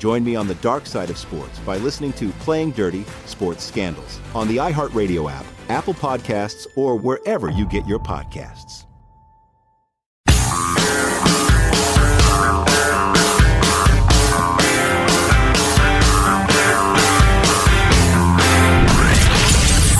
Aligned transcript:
Join 0.00 0.24
me 0.24 0.34
on 0.34 0.48
the 0.48 0.54
dark 0.56 0.86
side 0.86 1.10
of 1.10 1.18
sports 1.18 1.58
by 1.58 1.76
listening 1.76 2.14
to 2.14 2.30
Playing 2.40 2.70
Dirty 2.70 3.04
Sports 3.26 3.62
Scandals 3.62 4.18
on 4.34 4.48
the 4.48 4.56
iHeartRadio 4.56 5.30
app 5.30 5.44
Apple 5.68 5.94
Podcasts, 5.94 6.66
or 6.74 6.96
wherever 6.96 7.50
you 7.50 7.66
get 7.66 7.86
your 7.86 7.98
podcasts. 7.98 8.86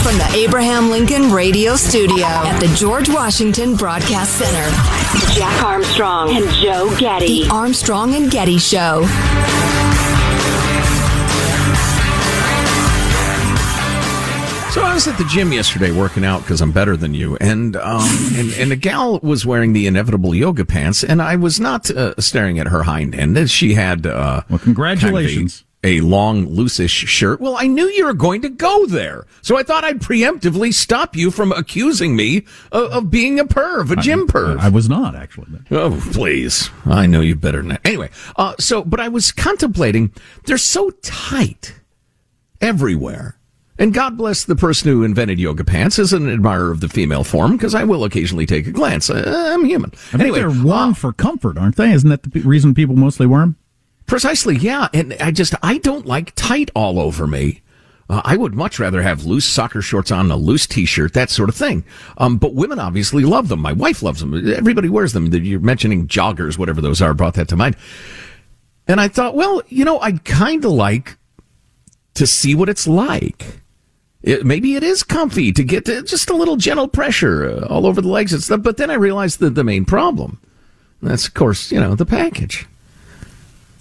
From 0.03 0.19
the 0.19 0.31
Abraham 0.35 0.91
Lincoln 0.91 1.31
Radio 1.31 1.77
Studio 1.77 2.25
at 2.25 2.59
the 2.59 2.67
George 2.75 3.11
Washington 3.11 3.77
Broadcast 3.77 4.39
Center, 4.39 4.71
Jack 5.35 5.63
Armstrong 5.63 6.31
and 6.31 6.51
Joe 6.55 6.93
Getty. 6.99 7.45
The 7.45 7.51
Armstrong 7.51 8.15
and 8.15 8.31
Getty 8.31 8.59
Show. 8.59 9.07
So 14.71 14.83
I 14.83 14.95
was 14.95 15.09
at 15.09 15.19
the 15.19 15.25
gym 15.25 15.53
yesterday 15.53 15.91
working 15.91 16.25
out 16.25 16.43
because 16.43 16.61
I'm 16.61 16.71
better 16.71 16.97
than 16.97 17.13
you, 17.13 17.37
and 17.41 17.75
um, 17.75 18.09
and 18.37 18.53
and 18.53 18.71
a 18.71 18.77
gal 18.77 19.19
was 19.19 19.45
wearing 19.45 19.73
the 19.73 19.89
inevitable 19.89 20.33
yoga 20.33 20.65
pants, 20.65 21.03
and 21.03 21.21
I 21.21 21.35
was 21.35 21.59
not 21.59 21.91
uh, 21.91 22.15
staring 22.21 22.61
at 22.61 22.69
her 22.69 22.85
hind 22.85 23.13
end. 23.17 23.51
She 23.51 23.75
had 23.75 24.07
uh, 24.07 24.43
well, 24.49 24.61
congratulations. 24.61 25.65
Kind 25.83 25.97
of 25.97 26.01
a, 26.01 26.05
a 26.05 26.07
long, 26.07 26.47
loosish 26.47 27.09
shirt. 27.09 27.41
Well, 27.41 27.57
I 27.59 27.67
knew 27.67 27.87
you 27.87 28.05
were 28.05 28.15
going 28.15 28.43
to 28.43 28.49
go 28.49 28.87
there, 28.87 29.27
so 29.43 29.59
I 29.59 29.65
thought 29.65 29.83
I'd 29.83 29.99
preemptively 30.01 30.73
stop 30.73 31.17
you 31.17 31.33
from 31.33 31.51
accusing 31.51 32.15
me 32.15 32.45
of, 32.71 32.93
of 32.93 33.11
being 33.11 33.41
a 33.41 33.45
perv, 33.45 33.91
a 33.91 33.97
gym 33.97 34.29
perv. 34.29 34.61
I, 34.61 34.67
I 34.67 34.69
was 34.69 34.89
not 34.89 35.17
actually. 35.17 35.49
Oh, 35.73 36.01
please! 36.13 36.71
I 36.87 37.07
know 37.07 37.23
you 37.23 37.35
better 37.35 37.59
than 37.59 37.71
that. 37.71 37.81
Anyway, 37.85 38.11
uh, 38.37 38.55
so 38.61 38.85
but 38.85 39.01
I 39.01 39.09
was 39.09 39.33
contemplating. 39.33 40.13
They're 40.45 40.59
so 40.59 40.91
tight 41.03 41.75
everywhere. 42.61 43.37
And 43.81 43.95
God 43.95 44.19
bless 44.19 44.45
the 44.45 44.55
person 44.55 44.91
who 44.91 45.03
invented 45.03 45.41
yoga 45.41 45.65
pants 45.65 45.99
as 45.99 46.13
an 46.13 46.29
admirer 46.29 46.71
of 46.71 46.81
the 46.81 46.89
female 46.89 47.25
form, 47.25 47.53
because 47.57 47.75
I 47.75 47.83
will 47.83 48.05
occasionally 48.05 48.45
take 48.45 48.67
a 48.67 48.73
glance. 48.73 49.09
Uh, 49.09 49.53
I'm 49.55 49.65
human. 49.65 49.91
I 50.13 50.21
anyway, 50.21 50.41
they're 50.41 50.51
worn 50.51 50.91
uh, 50.91 50.95
for 50.95 51.15
comfort, 51.15 51.57
aren't 51.57 51.77
they? 51.77 51.91
Isn't 51.91 52.11
that 52.11 52.23
the 52.23 52.41
reason 52.41 52.75
people 52.75 52.95
mostly 52.95 53.27
wear 53.27 53.41
them? 53.41 53.57
Precisely, 54.05 54.57
yeah. 54.57 54.89
And 54.93 55.15
I 55.15 55.31
just, 55.31 55.55
I 55.63 55.79
don't 55.79 56.05
like 56.05 56.35
tight 56.35 56.71
all 56.75 57.01
over 57.01 57.27
me. 57.27 57.63
Uh, 58.11 58.21
I 58.23 58.37
would 58.37 58.55
much 58.55 58.79
rather 58.79 59.01
have 59.01 59.25
loose 59.25 59.47
soccer 59.47 59.81
shorts 59.81 60.11
on, 60.11 60.31
a 60.31 60.37
loose 60.37 60.67
t-shirt, 60.67 61.15
that 61.15 61.31
sort 61.31 61.49
of 61.49 61.55
thing. 61.55 61.83
Um, 62.19 62.37
but 62.37 62.55
women 62.55 62.79
obviously 62.79 63.25
love 63.25 63.49
them. 63.49 63.61
My 63.61 63.73
wife 63.73 64.03
loves 64.03 64.21
them. 64.21 64.53
Everybody 64.53 64.91
wears 64.91 65.15
them. 65.15 65.33
You're 65.33 65.61
mentioning 65.61 66.07
joggers, 66.07 66.59
whatever 66.59 66.83
those 66.83 67.01
are, 67.01 67.15
brought 67.15 67.35
that 67.35 67.49
to 67.49 67.57
mind. 67.57 67.77
And 68.87 69.01
I 69.01 69.09
thought, 69.09 69.37
well, 69.37 69.63
you 69.69 69.87
know, 69.87 70.01
I'd 70.01 70.25
kind 70.25 70.65
of 70.67 70.73
like 70.73 71.17
to 72.15 72.27
see 72.27 72.55
what 72.55 72.69
it's 72.69 72.87
like. 72.87 73.61
It, 74.23 74.45
maybe 74.45 74.75
it 74.75 74.83
is 74.83 75.03
comfy 75.03 75.53
to 75.53 75.65
get 75.65 75.87
to 75.87 76.03
just 76.03 76.29
a 76.29 76.37
little 76.37 76.57
gentle 76.57 76.89
pressure 76.89 77.49
uh, 77.49 77.67
all 77.69 77.87
over 77.87 78.01
the 78.01 78.09
legs 78.09 78.33
and 78.33 78.43
stuff. 78.43 78.63
But 78.63 78.77
then 78.77 78.91
I 78.91 78.95
realized 78.95 79.41
that 79.41 79.55
the 79.55 79.65
main 79.65 79.85
problem, 79.85 80.41
that's 81.03 81.27
of 81.27 81.35
course, 81.35 81.73
you 81.73 81.81
know, 81.81 81.95
the 81.95 82.07
package. 82.07 82.67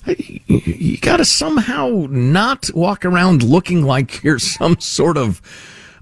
You, 0.05 0.39
you 0.47 0.97
got 0.97 1.17
to 1.17 1.25
somehow 1.25 2.07
not 2.09 2.69
walk 2.73 3.05
around 3.05 3.43
looking 3.43 3.83
like 3.83 4.23
you're 4.23 4.39
some 4.39 4.79
sort 4.79 5.17
of 5.17 5.41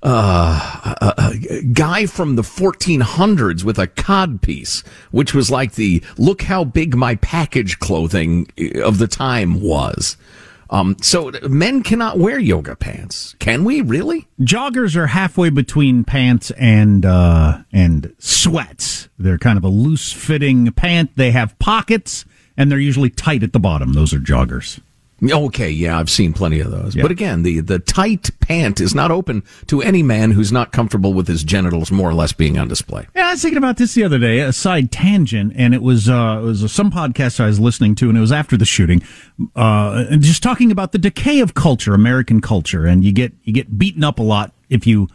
uh, 0.03 0.95
a, 1.01 1.13
a, 1.17 1.61
guy 1.73 2.05
from 2.05 2.35
the 2.35 2.43
1400s 2.43 3.63
with 3.63 3.79
a 3.79 3.87
cod 3.87 4.41
piece, 4.41 4.81
which 5.11 5.33
was 5.33 5.49
like 5.49 5.73
the 5.73 6.03
look 6.17 6.43
how 6.43 6.63
big 6.63 6.95
my 6.95 7.15
package 7.15 7.79
clothing 7.79 8.47
of 8.83 8.99
the 8.99 9.07
time 9.07 9.59
was. 9.59 10.15
Um, 10.69 10.97
so 11.01 11.31
men 11.49 11.83
cannot 11.83 12.17
wear 12.19 12.39
yoga 12.39 12.75
pants. 12.75 13.35
Can 13.39 13.63
we 13.63 13.81
really? 13.81 14.27
Joggers 14.41 14.95
are 14.95 15.07
halfway 15.07 15.49
between 15.49 16.03
pants 16.03 16.51
and 16.51 17.05
uh, 17.05 17.59
and 17.71 18.13
sweats. 18.19 19.09
They're 19.17 19.37
kind 19.37 19.57
of 19.57 19.63
a 19.63 19.69
loose 19.69 20.11
fitting 20.11 20.71
pant. 20.73 21.15
They 21.15 21.31
have 21.31 21.57
pockets 21.59 22.25
and 22.57 22.71
they're 22.71 22.79
usually 22.79 23.09
tight 23.09 23.43
at 23.43 23.53
the 23.53 23.59
bottom. 23.59 23.93
Those 23.93 24.13
are 24.13 24.19
joggers. 24.19 24.79
Okay, 25.23 25.71
yeah, 25.71 25.97
I've 25.97 26.11
seen 26.11 26.31
plenty 26.31 26.59
of 26.59 26.69
those. 26.69 26.95
Yeah. 26.95 27.01
But 27.01 27.09
again, 27.09 27.41
the, 27.41 27.59
the 27.59 27.79
tight 27.79 28.29
pant 28.39 28.79
is 28.79 28.93
not 28.93 29.09
open 29.09 29.43
to 29.65 29.81
any 29.81 30.03
man 30.03 30.31
who's 30.31 30.51
not 30.51 30.71
comfortable 30.71 31.13
with 31.13 31.27
his 31.27 31.43
genitals 31.43 31.91
more 31.91 32.07
or 32.07 32.13
less 32.13 32.33
being 32.33 32.59
on 32.59 32.67
display. 32.67 33.07
Yeah, 33.15 33.29
I 33.29 33.31
was 33.31 33.41
thinking 33.41 33.57
about 33.57 33.77
this 33.77 33.95
the 33.95 34.03
other 34.03 34.19
day, 34.19 34.41
a 34.41 34.53
side 34.53 34.91
tangent, 34.91 35.53
and 35.55 35.73
it 35.73 35.81
was, 35.81 36.07
uh, 36.07 36.39
it 36.41 36.45
was 36.45 36.71
some 36.71 36.91
podcast 36.91 37.39
I 37.39 37.47
was 37.47 37.59
listening 37.59 37.95
to, 37.95 38.09
and 38.09 38.17
it 38.17 38.21
was 38.21 38.31
after 38.31 38.57
the 38.57 38.65
shooting, 38.65 39.01
uh, 39.55 40.17
just 40.17 40.43
talking 40.43 40.71
about 40.71 40.91
the 40.91 40.99
decay 40.99 41.39
of 41.39 41.55
culture, 41.55 41.95
American 41.95 42.39
culture, 42.39 42.85
and 42.85 43.03
you 43.03 43.11
get, 43.11 43.33
you 43.43 43.53
get 43.53 43.79
beaten 43.79 44.03
up 44.03 44.19
a 44.19 44.23
lot 44.23 44.53
if 44.69 44.85
you, 44.85 45.07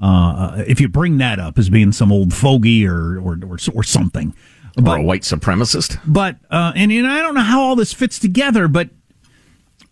uh, 0.00 0.64
if 0.66 0.80
you 0.80 0.88
bring 0.88 1.18
that 1.18 1.38
up 1.38 1.58
as 1.58 1.68
being 1.68 1.92
some 1.92 2.10
old 2.10 2.32
fogey 2.32 2.86
or, 2.86 3.20
or, 3.20 3.38
or, 3.44 3.58
or 3.74 3.82
something. 3.82 4.34
But, 4.76 4.92
or 4.92 4.96
a 5.00 5.02
white 5.02 5.22
supremacist. 5.22 6.00
But, 6.06 6.36
uh, 6.50 6.72
and, 6.74 6.90
and 6.90 7.06
I 7.06 7.20
don't 7.20 7.34
know 7.34 7.42
how 7.42 7.60
all 7.60 7.76
this 7.76 7.92
fits 7.92 8.18
together, 8.18 8.66
but 8.66 8.88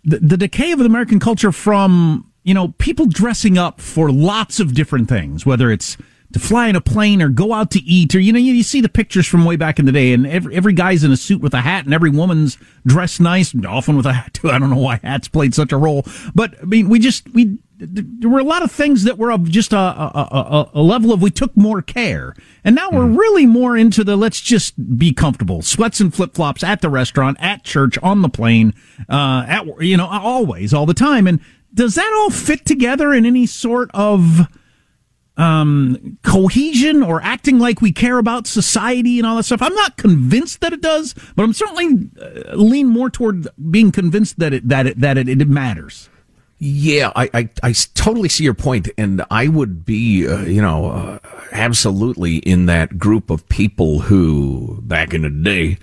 the, 0.08 0.18
the 0.18 0.36
decay 0.36 0.72
of 0.72 0.80
American 0.80 1.20
culture 1.20 1.52
from, 1.52 2.30
you 2.44 2.54
know, 2.54 2.68
people 2.78 3.06
dressing 3.06 3.58
up 3.58 3.80
for 3.80 4.10
lots 4.10 4.60
of 4.60 4.74
different 4.74 5.08
things, 5.08 5.44
whether 5.44 5.70
it's 5.70 5.96
to 6.32 6.38
fly 6.38 6.68
in 6.68 6.76
a 6.76 6.80
plane 6.80 7.22
or 7.22 7.28
go 7.28 7.52
out 7.52 7.70
to 7.70 7.80
eat 7.80 8.14
or, 8.14 8.20
you 8.20 8.32
know, 8.32 8.38
you, 8.38 8.52
you 8.52 8.62
see 8.62 8.80
the 8.80 8.88
pictures 8.88 9.26
from 9.26 9.44
way 9.44 9.56
back 9.56 9.78
in 9.78 9.86
the 9.86 9.92
day 9.92 10.12
and 10.12 10.26
every, 10.26 10.54
every 10.54 10.72
guy's 10.72 11.02
in 11.02 11.10
a 11.10 11.16
suit 11.16 11.40
with 11.40 11.54
a 11.54 11.60
hat 11.60 11.84
and 11.84 11.94
every 11.94 12.10
woman's 12.10 12.58
dressed 12.86 13.20
nice, 13.20 13.54
often 13.66 13.96
with 13.96 14.06
a 14.06 14.12
hat 14.12 14.34
too. 14.34 14.50
I 14.50 14.58
don't 14.58 14.70
know 14.70 14.76
why 14.76 15.00
hats 15.02 15.28
played 15.28 15.54
such 15.54 15.72
a 15.72 15.78
role, 15.78 16.04
but 16.34 16.54
I 16.60 16.64
mean, 16.64 16.88
we 16.88 16.98
just, 16.98 17.28
we, 17.32 17.58
there 17.80 18.30
were 18.30 18.40
a 18.40 18.44
lot 18.44 18.62
of 18.62 18.72
things 18.72 19.04
that 19.04 19.18
were 19.18 19.30
of 19.30 19.48
just 19.48 19.72
a, 19.72 19.78
a, 19.78 20.28
a, 20.32 20.70
a, 20.74 20.82
level 20.82 21.12
of 21.12 21.22
we 21.22 21.30
took 21.30 21.56
more 21.56 21.80
care. 21.80 22.34
And 22.64 22.74
now 22.74 22.90
we're 22.90 23.04
mm. 23.04 23.16
really 23.16 23.46
more 23.46 23.76
into 23.76 24.02
the 24.02 24.16
let's 24.16 24.40
just 24.40 24.98
be 24.98 25.12
comfortable. 25.12 25.62
Sweats 25.62 26.00
and 26.00 26.12
flip 26.12 26.34
flops 26.34 26.64
at 26.64 26.80
the 26.80 26.88
restaurant, 26.88 27.36
at 27.40 27.62
church, 27.62 27.96
on 27.98 28.22
the 28.22 28.28
plane, 28.28 28.74
uh, 29.08 29.44
at, 29.46 29.66
you 29.80 29.96
know, 29.96 30.06
always, 30.06 30.74
all 30.74 30.86
the 30.86 30.94
time. 30.94 31.26
And 31.26 31.40
does 31.72 31.94
that 31.94 32.12
all 32.20 32.30
fit 32.30 32.66
together 32.66 33.12
in 33.12 33.24
any 33.24 33.46
sort 33.46 33.90
of, 33.94 34.48
um, 35.36 36.18
cohesion 36.24 37.04
or 37.04 37.22
acting 37.22 37.60
like 37.60 37.80
we 37.80 37.92
care 37.92 38.18
about 38.18 38.48
society 38.48 39.20
and 39.20 39.26
all 39.26 39.36
that 39.36 39.44
stuff? 39.44 39.62
I'm 39.62 39.74
not 39.74 39.96
convinced 39.96 40.60
that 40.62 40.72
it 40.72 40.80
does, 40.80 41.14
but 41.36 41.44
I'm 41.44 41.52
certainly 41.52 42.10
uh, 42.20 42.56
lean 42.56 42.88
more 42.88 43.08
toward 43.08 43.46
being 43.70 43.92
convinced 43.92 44.40
that 44.40 44.52
it, 44.52 44.68
that 44.68 44.88
it, 44.88 45.00
that 45.00 45.16
it, 45.16 45.28
it 45.28 45.48
matters. 45.48 46.08
Yeah, 46.60 47.12
I, 47.14 47.30
I, 47.32 47.48
I 47.62 47.72
totally 47.94 48.28
see 48.28 48.42
your 48.42 48.54
point, 48.54 48.88
and 48.98 49.24
I 49.30 49.46
would 49.46 49.84
be, 49.84 50.26
uh, 50.26 50.40
you 50.40 50.60
know, 50.60 50.86
uh, 50.90 51.18
absolutely 51.52 52.38
in 52.38 52.66
that 52.66 52.98
group 52.98 53.30
of 53.30 53.48
people 53.48 54.00
who, 54.00 54.80
back 54.82 55.14
in 55.14 55.22
the 55.22 55.30
day, 55.30 55.78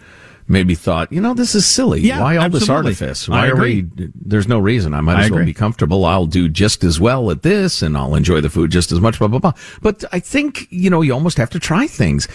maybe 0.50 0.76
thought, 0.76 1.12
you 1.14 1.22
know, 1.22 1.34
this 1.34 1.56
is 1.56 1.66
silly. 1.66 2.02
Yeah, 2.02 2.20
Why 2.20 2.36
all 2.36 2.50
this 2.50 2.64
absolutely. 2.64 2.90
artifice? 2.92 3.30
I 3.30 3.32
Why 3.32 3.48
are 3.48 3.54
agree. 3.54 3.84
we? 3.84 4.12
There's 4.16 4.50
no 4.50 4.60
reason. 4.60 4.94
I 4.94 5.00
might 5.00 5.16
I 5.16 5.24
as 5.24 5.32
well 5.32 5.40
agree. 5.40 5.52
be 5.52 5.54
comfortable. 5.54 6.04
I'll 6.04 6.26
do 6.28 6.50
just 6.50 6.84
as 6.84 7.00
well 7.00 7.32
at 7.32 7.42
this, 7.42 7.82
and 7.82 7.98
I'll 7.98 8.14
enjoy 8.16 8.42
the 8.42 8.50
food 8.50 8.70
just 8.70 8.92
as 8.92 9.00
much. 9.00 9.18
Blah 9.18 9.30
blah 9.30 9.40
blah. 9.40 9.54
But 9.82 10.04
I 10.12 10.20
think 10.20 10.68
you 10.72 10.90
know, 10.90 11.02
you 11.02 11.14
almost 11.14 11.38
have 11.38 11.50
to 11.52 11.60
try 11.60 11.88
things. 11.88 12.28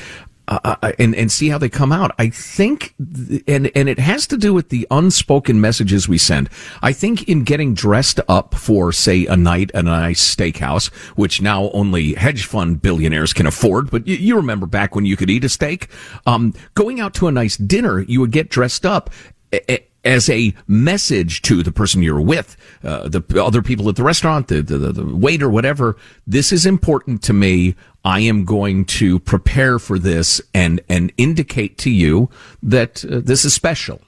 Uh, 0.51 0.77
uh, 0.83 0.91
and 0.99 1.15
and 1.15 1.31
see 1.31 1.49
how 1.49 1.59
they 1.59 1.69
come 1.69 1.93
out. 1.93 2.11
I 2.19 2.29
think, 2.29 2.93
th- 2.99 3.45
and 3.47 3.71
and 3.77 3.89
it 3.89 4.01
has 4.01 4.27
to 4.27 4.37
do 4.37 4.53
with 4.53 4.69
the 4.71 4.85
unspoken 4.91 5.61
messages 5.61 6.09
we 6.09 6.19
send. 6.19 6.49
I 6.83 6.93
think 6.93 7.29
in 7.29 7.45
getting 7.45 7.73
dressed 7.73 8.19
up 8.29 8.57
for, 8.57 8.91
say, 8.91 9.27
a 9.27 9.37
night 9.37 9.71
at 9.75 9.85
a 9.85 9.89
nice 9.89 10.35
steakhouse, 10.35 10.93
which 11.15 11.41
now 11.41 11.71
only 11.71 12.15
hedge 12.15 12.47
fund 12.47 12.83
billionaires 12.83 13.33
can 13.33 13.47
afford. 13.47 13.93
But 13.93 14.09
you, 14.09 14.17
you 14.17 14.35
remember 14.35 14.67
back 14.67 14.97
when 14.97 15.07
you 15.07 15.17
could 15.17 15.31
eat 15.31 15.45
a 15.45 15.49
steak. 15.49 15.87
Um, 16.27 16.53
going 16.75 16.99
out 16.99 17.15
to 17.15 17.29
a 17.29 17.33
nice 17.33 17.57
dinner, 17.57 18.01
you 18.01 18.19
would 18.19 18.33
get 18.33 18.51
dressed 18.51 18.85
up. 18.85 19.09
a- 19.53 19.71
a- 19.73 19.87
as 20.03 20.31
a 20.31 20.55
message 20.67 21.43
to 21.43 21.63
the 21.63 21.71
person 21.71 22.03
you're 22.03 22.23
with, 22.23 22.57
uh, 22.83 23.07
the 23.07 23.23
other 23.45 23.61
people 23.61 23.87
at 23.91 23.97
the 23.97 24.03
restaurant, 24.03 24.49
the, 24.49 24.63
the, 24.63 24.79
the 24.79 25.05
waiter, 25.05 25.51
whatever. 25.51 25.95
This 26.27 26.53
is 26.53 26.65
important 26.65 27.23
to 27.25 27.35
me. 27.35 27.75
I 28.05 28.21
am 28.21 28.45
going 28.45 28.85
to 28.87 29.19
prepare 29.19 29.79
for 29.79 29.99
this 29.99 30.41
and, 30.55 30.81
and 30.89 31.13
indicate 31.17 31.77
to 31.79 31.91
you 31.91 32.31
that 32.63 33.05
uh, 33.05 33.21
this 33.23 33.45
is 33.45 33.55
special. 33.55 34.01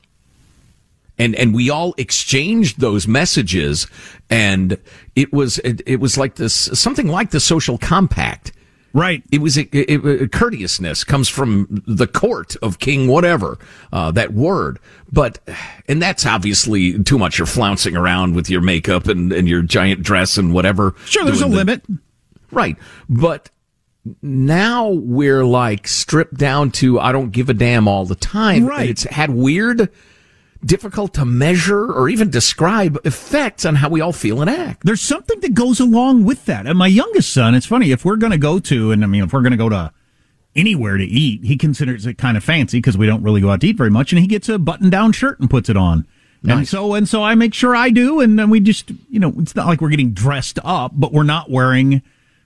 And, 1.18 1.34
and 1.36 1.54
we 1.54 1.68
all 1.70 1.94
exchanged 1.98 2.80
those 2.80 3.06
messages 3.06 3.86
and 4.30 4.78
it 5.14 5.32
was, 5.32 5.58
it, 5.58 5.82
it 5.86 6.00
was 6.00 6.16
like 6.16 6.36
this, 6.36 6.54
something 6.54 7.06
like 7.06 7.30
the 7.30 7.38
social 7.40 7.76
compact. 7.78 8.52
Right. 8.94 9.22
It 9.30 9.38
was 9.40 9.56
it, 9.56 9.68
it, 9.74 10.04
it- 10.04 10.32
courteousness 10.32 11.04
comes 11.04 11.28
from 11.28 11.82
the 11.86 12.06
court 12.06 12.56
of 12.62 12.78
King 12.78 13.08
whatever 13.08 13.58
uh, 13.92 14.10
that 14.12 14.34
word, 14.34 14.78
but 15.10 15.38
and 15.88 16.02
that's 16.02 16.26
obviously 16.26 17.02
too 17.02 17.16
much. 17.18 17.38
You're 17.38 17.46
flouncing 17.46 17.96
around 17.96 18.34
with 18.34 18.50
your 18.50 18.60
makeup 18.60 19.06
and, 19.06 19.32
and 19.32 19.48
your 19.48 19.62
giant 19.62 20.02
dress 20.02 20.36
and 20.36 20.52
whatever. 20.52 20.94
Sure, 21.06 21.24
there's 21.24 21.40
a 21.40 21.46
the- 21.46 21.50
limit. 21.56 21.84
right? 22.50 22.76
But 23.08 23.48
now 24.20 24.88
we're 24.88 25.44
like 25.44 25.86
stripped 25.86 26.34
down 26.34 26.70
to 26.72 26.98
I 26.98 27.12
don't 27.12 27.30
give 27.30 27.48
a 27.48 27.54
damn 27.54 27.86
all 27.86 28.04
the 28.04 28.14
time. 28.14 28.66
Right. 28.66 28.80
And 28.80 28.90
it's 28.90 29.04
had 29.04 29.30
weird, 29.30 29.90
difficult 30.64 31.14
to 31.14 31.24
measure 31.24 31.92
or 31.92 32.08
even 32.08 32.30
describe 32.30 32.98
effects 33.04 33.64
on 33.64 33.76
how 33.76 33.88
we 33.88 34.00
all 34.00 34.12
feel 34.12 34.40
and 34.40 34.50
act. 34.50 34.84
There's 34.84 35.00
something 35.00 35.40
that 35.40 35.54
goes 35.54 35.80
along 35.80 36.24
with 36.24 36.46
that. 36.46 36.66
And 36.66 36.78
my 36.78 36.88
youngest 36.88 37.32
son, 37.32 37.54
it's 37.54 37.66
funny, 37.66 37.90
if 37.92 38.04
we're 38.04 38.16
going 38.16 38.32
to 38.32 38.38
go 38.38 38.58
to, 38.60 38.90
and 38.90 39.04
I 39.04 39.06
mean, 39.06 39.24
if 39.24 39.32
we're 39.32 39.42
going 39.42 39.52
to 39.52 39.56
go 39.56 39.68
to 39.68 39.92
anywhere 40.54 40.96
to 40.96 41.04
eat, 41.04 41.44
he 41.44 41.56
considers 41.56 42.04
it 42.06 42.18
kind 42.18 42.36
of 42.36 42.44
fancy 42.44 42.78
because 42.78 42.98
we 42.98 43.06
don't 43.06 43.22
really 43.22 43.40
go 43.40 43.50
out 43.50 43.60
to 43.60 43.68
eat 43.68 43.76
very 43.76 43.90
much. 43.90 44.12
And 44.12 44.20
he 44.20 44.26
gets 44.26 44.48
a 44.48 44.58
button 44.58 44.90
down 44.90 45.12
shirt 45.12 45.40
and 45.40 45.48
puts 45.48 45.68
it 45.68 45.76
on. 45.76 46.06
And 46.44 46.66
so, 46.66 46.94
and 46.94 47.08
so 47.08 47.22
I 47.22 47.36
make 47.36 47.54
sure 47.54 47.76
I 47.76 47.90
do. 47.90 48.20
And 48.20 48.36
then 48.36 48.50
we 48.50 48.58
just, 48.58 48.90
you 49.08 49.20
know, 49.20 49.32
it's 49.38 49.54
not 49.54 49.66
like 49.68 49.80
we're 49.80 49.90
getting 49.90 50.10
dressed 50.12 50.58
up, 50.64 50.90
but 50.92 51.12
we're 51.12 51.22
not 51.22 51.50
wearing 51.50 52.02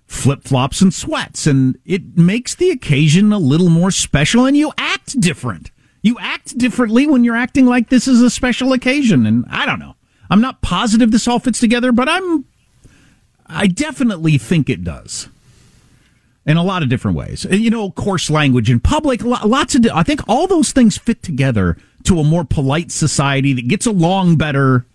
flip 0.06 0.44
flops 0.44 0.80
and 0.80 0.92
sweats. 0.92 1.46
And 1.46 1.78
it 1.84 2.16
makes 2.16 2.54
the 2.54 2.70
occasion 2.70 3.32
a 3.32 3.38
little 3.38 3.68
more 3.68 3.90
special 3.90 4.46
and 4.46 4.56
you 4.56 4.72
act 4.78 5.20
different. 5.20 5.70
You 6.02 6.16
act 6.20 6.56
differently 6.56 7.06
when 7.06 7.24
you're 7.24 7.36
acting 7.36 7.66
like 7.66 7.88
this 7.88 8.06
is 8.06 8.22
a 8.22 8.30
special 8.30 8.72
occasion. 8.72 9.26
And 9.26 9.44
I 9.48 9.66
don't 9.66 9.80
know. 9.80 9.96
I'm 10.30 10.40
not 10.40 10.62
positive 10.62 11.10
this 11.10 11.28
all 11.28 11.38
fits 11.38 11.60
together, 11.60 11.92
but 11.92 12.08
I'm, 12.08 12.44
I 13.46 13.66
definitely 13.66 14.38
think 14.38 14.68
it 14.68 14.84
does. 14.84 15.28
In 16.44 16.56
a 16.56 16.62
lot 16.62 16.84
of 16.84 16.88
different 16.88 17.16
ways. 17.16 17.44
You 17.50 17.70
know, 17.70 17.90
coarse 17.90 18.30
language 18.30 18.70
in 18.70 18.78
public, 18.78 19.24
lots 19.24 19.74
of, 19.74 19.84
I 19.92 20.04
think 20.04 20.20
all 20.28 20.46
those 20.46 20.70
things 20.70 20.96
fit 20.96 21.20
together 21.20 21.76
to 22.04 22.20
a 22.20 22.24
more 22.24 22.44
polite 22.44 22.92
society 22.92 23.52
that 23.52 23.66
gets 23.66 23.84
along 23.84 24.36
better. 24.36 24.86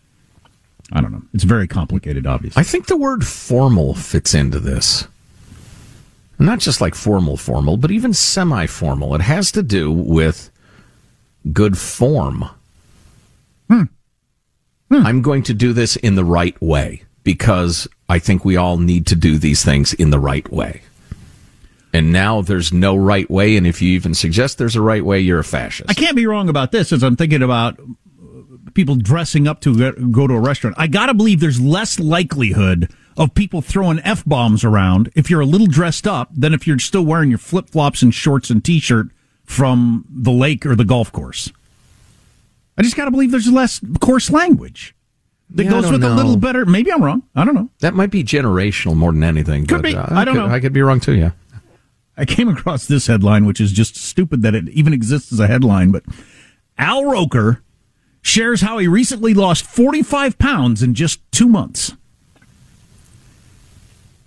I 0.92 1.02
don't 1.02 1.12
know. 1.12 1.24
It's 1.34 1.44
very 1.44 1.68
complicated, 1.68 2.28
obviously. 2.28 2.60
I 2.60 2.64
think 2.64 2.88
the 2.88 2.98
word 2.98 3.26
formal 3.26 3.94
fits 3.94 4.34
into 4.34 4.60
this. 4.60 5.08
Not 6.38 6.60
just 6.60 6.82
like 6.82 6.96
formal, 6.96 7.38
formal, 7.38 7.78
but 7.78 7.92
even 7.92 8.14
semi 8.14 8.66
formal. 8.66 9.14
It 9.16 9.22
has 9.22 9.52
to 9.54 9.64
do 9.64 9.92
with 9.92 10.50
good 11.54 11.78
form. 11.78 12.46
Hmm. 13.68 13.84
Hmm. 14.90 15.06
I'm 15.06 15.22
going 15.22 15.44
to 15.44 15.54
do 15.54 15.72
this 15.72 15.96
in 15.96 16.16
the 16.16 16.26
right 16.26 16.60
way 16.62 17.04
because 17.24 17.88
I 18.10 18.20
think 18.20 18.44
we 18.44 18.58
all 18.58 18.78
need 18.78 19.06
to 19.08 19.16
do 19.16 19.38
these 19.38 19.64
things 19.64 19.94
in 19.94 20.10
the 20.10 20.20
right 20.20 20.52
way. 20.52 20.82
And 21.94 22.12
now 22.12 22.42
there's 22.42 22.72
no 22.72 22.96
right 22.96 23.30
way. 23.30 23.58
And 23.58 23.68
if 23.68 23.82
you 23.82 23.92
even 23.92 24.14
suggest 24.14 24.58
there's 24.58 24.76
a 24.76 24.82
right 24.82 25.04
way, 25.04 25.20
you're 25.20 25.40
a 25.40 25.44
fascist. 25.44 25.90
I 25.90 25.94
can't 25.94 26.16
be 26.16 26.26
wrong 26.26 26.50
about 26.50 26.72
this 26.72 26.92
as 26.92 27.04
I'm 27.04 27.16
thinking 27.16 27.44
about 27.44 27.80
people 28.74 28.96
dressing 28.96 29.48
up 29.48 29.62
to 29.62 29.92
go- 30.12 30.28
to 30.28 30.34
a 30.34 30.40
restaurant. 30.40 30.76
I 30.80 30.88
got 30.88 31.08
to 31.08 31.14
believe 31.14 31.40
there's 31.40 31.62
less 31.62 32.00
likelihood 32.00 32.92
of 33.18 33.34
people 33.36 33.62
throwing 33.62 34.00
F 34.00 34.24
bombs 34.26 34.64
around 34.64 35.12
if 35.16 35.30
you're 35.30 35.42
a 35.42 35.46
little 35.46 35.68
dressed 35.68 36.08
up 36.08 36.30
than 36.34 36.54
if 36.54 36.66
you're 36.66 36.80
still 36.80 37.04
wearing 37.06 37.30
your 37.30 37.38
flip 37.38 37.70
flops 37.70 38.02
and 38.02 38.14
shorts 38.14 38.50
and 38.50 38.64
t 38.64 38.80
shirt 38.80 39.08
from 39.44 40.06
the 40.10 40.32
lake 40.32 40.66
or 40.66 40.76
the 40.76 40.86
golf 40.86 41.12
course. 41.12 41.52
I 42.78 42.84
just 42.84 42.96
got 42.96 43.06
to 43.06 43.12
believe 43.12 43.32
there's 43.32 43.52
less 43.52 43.82
coarse 44.00 44.30
language 44.32 44.96
that 45.50 45.66
Yeah, 45.66 45.72
goes 45.72 45.92
with 45.92 46.04
a 46.04 46.10
little 46.10 46.38
better. 46.38 46.66
Maybe 46.66 46.92
I'm 46.92 47.04
wrong. 47.04 47.24
I 47.36 47.44
don't 47.44 47.54
know. 47.56 47.70
That 47.82 47.94
might 47.94 48.12
be 48.12 48.24
generational 48.24 48.96
more 48.96 49.12
than 49.12 49.24
anything. 49.24 49.66
Could 49.66 49.82
be. 49.82 49.96
uh, 49.96 50.06
I 50.10 50.24
don't 50.24 50.36
could- 50.36 50.40
know. 50.48 50.54
I 50.54 50.60
could 50.62 50.74
be 50.74 50.82
wrong 50.82 51.00
too, 51.02 51.14
yeah. 51.16 51.32
I 52.18 52.26
came 52.26 52.48
across 52.48 52.86
this 52.86 53.08
headline, 53.08 53.46
which 53.46 53.60
is 53.60 53.72
just 53.72 53.96
stupid 53.98 54.42
that 54.44 54.56
it 54.56 54.70
even 54.70 54.94
exists 54.94 55.32
as 55.34 55.40
a 55.40 55.48
headline. 55.48 55.92
But 55.92 56.04
Al 56.78 57.06
Roker 57.06 57.62
shares 58.22 58.62
how 58.62 58.78
he 58.78 58.88
recently 58.88 59.34
lost 59.34 59.66
45 59.66 60.38
pounds 60.38 60.84
in 60.84 60.94
just 60.94 61.20
two 61.32 61.48
months. 61.48 61.96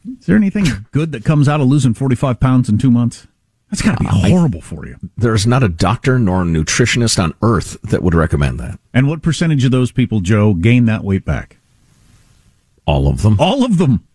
Is 0.06 0.26
there 0.26 0.36
anything 0.36 0.66
good 0.92 1.12
that 1.12 1.24
comes 1.24 1.48
out 1.48 1.60
of 1.60 1.66
losing 1.68 1.94
45 1.94 2.40
pounds 2.40 2.68
in 2.68 2.78
two 2.78 2.90
months? 2.90 3.26
That's 3.70 3.82
got 3.82 3.98
to 3.98 4.04
be 4.04 4.30
horrible 4.30 4.60
for 4.60 4.86
you. 4.86 4.96
There's 5.16 5.46
not 5.46 5.62
a 5.62 5.68
doctor 5.68 6.18
nor 6.18 6.42
a 6.42 6.44
nutritionist 6.44 7.20
on 7.22 7.34
earth 7.42 7.76
that 7.82 8.02
would 8.02 8.14
recommend 8.14 8.60
that. 8.60 8.78
And 8.92 9.08
what 9.08 9.22
percentage 9.22 9.64
of 9.64 9.72
those 9.72 9.90
people, 9.90 10.20
Joe, 10.20 10.54
gain 10.54 10.84
that 10.84 11.02
weight 11.02 11.24
back? 11.24 11.56
All 12.86 13.08
of 13.08 13.22
them. 13.22 13.36
All 13.40 13.64
of 13.64 13.78
them. 13.78 14.06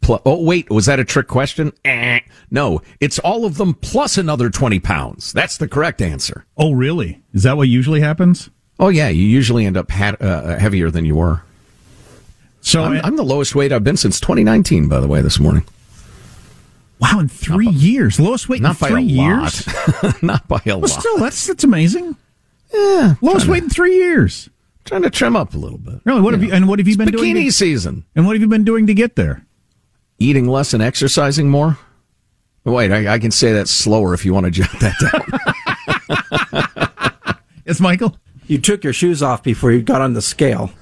Pl- 0.00 0.22
oh, 0.24 0.42
wait, 0.42 0.70
was 0.70 0.86
that 0.86 1.00
a 1.00 1.04
trick 1.04 1.26
question? 1.26 1.72
Eh. 1.84 2.20
No, 2.50 2.80
it's 3.00 3.18
all 3.18 3.44
of 3.44 3.56
them 3.58 3.74
plus 3.74 4.16
another 4.16 4.48
20 4.48 4.80
pounds. 4.80 5.32
That's 5.32 5.58
the 5.58 5.68
correct 5.68 6.00
answer. 6.00 6.46
Oh, 6.56 6.72
really? 6.72 7.20
Is 7.34 7.42
that 7.42 7.56
what 7.56 7.68
usually 7.68 8.00
happens? 8.00 8.48
Oh, 8.80 8.88
yeah, 8.88 9.08
you 9.10 9.24
usually 9.24 9.66
end 9.66 9.76
up 9.76 9.90
ha- 9.90 10.16
uh, 10.20 10.58
heavier 10.58 10.90
than 10.90 11.04
you 11.04 11.14
were. 11.14 11.42
So, 12.62 12.82
I'm, 12.82 13.00
I'm 13.04 13.16
the 13.16 13.22
lowest 13.22 13.54
weight 13.54 13.72
I've 13.72 13.84
been 13.84 13.96
since 13.98 14.18
2019, 14.20 14.88
by 14.88 15.00
the 15.00 15.06
way, 15.06 15.20
this 15.22 15.38
morning. 15.38 15.64
wow, 16.98 17.18
in 17.20 17.28
three 17.28 17.68
years, 17.68 18.18
lowest 18.18 18.48
weight 18.48 18.60
in 18.62 18.64
by 18.66 18.72
three 18.72 19.02
years. 19.02 19.66
not 20.22 20.48
by 20.48 20.56
a 20.66 20.70
Well, 20.70 20.80
lot. 20.80 20.88
still, 20.90 21.18
that's 21.18 21.46
that's 21.46 21.62
amazing. 21.64 22.16
yeah, 22.72 23.14
Lowest 23.20 23.46
weight 23.48 23.62
in 23.64 23.68
three 23.70 23.96
years. 23.96 24.48
trying 24.84 25.02
to 25.02 25.10
trim 25.10 25.36
up 25.36 25.54
a 25.54 25.58
little 25.58 25.78
bit. 25.78 26.00
Really? 26.04 26.20
What 26.22 26.32
have 26.34 26.42
you? 26.42 26.52
And 26.52 26.66
what 26.68 26.78
have 26.78 26.88
you 26.88 26.92
It's 26.92 26.98
been 26.98 27.10
doing? 27.12 27.34
bikini 27.36 27.52
season. 27.52 28.04
and 28.16 28.26
what 28.26 28.34
have 28.34 28.40
you 28.42 28.48
been 28.48 28.64
doing 28.64 28.86
to 28.86 28.94
get 28.94 29.14
there? 29.16 29.44
Eating 30.18 30.46
less 30.46 30.72
and 30.74 30.82
exercising 30.82 31.48
more. 31.50 31.78
Wait, 32.64 32.92
I, 32.92 33.14
I 33.14 33.18
can 33.18 33.30
say 33.30 33.52
that 33.54 33.68
slower 33.68 34.12
if 34.14 34.24
you 34.26 34.32
want 34.34 34.44
to 34.44 34.50
jot 34.50 34.70
that 34.80 34.96
down. 35.12 36.80
Yes, 37.66 37.78
Michael. 37.78 38.16
You 38.50 38.58
took 38.58 38.82
your 38.82 38.92
shoes 38.92 39.22
off 39.22 39.44
before 39.44 39.70
you 39.70 39.80
got 39.80 40.00
on 40.00 40.14
the 40.14 40.20
scale. 40.20 40.72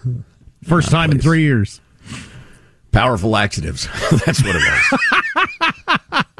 First 0.64 0.90
time 0.90 1.10
in 1.10 1.18
three 1.18 1.42
years. 1.42 1.82
Powerful 2.92 3.28
laxatives. 3.28 3.87
That's 4.25 4.42
what 4.42 4.56
it 4.56 4.62
was. 4.62 6.25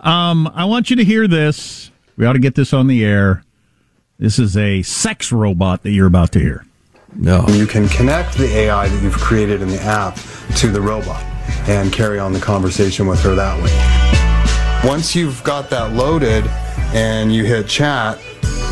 Um, 0.00 0.46
I 0.54 0.64
want 0.64 0.88
you 0.88 0.96
to 0.96 1.04
hear 1.04 1.26
this. 1.26 1.90
We 2.16 2.24
ought 2.24 2.34
to 2.34 2.38
get 2.38 2.54
this 2.54 2.72
on 2.72 2.86
the 2.86 3.04
air. 3.04 3.42
This 4.18 4.38
is 4.38 4.56
a 4.56 4.82
sex 4.82 5.32
robot 5.32 5.82
that 5.82 5.90
you're 5.90 6.06
about 6.06 6.30
to 6.32 6.38
hear. 6.38 6.64
No. 7.16 7.44
You 7.48 7.66
can 7.66 7.88
connect 7.88 8.38
the 8.38 8.46
AI 8.46 8.88
that 8.88 9.02
you've 9.02 9.14
created 9.14 9.60
in 9.60 9.68
the 9.68 9.80
app 9.82 10.16
to 10.58 10.68
the 10.68 10.80
robot 10.80 11.22
and 11.68 11.92
carry 11.92 12.20
on 12.20 12.32
the 12.32 12.38
conversation 12.38 13.08
with 13.08 13.20
her 13.22 13.34
that 13.34 13.60
way. 13.60 14.88
Once 14.88 15.16
you've 15.16 15.42
got 15.42 15.70
that 15.70 15.92
loaded 15.94 16.46
and 16.94 17.34
you 17.34 17.44
hit 17.44 17.66
chat, 17.66 18.20
you 18.22 18.27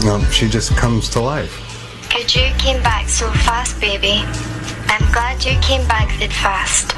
know, 0.06 0.22
she 0.30 0.48
just 0.48 0.76
comes 0.76 1.08
to 1.10 1.20
life. 1.20 1.62
Good 2.10 2.34
you 2.34 2.52
came 2.58 2.82
back 2.82 3.08
so 3.08 3.30
fast, 3.30 3.80
baby. 3.80 4.22
I'm 4.88 5.12
glad 5.12 5.44
you 5.44 5.58
came 5.60 5.86
back 5.88 6.08
that 6.20 6.32
fast. 6.32 6.94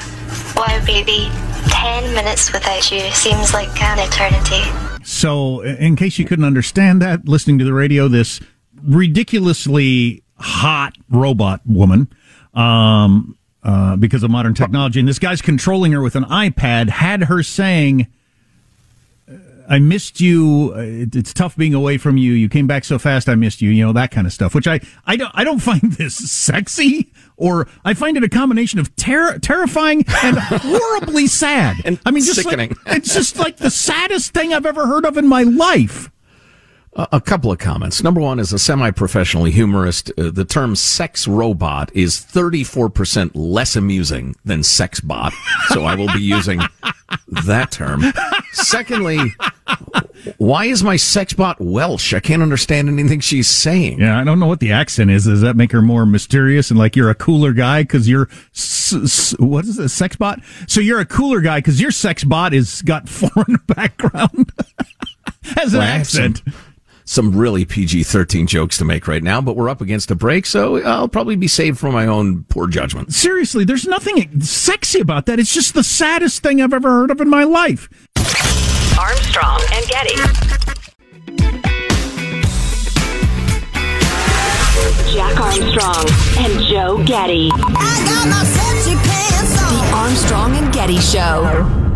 Wow, 0.54 0.84
baby. 0.84 1.30
Ten 1.70 2.14
minutes 2.14 2.52
without 2.52 2.90
you 2.92 3.00
seems 3.12 3.54
like 3.54 3.70
an 3.82 3.98
eternity. 3.98 4.62
So, 5.02 5.62
in 5.62 5.96
case 5.96 6.18
you 6.18 6.26
couldn't 6.26 6.44
understand 6.44 7.00
that, 7.00 7.26
listening 7.26 7.58
to 7.60 7.64
the 7.64 7.72
radio, 7.72 8.08
this 8.08 8.40
ridiculously 8.82 10.22
hot 10.36 10.94
robot 11.08 11.62
woman 11.66 12.12
um, 12.54 13.36
uh, 13.62 13.96
because 13.96 14.22
of 14.22 14.30
modern 14.30 14.54
technology. 14.54 15.00
And 15.00 15.08
this 15.08 15.18
guy's 15.18 15.40
controlling 15.40 15.92
her 15.92 16.02
with 16.02 16.14
an 16.14 16.24
iPad, 16.24 16.90
had 16.90 17.24
her 17.24 17.42
saying, 17.42 18.06
I 19.68 19.78
missed 19.78 20.20
you. 20.20 20.72
It's 20.74 21.34
tough 21.34 21.56
being 21.56 21.74
away 21.74 21.98
from 21.98 22.16
you. 22.16 22.32
You 22.32 22.48
came 22.48 22.66
back 22.66 22.84
so 22.84 22.98
fast. 22.98 23.28
I 23.28 23.34
missed 23.34 23.60
you. 23.60 23.70
You 23.70 23.86
know 23.86 23.92
that 23.92 24.10
kind 24.10 24.26
of 24.26 24.32
stuff. 24.32 24.54
Which 24.54 24.66
I 24.66 24.80
I 25.06 25.16
don't 25.16 25.30
I 25.34 25.44
don't 25.44 25.58
find 25.60 25.82
this 25.82 26.16
sexy, 26.16 27.12
or 27.36 27.68
I 27.84 27.94
find 27.94 28.16
it 28.16 28.24
a 28.24 28.28
combination 28.28 28.80
of 28.80 28.94
ter- 28.96 29.38
terrifying 29.38 30.04
and 30.22 30.38
horribly 30.40 31.26
sad. 31.26 31.76
And 31.84 32.00
I 32.06 32.10
mean, 32.10 32.24
just 32.24 32.42
sickening. 32.42 32.70
Like, 32.86 32.96
it's 32.96 33.12
just 33.14 33.36
like 33.38 33.58
the 33.58 33.70
saddest 33.70 34.32
thing 34.32 34.54
I've 34.54 34.66
ever 34.66 34.86
heard 34.86 35.04
of 35.04 35.16
in 35.18 35.26
my 35.26 35.42
life. 35.42 36.10
A, 36.98 37.08
a 37.12 37.20
couple 37.20 37.50
of 37.52 37.58
comments. 37.58 38.02
Number 38.02 38.20
one, 38.20 38.38
as 38.38 38.52
a 38.52 38.58
semi-professional 38.58 39.44
humorist, 39.44 40.10
uh, 40.18 40.30
the 40.30 40.44
term 40.44 40.76
"sex 40.76 41.26
robot" 41.26 41.90
is 41.94 42.16
34% 42.20 43.30
less 43.34 43.76
amusing 43.76 44.34
than 44.44 44.62
"sex 44.62 45.00
bot," 45.00 45.32
so 45.68 45.84
I 45.84 45.94
will 45.94 46.12
be 46.12 46.20
using 46.20 46.60
that 47.46 47.70
term. 47.70 48.02
Secondly, 48.52 49.18
why 50.38 50.64
is 50.64 50.82
my 50.82 50.96
sex 50.96 51.32
bot 51.32 51.60
Welsh? 51.60 52.12
I 52.14 52.20
can't 52.20 52.42
understand 52.42 52.88
anything 52.88 53.20
she's 53.20 53.48
saying. 53.48 54.00
Yeah, 54.00 54.18
I 54.18 54.24
don't 54.24 54.40
know 54.40 54.46
what 54.46 54.60
the 54.60 54.72
accent 54.72 55.10
is. 55.10 55.24
Does 55.24 55.40
that 55.42 55.56
make 55.56 55.72
her 55.72 55.82
more 55.82 56.04
mysterious 56.04 56.70
and 56.70 56.78
like 56.78 56.96
you're 56.96 57.10
a 57.10 57.14
cooler 57.14 57.52
guy 57.52 57.82
because 57.82 58.08
you're 58.08 58.28
s- 58.54 58.92
s- 58.94 59.34
what 59.38 59.64
is 59.66 59.78
it, 59.78 59.88
sex 59.90 60.16
bot? 60.16 60.40
So 60.66 60.80
you're 60.80 61.00
a 61.00 61.06
cooler 61.06 61.40
guy 61.40 61.58
because 61.58 61.80
your 61.80 61.92
sex 61.92 62.24
bot 62.24 62.52
is 62.52 62.82
got 62.82 63.08
foreign 63.08 63.56
background 63.66 64.50
as 65.56 65.72
an 65.74 65.78
Well, 65.78 65.86
have 65.86 66.00
accent. 66.00 66.42
Some, 67.08 67.32
some 67.32 67.34
really 67.34 67.64
PG 67.64 68.02
13 68.02 68.46
jokes 68.46 68.76
to 68.76 68.84
make 68.84 69.08
right 69.08 69.22
now, 69.22 69.40
but 69.40 69.56
we're 69.56 69.70
up 69.70 69.80
against 69.80 70.10
a 70.10 70.14
break, 70.14 70.44
so 70.44 70.76
I'll 70.84 71.08
probably 71.08 71.36
be 71.36 71.48
saved 71.48 71.78
from 71.78 71.94
my 71.94 72.06
own 72.06 72.44
poor 72.44 72.66
judgment. 72.66 73.14
Seriously, 73.14 73.64
there's 73.64 73.86
nothing 73.86 74.42
sexy 74.42 75.00
about 75.00 75.24
that. 75.24 75.40
It's 75.40 75.54
just 75.54 75.72
the 75.72 75.82
saddest 75.82 76.42
thing 76.42 76.60
I've 76.60 76.74
ever 76.74 76.90
heard 76.90 77.10
of 77.10 77.22
in 77.22 77.30
my 77.30 77.44
life. 77.44 77.88
Armstrong 79.00 79.62
and 79.72 79.86
Getty. 79.86 80.16
Jack 85.10 85.40
Armstrong 85.40 86.06
and 86.36 86.62
Joe 86.64 87.02
Getty. 87.06 87.48
The 89.70 89.90
Armstrong 89.94 90.56
and 90.56 90.74
Getty 90.74 90.98
Show. 90.98 91.87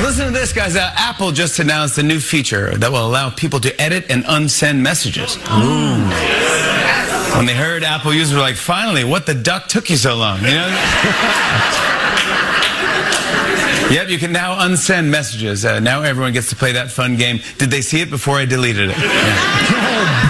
Listen 0.00 0.26
to 0.26 0.32
this, 0.32 0.52
guys. 0.52 0.74
Uh, 0.74 0.90
Apple 0.96 1.32
just 1.32 1.58
announced 1.58 1.98
a 1.98 2.02
new 2.02 2.18
feature 2.18 2.76
that 2.78 2.90
will 2.90 3.06
allow 3.06 3.30
people 3.30 3.60
to 3.60 3.80
edit 3.80 4.06
and 4.10 4.24
unsend 4.24 4.80
messages. 4.80 5.36
When 7.36 7.46
they 7.46 7.54
heard 7.54 7.84
Apple 7.84 8.12
users 8.14 8.34
were 8.34 8.40
like, 8.40 8.56
finally, 8.56 9.04
what 9.04 9.26
the 9.26 9.34
duck 9.34 9.68
took 9.68 9.90
you 9.90 9.96
so 9.96 10.16
long? 10.16 10.38
You 10.40 10.46
know? 10.46 10.66
yep, 13.90 14.08
you 14.08 14.18
can 14.18 14.32
now 14.32 14.66
unsend 14.66 15.08
messages. 15.08 15.64
Uh, 15.64 15.78
now 15.78 16.02
everyone 16.02 16.32
gets 16.32 16.48
to 16.50 16.56
play 16.56 16.72
that 16.72 16.90
fun 16.90 17.16
game. 17.16 17.40
Did 17.58 17.70
they 17.70 17.82
see 17.82 18.00
it 18.00 18.10
before 18.10 18.36
I 18.36 18.44
deleted 18.44 18.90
it? 18.90 18.98
Yeah. 18.98 20.18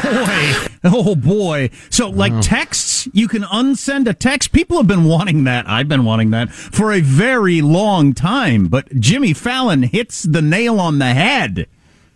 Oh 0.95 1.15
boy. 1.15 1.71
So 1.91 2.11
like 2.11 2.33
texts, 2.41 3.09
you 3.12 3.29
can 3.29 3.43
unsend 3.43 4.09
a 4.09 4.15
text. 4.15 4.51
People 4.53 4.77
have 4.79 4.87
been 4.89 5.05
wanting 5.05 5.45
that. 5.45 5.69
I've 5.69 5.89
been 5.89 6.05
wanting 6.05 6.31
that 6.33 6.51
for 6.53 6.93
a 6.93 7.01
very 7.01 7.62
long 7.62 8.15
time, 8.15 8.67
but 8.67 8.89
Jimmy 8.99 9.33
Fallon 9.33 9.85
hits 9.85 10.25
the 10.25 10.43
nail 10.43 10.81
on 10.81 10.99
the 10.99 11.15
head. 11.15 11.69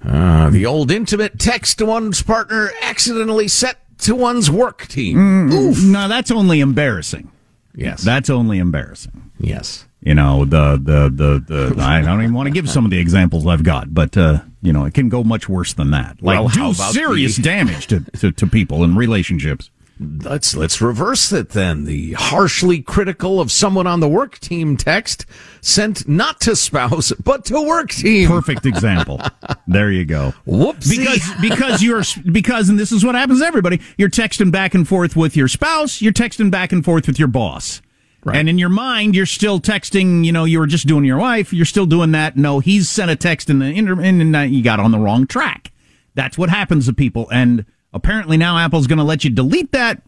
Uh, 0.04 0.50
the 0.50 0.66
old 0.66 0.90
intimate 0.90 1.38
text 1.38 1.78
to 1.78 1.86
one's 1.86 2.22
partner 2.22 2.70
accidentally 2.82 3.48
set 3.48 3.78
to 3.98 4.14
one's 4.14 4.50
work 4.50 4.86
team. 4.88 5.50
Oof. 5.52 5.82
No, 5.84 6.06
that's 6.08 6.30
only 6.30 6.60
embarrassing. 6.60 7.30
Yes. 7.74 8.02
That's 8.02 8.30
only 8.30 8.58
embarrassing. 8.58 9.30
yes. 9.38 9.84
You 10.02 10.14
know, 10.14 10.44
the 10.44 10.78
the 10.80 11.10
the, 11.12 11.72
the 11.74 11.82
I 11.82 12.00
don't 12.00 12.20
even 12.22 12.32
want 12.34 12.46
to 12.46 12.52
give 12.52 12.70
some 12.70 12.84
of 12.84 12.92
the 12.92 12.98
examples 12.98 13.44
I've 13.44 13.64
got, 13.64 13.92
but 13.92 14.16
uh, 14.16 14.38
you 14.66 14.72
know, 14.72 14.84
it 14.84 14.94
can 14.94 15.08
go 15.08 15.22
much 15.22 15.48
worse 15.48 15.72
than 15.74 15.92
that. 15.92 16.20
Like 16.20 16.38
Well, 16.38 16.48
how 16.48 16.72
do 16.72 16.76
about 16.76 16.92
serious 16.92 17.36
the- 17.36 17.42
damage 17.54 17.86
to, 17.86 18.00
to, 18.18 18.32
to 18.32 18.46
people 18.46 18.82
and 18.84 18.96
relationships. 18.96 19.70
Let's 19.98 20.54
let's 20.54 20.82
reverse 20.82 21.32
it 21.32 21.50
then. 21.50 21.84
The 21.86 22.12
harshly 22.12 22.82
critical 22.82 23.40
of 23.40 23.50
someone 23.50 23.86
on 23.86 24.00
the 24.00 24.08
work 24.10 24.38
team 24.40 24.76
text 24.76 25.24
sent 25.62 26.06
not 26.06 26.38
to 26.42 26.54
spouse 26.54 27.12
but 27.24 27.46
to 27.46 27.66
work 27.66 27.88
team. 27.92 28.28
Perfect 28.28 28.66
example. 28.72 29.22
there 29.66 29.90
you 29.90 30.04
go. 30.04 30.34
Whoopsie. 30.46 30.98
Because 30.98 31.40
because 31.40 31.82
you're 31.82 32.02
because 32.30 32.68
and 32.68 32.78
this 32.78 32.92
is 32.92 33.06
what 33.06 33.14
happens 33.14 33.40
to 33.40 33.46
everybody. 33.46 33.80
You're 33.96 34.10
texting 34.10 34.52
back 34.52 34.74
and 34.74 34.86
forth 34.86 35.16
with 35.16 35.34
your 35.34 35.48
spouse. 35.48 36.02
You're 36.02 36.12
texting 36.12 36.50
back 36.50 36.72
and 36.72 36.84
forth 36.84 37.06
with 37.06 37.18
your 37.18 37.28
boss. 37.28 37.80
Right. 38.26 38.38
And 38.38 38.48
in 38.48 38.58
your 38.58 38.70
mind, 38.70 39.14
you're 39.14 39.24
still 39.24 39.60
texting. 39.60 40.24
You 40.24 40.32
know, 40.32 40.44
you 40.44 40.58
were 40.58 40.66
just 40.66 40.88
doing 40.88 41.04
your 41.04 41.18
wife. 41.18 41.52
You're 41.52 41.64
still 41.64 41.86
doing 41.86 42.10
that. 42.10 42.36
No, 42.36 42.58
he's 42.58 42.88
sent 42.88 43.08
a 43.08 43.14
text 43.14 43.48
in 43.48 43.60
the 43.60 43.66
inter- 43.66 44.00
and 44.02 44.34
you 44.52 44.64
got 44.64 44.80
on 44.80 44.90
the 44.90 44.98
wrong 44.98 45.28
track. 45.28 45.70
That's 46.14 46.36
what 46.36 46.50
happens 46.50 46.86
to 46.86 46.92
people. 46.92 47.28
And 47.30 47.64
apparently 47.92 48.36
now 48.36 48.58
Apple's 48.58 48.88
going 48.88 48.98
to 48.98 49.04
let 49.04 49.22
you 49.22 49.30
delete 49.30 49.70
that. 49.72 50.02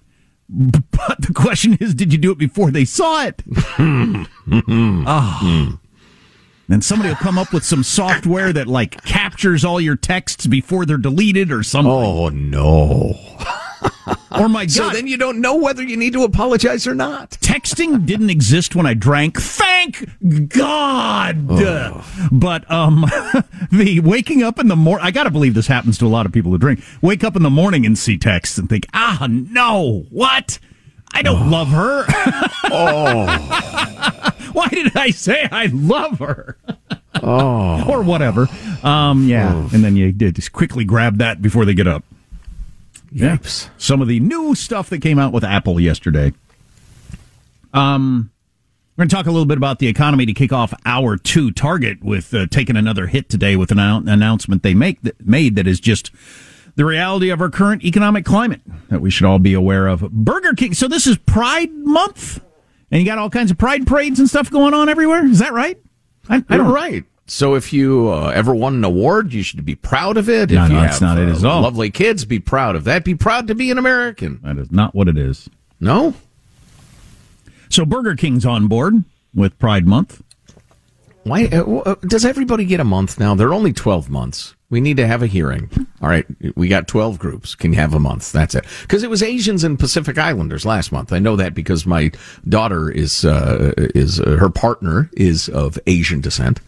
But 0.50 1.20
the 1.22 1.32
question 1.32 1.78
is, 1.80 1.94
did 1.94 2.12
you 2.12 2.18
do 2.18 2.32
it 2.32 2.38
before 2.38 2.72
they 2.72 2.84
saw 2.84 3.24
it? 3.24 3.40
oh. 3.78 5.78
Then 6.68 6.82
somebody 6.82 7.08
will 7.08 7.16
come 7.16 7.38
up 7.38 7.52
with 7.52 7.64
some 7.64 7.82
software 7.82 8.52
that 8.52 8.66
like 8.66 9.02
captures 9.04 9.64
all 9.64 9.80
your 9.80 9.96
texts 9.96 10.46
before 10.46 10.84
they're 10.84 10.98
deleted 10.98 11.50
or 11.50 11.62
something. 11.62 11.90
oh 11.90 12.28
no. 12.28 13.14
Or 14.30 14.48
my 14.48 14.64
God, 14.66 14.70
So 14.70 14.90
then 14.90 15.06
you 15.06 15.16
don't 15.16 15.40
know 15.40 15.56
whether 15.56 15.82
you 15.82 15.96
need 15.96 16.12
to 16.12 16.22
apologize 16.22 16.86
or 16.86 16.94
not. 16.94 17.30
texting 17.40 18.04
didn't 18.06 18.30
exist 18.30 18.76
when 18.76 18.86
I 18.86 18.94
drank. 18.94 19.40
Thank 19.40 20.08
God. 20.48 21.46
But 22.30 22.70
um, 22.70 23.06
the 23.72 24.00
waking 24.00 24.42
up 24.42 24.58
in 24.58 24.68
the 24.68 24.76
morning, 24.76 25.06
I 25.06 25.10
got 25.10 25.24
to 25.24 25.30
believe 25.30 25.54
this 25.54 25.66
happens 25.66 25.98
to 25.98 26.06
a 26.06 26.08
lot 26.08 26.26
of 26.26 26.32
people 26.32 26.50
who 26.52 26.58
drink. 26.58 26.82
Wake 27.02 27.24
up 27.24 27.36
in 27.36 27.42
the 27.42 27.50
morning 27.50 27.84
and 27.86 27.98
see 27.98 28.18
texts 28.18 28.58
and 28.58 28.68
think, 28.68 28.86
ah, 28.92 29.26
no, 29.28 30.06
what? 30.10 30.58
I 31.12 31.22
don't 31.22 31.50
love 31.50 31.68
her. 31.68 32.04
oh. 32.70 33.26
Why 34.52 34.68
did 34.68 34.96
I 34.96 35.10
say 35.10 35.48
I 35.50 35.66
love 35.72 36.18
her? 36.18 36.58
oh. 37.22 37.84
Or 37.88 38.02
whatever. 38.02 38.46
Um, 38.82 39.26
yeah. 39.26 39.68
And 39.72 39.82
then 39.82 39.96
you 39.96 40.12
did 40.12 40.36
just 40.36 40.52
quickly 40.52 40.84
grab 40.84 41.18
that 41.18 41.40
before 41.40 41.64
they 41.64 41.74
get 41.74 41.86
up. 41.86 42.04
Yeah. 43.10 43.38
Some 43.78 44.02
of 44.02 44.08
the 44.08 44.20
new 44.20 44.54
stuff 44.54 44.90
that 44.90 45.00
came 45.00 45.18
out 45.18 45.32
with 45.32 45.44
Apple 45.44 45.80
yesterday. 45.80 46.32
Um, 47.72 48.30
we're 48.96 49.02
going 49.02 49.08
to 49.10 49.14
talk 49.14 49.26
a 49.26 49.30
little 49.30 49.46
bit 49.46 49.58
about 49.58 49.78
the 49.78 49.86
economy 49.86 50.26
to 50.26 50.32
kick 50.32 50.52
off 50.52 50.74
hour 50.84 51.16
two. 51.16 51.50
Target 51.50 52.02
with 52.02 52.34
uh, 52.34 52.46
taking 52.46 52.76
another 52.76 53.06
hit 53.06 53.28
today 53.28 53.56
with 53.56 53.70
an 53.70 53.78
annou- 53.78 54.12
announcement 54.12 54.62
they 54.62 54.74
make 54.74 55.00
that 55.02 55.24
made 55.24 55.54
that 55.56 55.66
is 55.66 55.78
just 55.78 56.10
the 56.74 56.84
reality 56.84 57.30
of 57.30 57.40
our 57.40 57.50
current 57.50 57.84
economic 57.84 58.24
climate 58.24 58.60
that 58.88 59.00
we 59.00 59.10
should 59.10 59.26
all 59.26 59.38
be 59.38 59.54
aware 59.54 59.86
of. 59.86 60.10
Burger 60.10 60.54
King. 60.54 60.74
So 60.74 60.88
this 60.88 61.06
is 61.06 61.16
Pride 61.18 61.72
Month, 61.72 62.42
and 62.90 63.00
you 63.00 63.06
got 63.06 63.18
all 63.18 63.30
kinds 63.30 63.50
of 63.50 63.58
Pride 63.58 63.86
parades 63.86 64.18
and 64.18 64.28
stuff 64.28 64.50
going 64.50 64.74
on 64.74 64.88
everywhere. 64.88 65.24
Is 65.26 65.38
that 65.38 65.52
right? 65.52 65.78
I, 66.28 66.44
I 66.48 66.56
don't 66.56 66.72
right. 66.72 67.04
So 67.30 67.54
if 67.54 67.74
you 67.74 68.08
uh, 68.10 68.28
ever 68.34 68.54
won 68.54 68.74
an 68.76 68.84
award, 68.84 69.34
you 69.34 69.42
should 69.42 69.64
be 69.64 69.74
proud 69.74 70.16
of 70.16 70.30
it. 70.30 70.50
No, 70.50 70.64
if 70.64 70.70
you 70.70 70.74
no, 70.76 70.80
have 70.80 70.90
that's 70.90 71.00
not 71.02 71.18
it 71.18 71.28
uh, 71.28 71.36
at 71.36 71.44
all. 71.44 71.60
lovely 71.60 71.90
kids, 71.90 72.24
be 72.24 72.38
proud 72.38 72.74
of 72.74 72.84
that. 72.84 73.04
Be 73.04 73.14
proud 73.14 73.48
to 73.48 73.54
be 73.54 73.70
an 73.70 73.76
American. 73.76 74.40
That 74.42 74.56
is 74.56 74.72
not 74.72 74.94
what 74.94 75.08
it 75.08 75.18
is. 75.18 75.48
No? 75.78 76.14
So 77.68 77.84
Burger 77.84 78.16
King's 78.16 78.46
on 78.46 78.66
board 78.66 79.04
with 79.34 79.58
Pride 79.58 79.86
Month. 79.86 80.22
Why 81.24 81.44
uh, 81.52 81.64
uh, 81.64 81.94
does 82.06 82.24
everybody 82.24 82.64
get 82.64 82.80
a 82.80 82.84
month 82.84 83.20
now? 83.20 83.34
They're 83.34 83.52
only 83.52 83.74
12 83.74 84.08
months. 84.08 84.54
We 84.70 84.80
need 84.80 84.96
to 84.96 85.06
have 85.06 85.22
a 85.22 85.26
hearing. 85.26 85.70
All 86.00 86.08
right, 86.08 86.26
we 86.54 86.68
got 86.68 86.88
12 86.88 87.18
groups. 87.18 87.54
Can 87.54 87.72
you 87.72 87.78
have 87.78 87.92
a 87.92 88.00
month? 88.00 88.32
That's 88.32 88.54
it. 88.54 88.64
Because 88.82 89.02
it 89.02 89.10
was 89.10 89.22
Asians 89.22 89.64
and 89.64 89.78
Pacific 89.78 90.16
Islanders 90.16 90.64
last 90.64 90.92
month. 90.92 91.12
I 91.12 91.18
know 91.18 91.36
that 91.36 91.54
because 91.54 91.86
my 91.86 92.10
daughter 92.48 92.90
is 92.90 93.24
uh, 93.24 93.72
is 93.76 94.20
uh, 94.20 94.36
her 94.38 94.50
partner 94.50 95.10
is 95.14 95.48
of 95.50 95.78
Asian 95.86 96.20
descent. 96.20 96.60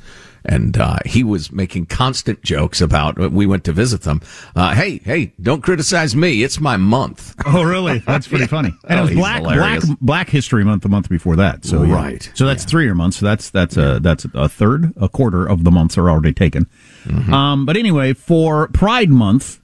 And 0.45 0.77
uh, 0.79 0.99
he 1.05 1.23
was 1.23 1.53
making 1.53 1.87
constant 1.87 2.43
jokes 2.43 2.81
about. 2.81 3.19
We 3.19 3.47
went 3.47 3.65
to 3.65 3.73
visit 3.73 4.03
them. 4.03 4.21
Uh, 4.57 4.75
hey, 4.75 4.99
hey, 5.05 5.33
don't 5.41 5.63
criticize 5.63 6.17
me. 6.17 6.43
It's 6.43 6.59
my 6.61 6.77
month. 6.77 7.35
Oh, 7.47 7.63
really? 7.63 7.99
That's 8.07 8.27
pretty 8.29 8.47
funny. 8.47 8.73
And 8.89 8.99
it 8.99 9.03
Oh, 9.03 9.07
was 9.07 9.15
Black 9.15 9.43
Black 9.43 9.57
hilarious. 9.59 9.91
Black 10.01 10.29
History 10.31 10.65
Month 10.65 10.83
the 10.83 10.89
month 10.89 11.09
before 11.09 11.37
that. 11.37 11.65
So 11.65 11.83
yeah. 11.83 11.95
Right. 11.95 12.31
So 12.35 12.47
that's 12.47 12.65
three 12.65 12.91
months. 12.93 13.19
So 13.19 13.27
that's 13.27 13.51
that's 13.51 13.77
a 13.77 14.01
that's 14.01 14.27
a 14.35 14.49
third, 14.49 14.93
a 14.97 15.09
quarter 15.09 15.47
of 15.47 15.65
the 15.65 15.71
months 15.71 15.97
are 15.99 16.09
already 16.11 16.33
taken. 16.33 16.67
Mm-hmm. 17.05 17.33
Um, 17.33 17.67
but 17.67 17.77
anyway, 17.77 18.13
for 18.15 18.69
Pride 18.69 19.11
Month, 19.11 19.60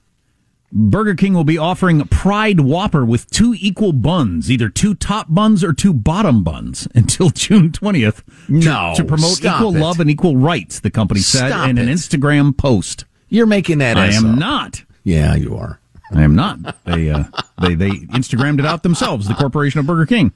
Burger 0.71 1.15
King 1.15 1.33
will 1.33 1.45
be 1.45 1.57
offering 1.57 2.05
Pride 2.07 2.59
Whopper 2.59 3.05
with 3.05 3.29
two 3.31 3.55
equal 3.57 3.93
buns, 3.93 4.51
either 4.51 4.67
two 4.67 4.93
top 4.95 5.27
buns 5.29 5.63
or 5.63 5.71
two 5.71 5.93
bottom 5.93 6.43
buns, 6.43 6.87
until 6.95 7.29
June 7.29 7.71
twentieth. 7.71 8.23
No, 8.49 8.93
to, 8.95 9.03
promote 9.05 9.31
stop 9.37 9.61
equal 9.61 9.75
it. 9.75 9.79
love 9.79 9.99
and 9.99 10.09
equal 10.09 10.35
rights. 10.35 10.79
The 10.81 10.91
company 10.91 11.21
said 11.21 11.49
Stop 11.49 11.69
in 11.69 11.77
an. 11.77 11.87
Instagram 11.87 12.55
post. 12.57 13.05
You're 13.29 13.45
making 13.45 13.77
that. 13.79 13.97
I 13.97 14.07
am 14.07 14.25
a- 14.25 14.35
not. 14.35 14.83
Yeah, 15.03 15.35
you 15.35 15.55
are. 15.55 15.79
I 16.11 16.23
am 16.23 16.35
not. 16.35 16.83
They 16.85 17.09
uh, 17.11 17.23
they 17.61 17.75
they 17.75 17.89
Instagrammed 17.91 18.59
it 18.59 18.65
out 18.65 18.83
themselves. 18.83 19.27
The 19.27 19.35
corporation 19.35 19.79
of 19.79 19.85
Burger 19.87 20.05
King. 20.05 20.33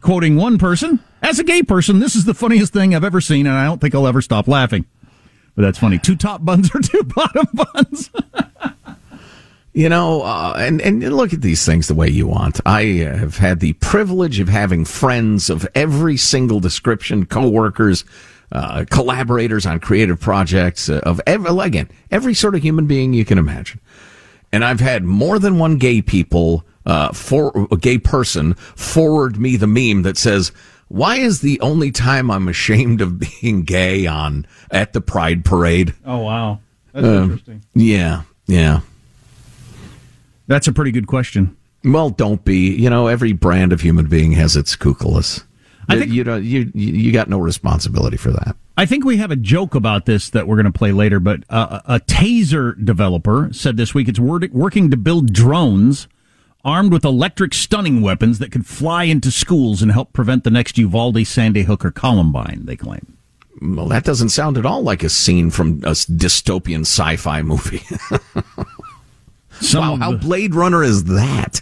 Quoting 0.00 0.36
one 0.36 0.56
person, 0.56 1.00
as 1.20 1.38
a 1.38 1.44
gay 1.44 1.62
person, 1.62 1.98
this 1.98 2.16
is 2.16 2.24
the 2.24 2.32
funniest 2.32 2.72
thing 2.72 2.94
I've 2.94 3.04
ever 3.04 3.20
seen, 3.20 3.46
and 3.46 3.54
I 3.54 3.64
don't 3.66 3.78
think 3.82 3.94
I'll 3.94 4.06
ever 4.06 4.22
stop 4.22 4.48
laughing. 4.48 4.86
But 5.54 5.60
that's 5.62 5.78
funny. 5.78 5.98
Two 5.98 6.16
top 6.16 6.42
buns 6.42 6.74
or 6.74 6.80
two 6.80 7.02
bottom 7.14 7.46
buns? 7.52 8.10
You 9.72 9.88
know, 9.88 10.22
uh, 10.22 10.54
and 10.58 10.80
and 10.82 11.00
look 11.12 11.32
at 11.32 11.42
these 11.42 11.64
things 11.64 11.86
the 11.86 11.94
way 11.94 12.08
you 12.08 12.26
want. 12.26 12.60
I 12.66 12.82
have 13.04 13.36
had 13.36 13.60
the 13.60 13.74
privilege 13.74 14.40
of 14.40 14.48
having 14.48 14.84
friends 14.84 15.48
of 15.48 15.66
every 15.76 16.16
single 16.16 16.58
description, 16.58 17.24
coworkers, 17.24 18.04
uh, 18.50 18.84
collaborators 18.90 19.66
on 19.66 19.78
creative 19.78 20.18
projects 20.18 20.88
uh, 20.88 20.98
of 21.04 21.20
every, 21.24 21.56
again 21.60 21.88
every 22.10 22.34
sort 22.34 22.56
of 22.56 22.62
human 22.62 22.86
being 22.86 23.12
you 23.12 23.24
can 23.24 23.38
imagine. 23.38 23.78
And 24.52 24.64
I've 24.64 24.80
had 24.80 25.04
more 25.04 25.38
than 25.38 25.60
one 25.60 25.78
gay 25.78 26.02
people, 26.02 26.64
uh, 26.84 27.12
for 27.12 27.68
a 27.70 27.76
gay 27.76 27.98
person 27.98 28.54
forward 28.54 29.38
me 29.38 29.56
the 29.56 29.68
meme 29.68 30.02
that 30.02 30.18
says, 30.18 30.50
"Why 30.88 31.14
is 31.18 31.42
the 31.42 31.60
only 31.60 31.92
time 31.92 32.28
I'm 32.28 32.48
ashamed 32.48 33.00
of 33.00 33.20
being 33.20 33.62
gay 33.62 34.04
on 34.08 34.46
at 34.72 34.94
the 34.94 35.00
Pride 35.00 35.44
Parade?" 35.44 35.94
Oh 36.04 36.18
wow, 36.18 36.58
that's 36.92 37.06
Um, 37.06 37.22
interesting. 37.22 37.62
Yeah, 37.74 38.22
yeah. 38.48 38.80
That's 40.50 40.66
a 40.66 40.72
pretty 40.72 40.90
good 40.90 41.06
question. 41.06 41.56
Well, 41.84 42.10
don't 42.10 42.44
be. 42.44 42.74
You 42.74 42.90
know, 42.90 43.06
every 43.06 43.32
brand 43.32 43.72
of 43.72 43.82
human 43.82 44.06
being 44.06 44.32
has 44.32 44.56
its 44.56 44.74
kookalas. 44.74 45.44
I 45.88 45.96
think- 45.96 46.10
you 46.12 46.24
know 46.24 46.34
you 46.36 46.72
you 46.74 47.12
got 47.12 47.28
no 47.28 47.38
responsibility 47.38 48.16
for 48.16 48.32
that. 48.32 48.56
I 48.76 48.84
think 48.84 49.04
we 49.04 49.18
have 49.18 49.30
a 49.30 49.36
joke 49.36 49.76
about 49.76 50.06
this 50.06 50.28
that 50.30 50.48
we're 50.48 50.56
going 50.56 50.72
to 50.72 50.76
play 50.76 50.90
later, 50.90 51.20
but 51.20 51.44
uh, 51.50 51.80
a 51.84 52.00
taser 52.00 52.74
developer 52.84 53.48
said 53.52 53.76
this 53.76 53.94
week 53.94 54.08
it's 54.08 54.18
wor- 54.18 54.40
working 54.50 54.90
to 54.90 54.96
build 54.96 55.32
drones 55.32 56.08
armed 56.64 56.92
with 56.92 57.04
electric 57.04 57.54
stunning 57.54 58.00
weapons 58.00 58.40
that 58.40 58.50
could 58.50 58.66
fly 58.66 59.04
into 59.04 59.30
schools 59.30 59.82
and 59.82 59.92
help 59.92 60.12
prevent 60.12 60.42
the 60.42 60.50
next 60.50 60.78
Uvalde, 60.78 61.24
Sandy 61.26 61.62
Hook, 61.62 61.84
or 61.84 61.92
Columbine, 61.92 62.62
they 62.64 62.76
claim. 62.76 63.16
Well, 63.62 63.86
that 63.88 64.04
doesn't 64.04 64.30
sound 64.30 64.58
at 64.58 64.66
all 64.66 64.82
like 64.82 65.02
a 65.04 65.08
scene 65.08 65.50
from 65.50 65.80
a 65.84 65.92
dystopian 65.92 66.80
sci-fi 66.80 67.42
movie. 67.42 67.82
Some 69.60 69.80
wow, 69.82 69.96
how 69.96 70.10
the- 70.12 70.18
Blade 70.18 70.54
Runner 70.54 70.82
is 70.82 71.04
that? 71.04 71.60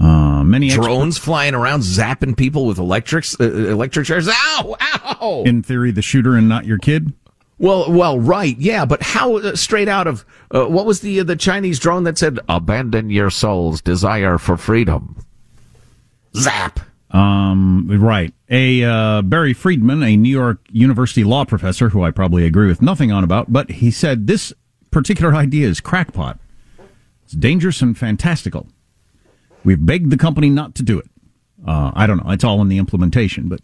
Uh, 0.00 0.44
many 0.44 0.66
experts- 0.66 0.86
drones 0.86 1.18
flying 1.18 1.54
around 1.54 1.80
zapping 1.80 2.36
people 2.36 2.66
with 2.66 2.78
electrics, 2.78 3.36
uh, 3.40 3.44
electric 3.44 4.06
chairs. 4.06 4.28
Ow! 4.28 4.76
Ow! 4.80 5.42
In 5.44 5.62
theory, 5.62 5.90
the 5.90 6.02
shooter 6.02 6.36
and 6.36 6.48
not 6.48 6.64
your 6.66 6.78
kid. 6.78 7.12
Well, 7.58 7.90
well, 7.90 8.20
right, 8.20 8.56
yeah, 8.56 8.84
but 8.84 9.02
how 9.02 9.38
uh, 9.38 9.56
straight 9.56 9.88
out 9.88 10.06
of 10.06 10.24
uh, 10.52 10.66
what 10.66 10.86
was 10.86 11.00
the 11.00 11.18
uh, 11.20 11.24
the 11.24 11.34
Chinese 11.34 11.80
drone 11.80 12.04
that 12.04 12.16
said 12.16 12.38
"Abandon 12.48 13.10
your 13.10 13.30
soul's 13.30 13.80
desire 13.80 14.38
for 14.38 14.56
freedom"? 14.56 15.16
Zap. 16.36 16.78
Um, 17.10 17.88
right. 17.88 18.32
A 18.50 18.84
uh, 18.84 19.22
Barry 19.22 19.54
Friedman, 19.54 20.02
a 20.04 20.16
New 20.16 20.30
York 20.30 20.60
University 20.70 21.24
law 21.24 21.44
professor, 21.44 21.88
who 21.88 22.02
I 22.04 22.10
probably 22.12 22.44
agree 22.46 22.68
with 22.68 22.82
nothing 22.82 23.10
on 23.10 23.24
about, 23.24 23.52
but 23.52 23.70
he 23.70 23.90
said 23.90 24.26
this 24.26 24.52
particular 24.92 25.34
idea 25.34 25.66
is 25.66 25.80
crackpot. 25.80 26.38
It's 27.28 27.34
dangerous 27.36 27.82
and 27.82 27.96
fantastical. 27.96 28.66
We've 29.62 29.84
begged 29.84 30.10
the 30.10 30.16
company 30.16 30.48
not 30.48 30.74
to 30.76 30.82
do 30.82 30.98
it. 30.98 31.10
Uh, 31.66 31.92
I 31.94 32.06
don't 32.06 32.24
know. 32.24 32.32
It's 32.32 32.42
all 32.42 32.62
in 32.62 32.68
the 32.68 32.78
implementation, 32.78 33.48
but 33.50 33.60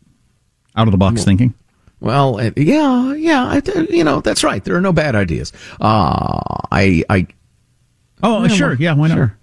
out 0.76 0.86
of 0.86 0.92
the 0.92 0.98
box 0.98 1.24
thinking. 1.24 1.54
Well, 1.98 2.38
uh, 2.38 2.50
yeah, 2.58 3.14
yeah, 3.14 3.44
uh, 3.66 3.80
you 3.88 4.04
know 4.04 4.20
that's 4.20 4.44
right. 4.44 4.62
There 4.62 4.76
are 4.76 4.82
no 4.82 4.92
bad 4.92 5.14
ideas. 5.14 5.50
Uh, 5.80 6.40
I, 6.70 7.04
I. 7.08 7.26
Oh, 8.22 8.42
Yeah, 8.42 8.48
sure. 8.48 8.68
well, 8.68 8.76
Yeah, 8.78 8.92
why 8.96 9.08
not? 9.08 9.14
sure. 9.14 9.36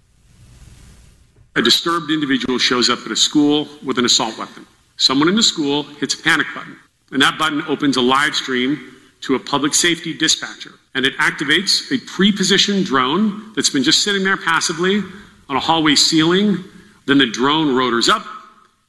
A 1.55 1.63
disturbed 1.63 2.11
individual 2.11 2.59
shows 2.59 2.91
up 2.91 2.99
at 3.03 3.11
a 3.11 3.15
school 3.15 3.67
with 3.83 3.97
an 3.97 4.05
assault 4.05 4.37
weapon. 4.37 4.67
Someone 4.97 5.29
in 5.29 5.35
the 5.35 5.41
school 5.41 5.81
hits 5.81 6.13
a 6.13 6.21
panic 6.21 6.45
button, 6.53 6.75
and 7.11 7.23
that 7.23 7.39
button 7.39 7.63
opens 7.63 7.97
a 7.97 8.01
live 8.01 8.35
stream 8.35 8.93
to 9.21 9.33
a 9.33 9.39
public 9.39 9.73
safety 9.73 10.15
dispatcher. 10.15 10.73
And 10.93 11.05
it 11.05 11.17
activates 11.17 11.91
a 11.91 11.99
pre 12.05 12.31
positioned 12.31 12.85
drone 12.85 13.53
that's 13.55 13.69
been 13.69 13.83
just 13.83 14.03
sitting 14.03 14.23
there 14.23 14.37
passively 14.37 15.01
on 15.47 15.55
a 15.55 15.59
hallway 15.59 15.95
ceiling. 15.95 16.63
Then 17.05 17.17
the 17.17 17.27
drone 17.27 17.75
rotors 17.75 18.09
up, 18.09 18.25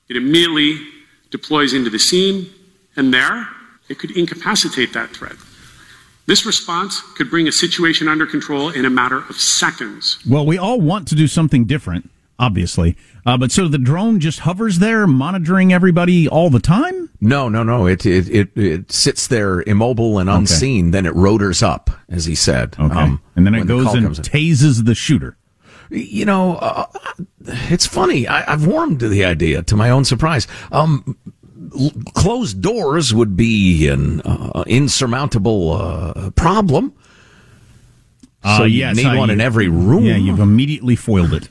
it 0.08 0.16
immediately 0.16 0.80
deploys 1.30 1.72
into 1.72 1.90
the 1.90 1.98
scene, 1.98 2.50
and 2.96 3.12
there 3.12 3.48
it 3.88 3.98
could 3.98 4.16
incapacitate 4.16 4.92
that 4.92 5.10
threat. 5.10 5.36
This 6.26 6.46
response 6.46 7.00
could 7.16 7.30
bring 7.30 7.48
a 7.48 7.52
situation 7.52 8.06
under 8.06 8.26
control 8.26 8.70
in 8.70 8.84
a 8.84 8.90
matter 8.90 9.18
of 9.18 9.36
seconds. 9.36 10.18
Well, 10.28 10.46
we 10.46 10.56
all 10.56 10.80
want 10.80 11.08
to 11.08 11.14
do 11.14 11.26
something 11.26 11.64
different, 11.64 12.10
obviously. 12.38 12.96
Uh, 13.24 13.36
but 13.36 13.52
so 13.52 13.68
the 13.68 13.78
drone 13.78 14.18
just 14.18 14.40
hovers 14.40 14.80
there, 14.80 15.06
monitoring 15.06 15.72
everybody 15.72 16.28
all 16.28 16.50
the 16.50 16.58
time? 16.58 17.08
No, 17.20 17.48
no, 17.48 17.62
no. 17.62 17.86
It 17.86 18.04
it 18.04 18.28
it, 18.28 18.56
it 18.56 18.90
sits 18.90 19.28
there 19.28 19.62
immobile 19.62 20.18
and 20.18 20.28
unseen. 20.28 20.90
Then 20.90 21.06
it 21.06 21.14
rotors 21.14 21.62
up, 21.62 21.88
as 22.08 22.24
he 22.26 22.34
said. 22.34 22.74
Okay. 22.80 22.94
Um, 22.98 23.22
and 23.36 23.46
then 23.46 23.54
it 23.54 23.58
when 23.58 23.66
the 23.68 23.74
goes 23.84 23.94
and 23.94 24.06
tases 24.16 24.84
the 24.84 24.94
shooter. 24.96 25.36
You 25.90 26.24
know, 26.24 26.56
uh, 26.56 26.86
it's 27.46 27.86
funny. 27.86 28.26
I, 28.26 28.50
I've 28.52 28.66
warmed 28.66 28.98
to 29.00 29.08
the 29.08 29.24
idea, 29.24 29.62
to 29.64 29.76
my 29.76 29.90
own 29.90 30.04
surprise. 30.04 30.48
Um, 30.72 31.16
l- 31.78 31.92
closed 32.14 32.60
doors 32.62 33.12
would 33.14 33.36
be 33.36 33.86
an 33.88 34.20
uh, 34.22 34.64
insurmountable 34.66 35.72
uh, 35.72 36.30
problem. 36.30 36.92
So 38.42 38.62
Uh, 38.62 38.64
you 38.64 38.92
need 38.94 39.06
I- 39.06 39.16
one 39.16 39.30
in 39.30 39.40
every 39.40 39.68
room. 39.68 40.04
Yeah, 40.04 40.16
you've 40.16 40.40
immediately 40.40 40.96
foiled 40.96 41.34
it. 41.34 41.48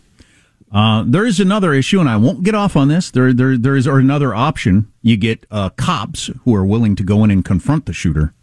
Uh, 0.74 1.04
there 1.06 1.26
is 1.26 1.40
another 1.40 1.74
issue, 1.74 2.00
and 2.00 2.08
I 2.10 2.16
won't 2.16 2.44
get 2.44 2.56
off 2.56 2.76
on 2.78 2.88
this. 2.88 3.12
There, 3.12 3.34
there, 3.34 3.58
there 3.58 3.76
is 3.76 3.88
another 3.88 4.34
option. 4.34 4.92
You 5.02 5.18
get 5.18 5.46
uh, 5.52 5.70
cops 5.72 6.30
who 6.46 6.56
are 6.56 6.66
willing 6.66 6.96
to 6.96 7.04
go 7.04 7.24
in 7.26 7.32
and 7.32 7.44
confront 7.44 7.86
the 7.88 7.94
shooter 7.94 8.34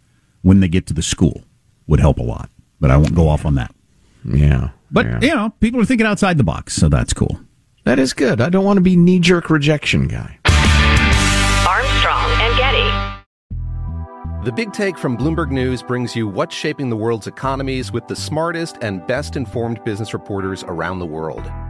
when 0.43 0.59
they 0.59 0.67
get 0.67 0.85
to 0.87 0.93
the 0.93 1.01
school. 1.01 1.43
Would 1.87 1.99
help 1.99 2.19
a 2.19 2.23
lot, 2.23 2.51
but 2.79 2.91
I 2.91 2.97
won't 2.97 3.15
go 3.15 3.27
off 3.27 3.45
on 3.45 3.55
that. 3.55 3.73
Yeah, 4.23 4.69
But 4.91 5.05
yeah. 5.07 5.19
you 5.21 5.33
know, 5.33 5.49
people 5.59 5.81
are 5.81 5.85
thinking 5.85 6.05
outside 6.05 6.37
the 6.37 6.43
box, 6.43 6.75
so 6.75 6.87
that's 6.87 7.13
cool. 7.13 7.39
that 7.85 7.97
is 7.97 8.13
good. 8.13 8.41
I 8.41 8.49
don't 8.49 8.65
want 8.65 8.77
to 8.77 8.81
be 8.81 8.95
knee 8.95 9.19
jerk 9.19 9.49
rejection 9.49 10.07
guy. 10.07 10.37
Armstrong 11.67 12.29
and 12.41 12.57
Getty. 12.57 14.45
The 14.45 14.51
Big 14.51 14.71
Take 14.71 14.97
from 14.99 15.17
Bloomberg 15.17 15.49
News 15.51 15.81
brings 15.81 16.15
you 16.15 16.27
what's 16.27 16.55
shaping 16.55 16.89
the 16.89 16.95
world's 16.95 17.25
economies 17.27 17.91
with 17.91 18.07
the 18.07 18.15
smartest 18.15 18.77
and 18.81 19.05
best 19.07 19.35
informed 19.35 19.83
business 19.83 20.13
reporters 20.13 20.63
around 20.67 20.99
the 20.99 21.05
world. 21.07 21.49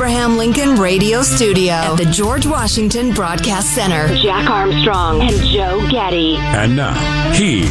Abraham 0.00 0.38
Lincoln 0.38 0.76
Radio 0.76 1.20
Studio 1.20 1.72
at 1.72 1.98
the 1.98 2.06
George 2.06 2.46
Washington 2.46 3.12
Broadcast 3.12 3.74
Center. 3.74 4.08
Jack 4.16 4.48
Armstrong 4.48 5.20
and 5.20 5.36
Joe 5.42 5.86
Getty. 5.90 6.36
And 6.36 6.74
now, 6.74 6.94
he 7.34 7.64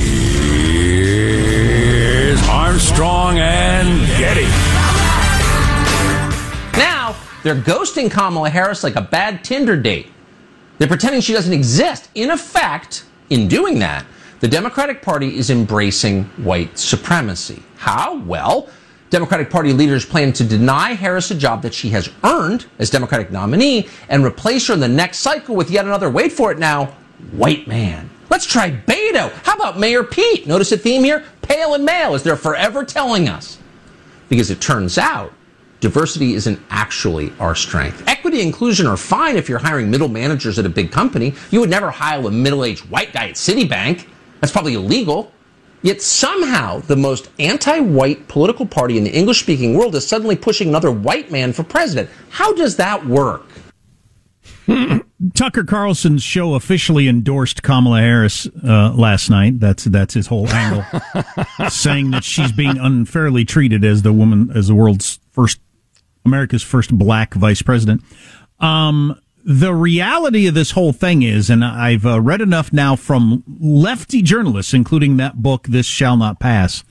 is 2.29 2.39
Armstrong 2.47 3.39
and 3.39 4.07
Getty. 4.19 4.45
Now, 6.77 7.15
they're 7.41 7.55
ghosting 7.55 8.11
Kamala 8.11 8.51
Harris 8.51 8.83
like 8.83 8.95
a 8.95 9.01
bad 9.01 9.43
Tinder 9.43 9.75
date. 9.75 10.11
They're 10.77 10.87
pretending 10.87 11.21
she 11.21 11.33
doesn't 11.33 11.51
exist. 11.51 12.11
In 12.13 12.29
effect, 12.29 13.05
in 13.31 13.47
doing 13.47 13.79
that, 13.79 14.05
the 14.39 14.47
Democratic 14.47 15.01
Party 15.01 15.35
is 15.35 15.49
embracing 15.49 16.25
white 16.37 16.77
supremacy. 16.77 17.63
How? 17.77 18.19
Well, 18.19 18.69
Democratic 19.09 19.49
Party 19.49 19.73
leaders 19.73 20.05
plan 20.05 20.31
to 20.33 20.43
deny 20.43 20.93
Harris 20.93 21.31
a 21.31 21.35
job 21.35 21.63
that 21.63 21.73
she 21.73 21.89
has 21.89 22.09
earned 22.23 22.65
as 22.77 22.89
Democratic 22.89 23.31
nominee 23.31 23.87
and 24.07 24.23
replace 24.23 24.67
her 24.67 24.75
in 24.75 24.79
the 24.79 24.87
next 24.87 25.19
cycle 25.19 25.55
with 25.55 25.71
yet 25.71 25.85
another, 25.85 26.09
wait 26.09 26.31
for 26.31 26.51
it 26.51 26.59
now, 26.59 26.85
white 27.31 27.67
man. 27.67 28.09
Let's 28.29 28.45
try 28.45 28.69
Beto. 28.69 29.31
How 29.43 29.55
about 29.55 29.79
Mayor 29.79 30.03
Pete? 30.03 30.45
Notice 30.45 30.71
a 30.71 30.77
theme 30.77 31.03
here? 31.03 31.25
Pale 31.41 31.73
and 31.73 31.85
male, 31.85 32.13
as 32.13 32.21
they're 32.21 32.35
forever 32.35 32.85
telling 32.85 33.27
us. 33.27 33.57
Because 34.29 34.51
it 34.51 34.61
turns 34.61 34.99
out 34.99 35.33
diversity 35.79 36.35
isn't 36.35 36.59
actually 36.69 37.33
our 37.39 37.55
strength. 37.55 38.03
Equity 38.07 38.37
and 38.37 38.47
inclusion 38.47 38.85
are 38.85 38.97
fine 38.97 39.37
if 39.37 39.49
you're 39.49 39.57
hiring 39.57 39.89
middle 39.89 40.09
managers 40.09 40.59
at 40.59 40.65
a 40.65 40.69
big 40.69 40.91
company. 40.91 41.33
You 41.49 41.61
would 41.61 41.69
never 41.69 41.89
hire 41.89 42.19
a 42.27 42.29
middle 42.29 42.63
aged 42.63 42.87
white 42.91 43.11
guy 43.11 43.29
at 43.29 43.35
Citibank. 43.35 44.05
That's 44.39 44.51
probably 44.51 44.75
illegal. 44.75 45.31
Yet 45.81 46.01
somehow 46.01 46.79
the 46.79 46.95
most 46.95 47.29
anti 47.39 47.79
white 47.79 48.27
political 48.27 48.65
party 48.65 48.97
in 48.97 49.03
the 49.05 49.11
English 49.11 49.39
speaking 49.39 49.77
world 49.77 49.95
is 49.95 50.05
suddenly 50.05 50.35
pushing 50.35 50.69
another 50.69 50.91
white 50.91 51.31
man 51.31 51.53
for 51.53 51.63
president. 51.63 52.09
How 52.29 52.53
does 52.53 52.75
that 52.77 53.05
work? 53.05 53.45
Tucker 55.33 55.63
Carlson's 55.63 56.23
show 56.23 56.53
officially 56.53 57.07
endorsed 57.07 57.63
Kamala 57.63 58.01
Harris 58.01 58.47
uh, 58.63 58.93
last 58.93 59.29
night. 59.29 59.59
That's 59.59 59.85
that's 59.85 60.13
his 60.13 60.27
whole 60.27 60.47
angle, 60.49 60.85
saying 61.69 62.11
that 62.11 62.23
she's 62.23 62.51
being 62.51 62.77
unfairly 62.77 63.45
treated 63.45 63.83
as 63.83 64.01
the 64.01 64.13
woman, 64.13 64.51
as 64.53 64.67
the 64.67 64.75
world's 64.75 65.19
first, 65.31 65.59
America's 66.25 66.63
first 66.63 66.97
black 66.97 67.33
vice 67.33 67.61
president. 67.61 68.01
Um, 68.59 69.19
the 69.43 69.73
reality 69.73 70.47
of 70.47 70.53
this 70.53 70.71
whole 70.71 70.93
thing 70.93 71.21
is, 71.23 71.49
and 71.49 71.63
I've 71.63 72.05
uh, 72.05 72.19
read 72.21 72.41
enough 72.41 72.71
now 72.73 72.95
from 72.95 73.43
lefty 73.59 74.21
journalists, 74.21 74.73
including 74.73 75.17
that 75.17 75.41
book, 75.41 75.67
"This 75.67 75.85
Shall 75.85 76.17
Not 76.17 76.39
Pass." 76.39 76.83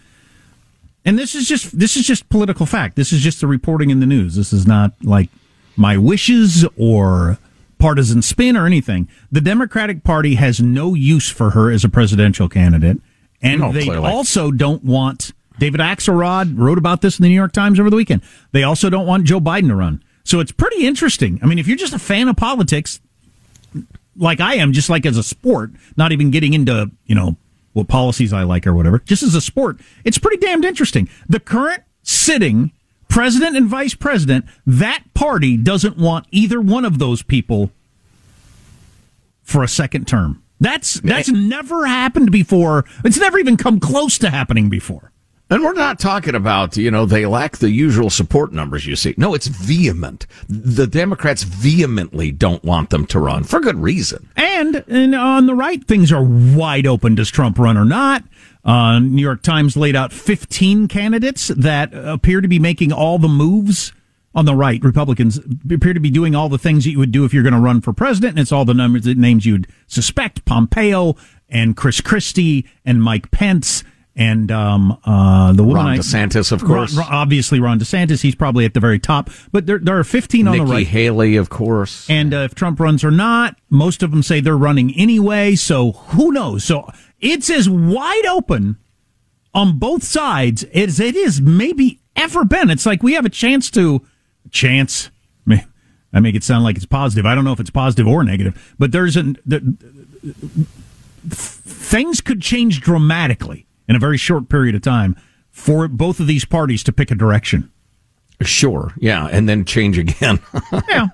And 1.05 1.19
this 1.19 1.35
is 1.35 1.47
just 1.49 1.79
this 1.79 1.97
is 1.97 2.07
just 2.07 2.29
political 2.29 2.67
fact. 2.67 2.97
This 2.97 3.13
is 3.13 3.21
just 3.21 3.41
the 3.41 3.47
reporting 3.47 3.91
in 3.91 4.01
the 4.01 4.07
news. 4.07 4.35
This 4.37 4.53
is 4.53 4.67
not 4.67 4.93
like 5.03 5.31
my 5.77 5.97
wishes 5.97 6.67
or 6.77 7.39
partisan 7.79 8.21
spin 8.23 8.57
or 8.57 8.67
anything. 8.67 9.09
The 9.31 9.41
Democratic 9.41 10.03
Party 10.03 10.35
has 10.35 10.61
no 10.61 10.95
use 10.95 11.31
for 11.31 11.51
her 11.51 11.71
as 11.71 11.85
a 11.85 11.89
presidential 11.89 12.49
candidate, 12.49 13.01
and 13.41 13.61
No, 13.61 13.73
they 13.73 13.85
clearly. 13.85 14.09
also 14.11 14.51
don't 14.51 14.85
want. 14.85 15.33
David 15.61 15.81
Axelrod 15.81 16.59
wrote 16.59 16.79
about 16.79 17.01
this 17.01 17.19
in 17.19 17.23
the 17.25 17.29
New 17.29 17.35
York 17.35 17.53
Times 17.53 17.81
over 17.81 17.91
the 17.91 17.97
weekend. 17.97 18.23
They 18.53 18.63
also 18.63 18.91
don't 18.91 19.07
want 19.07 19.25
Joe 19.25 19.41
Biden 19.41 19.69
to 19.69 19.75
run. 19.77 20.03
So 20.29 20.41
it's 20.41 20.53
pretty 20.53 20.87
interesting. 20.87 21.41
I 21.43 21.47
mean, 21.47 21.59
if 21.59 21.67
you're 21.67 21.79
just 21.79 21.95
a 21.95 21.99
fan 21.99 22.29
of 22.29 22.37
politics, 22.37 23.01
like 24.14 24.41
I 24.41 24.57
am, 24.57 24.75
just 24.75 24.91
like 24.91 25.07
as 25.07 25.17
a 25.17 25.23
sport, 25.23 25.71
not 25.97 26.12
even 26.12 26.31
getting 26.31 26.53
into, 26.53 26.91
you 27.07 27.14
know, 27.14 27.37
what 27.73 27.88
policies 27.88 28.31
I 28.35 28.43
like 28.43 28.67
or 28.67 28.75
whatever, 28.75 28.99
just 28.99 29.23
as 29.23 29.35
a 29.35 29.41
sport, 29.41 29.81
it's 30.05 30.19
pretty 30.19 30.37
damned 30.37 30.67
interesting. 30.67 31.09
The 31.31 31.41
current 31.41 31.83
sitting 32.03 32.73
president 33.09 33.57
and 33.57 33.69
vice 33.69 33.95
president, 33.95 34.45
that 34.67 35.03
party 35.14 35.57
doesn't 35.57 35.97
want 35.97 36.27
either 36.31 36.61
one 36.61 36.85
of 36.85 36.99
those 36.99 37.23
people 37.23 37.71
for 39.43 39.62
a 39.62 39.69
second 39.69 40.07
term. 40.07 40.43
That's 40.61 41.01
that's 41.01 41.31
never 41.31 41.87
happened 41.87 42.33
before. 42.33 42.85
It's 43.03 43.19
never 43.19 43.38
even 43.38 43.57
come 43.57 43.81
close 43.81 44.19
to 44.19 44.29
happening 44.29 44.69
before. 44.69 45.11
And 45.51 45.63
we're 45.63 45.73
not 45.73 45.99
talking 45.99 46.35
about, 46.35 46.77
you 46.77 46.91
know, 46.91 47.07
they 47.07 47.25
lack 47.25 47.57
the 47.57 47.71
usual 47.71 48.11
support 48.11 48.53
numbers 48.53 48.85
you 48.87 48.97
see. 48.97 49.15
No, 49.17 49.33
it's 49.33 49.47
vehement. 49.47 50.27
The 50.47 50.87
Democrats 50.87 51.43
vehemently 51.43 52.33
don't 52.33 52.63
want 52.63 52.91
them 52.91 53.07
to 53.07 53.19
run 53.19 53.45
for 53.45 53.59
good 53.59 53.79
reason. 53.79 54.29
And, 54.37 54.85
and 54.89 55.15
on 55.15 55.47
the 55.47 55.55
right, 55.55 55.83
things 55.87 56.13
are 56.13 56.23
wide 56.23 56.87
open. 56.87 57.15
Does 57.15 57.31
Trump 57.31 57.59
run 57.59 57.79
or 57.79 57.87
not? 57.87 58.25
Uh, 58.63 58.99
New 58.99 59.23
York 59.23 59.43
Times 59.43 59.75
laid 59.75 59.97
out 59.97 60.13
15 60.13 60.87
candidates 60.89 61.49
that 61.49 61.95
appear 61.95 62.43
to 62.43 62.49
be 62.49 62.59
making 62.59 62.93
all 62.93 63.19
the 63.19 63.29
moves 63.29 63.95
on 64.35 64.45
the 64.45 64.55
right. 64.55 64.83
Republicans 64.85 65.41
appear 65.71 65.95
to 65.95 66.01
be 66.01 66.11
doing 66.11 66.35
all 66.35 66.51
the 66.51 66.59
things 66.59 66.85
that 66.85 66.91
you 66.91 66.99
would 66.99 67.13
do 67.13 67.25
if 67.25 67.33
you're 67.33 67.43
going 67.43 67.55
to 67.55 67.61
run 67.61 67.81
for 67.81 67.95
president. 67.95 68.33
And 68.33 68.41
it's 68.41 68.53
all 68.53 68.67
the 68.67 68.75
numbers, 68.75 69.05
the 69.05 69.15
names 69.15 69.47
you'd 69.47 69.67
suspect 69.87 70.45
Pompeo 70.45 71.17
and 71.49 71.75
Chris 71.75 72.03
Christie 72.03 72.67
and 72.85 73.03
Mike 73.03 73.31
Pence 73.31 73.83
and 74.18 74.50
um, 74.50 74.98
uh, 75.04 75.52
the 75.52 75.62
woman 75.62 75.76
Ron 75.76 75.94
I- 75.94 75.98
DeSantis, 75.98 76.50
of 76.50 76.64
course. 76.64 76.94
Ron- 76.94 77.07
obviously, 77.09 77.61
Ron 77.61 77.78
DeSantis. 77.78 78.20
He's 78.20 78.35
probably 78.35 78.64
at 78.64 78.74
the 78.74 78.81
very 78.81 78.98
top. 78.98 79.31
But 79.52 79.66
there, 79.66 79.78
there 79.78 79.96
are 79.96 80.02
15 80.04 80.48
on 80.48 80.52
Nikki 80.54 80.64
the 80.64 80.72
right. 80.72 80.87
Haley, 80.87 81.37
of 81.37 81.48
course. 81.48 82.11
And 82.11 82.35
uh, 82.35 82.38
if 82.38 82.54
Trump 82.57 82.81
runs 82.81 83.04
or 83.04 83.12
not, 83.12 83.57
most 83.70 84.02
of 84.02 84.11
them 84.11 84.24
say 84.24 84.40
they're 84.40 84.59
running 84.59 84.92
anyway. 84.96 85.54
So 85.54 85.92
who 85.92 86.33
knows? 86.33 86.64
So 86.64 86.90
it's 87.20 87.48
as 87.48 87.70
wide 87.70 88.26
open 88.26 88.78
on 89.54 89.78
both 89.78 90.02
sides 90.02 90.64
as 90.64 90.98
it 90.98 91.14
is 91.14 91.40
maybe 91.40 92.00
ever 92.16 92.44
been. 92.44 92.70
It's 92.70 92.87
like 92.87 93.04
we 93.04 93.14
have 93.14 93.24
a 93.24 93.31
chance 93.31 93.70
to 93.70 94.04
chance. 94.50 95.11
I 96.12 96.18
make 96.20 96.35
it 96.35 96.42
sound 96.42 96.64
like 96.64 96.76
it's 96.76 96.87
positive. 96.87 97.24
I 97.24 97.37
don't 97.37 97.44
know 97.44 97.52
if 97.52 97.61
it's 97.61 97.70
positive 97.70 98.09
or 98.09 98.24
negative, 98.24 98.74
but 98.81 98.90
there's 98.90 99.16
an 99.16 99.37
the, 99.46 99.61
things 101.28 102.20
could 102.20 102.42
change 102.42 102.81
dramatically 102.81 103.67
in 103.88 103.96
a 103.96 103.98
very 103.98 104.16
short 104.16 104.48
period 104.48 104.74
of 104.74 104.83
time 104.83 105.16
for 105.51 105.88
both 105.88 106.20
of 106.20 106.27
these 106.27 106.44
parties 106.44 106.83
to 106.85 106.92
pick 106.92 107.11
a 107.11 107.14
direction. 107.14 107.70
Sure, 108.42 108.92
yeah, 108.98 109.27
and 109.27 109.48
then 109.48 109.64
change 109.64 109.98
again. 109.98 110.38
yeah. 110.88 111.09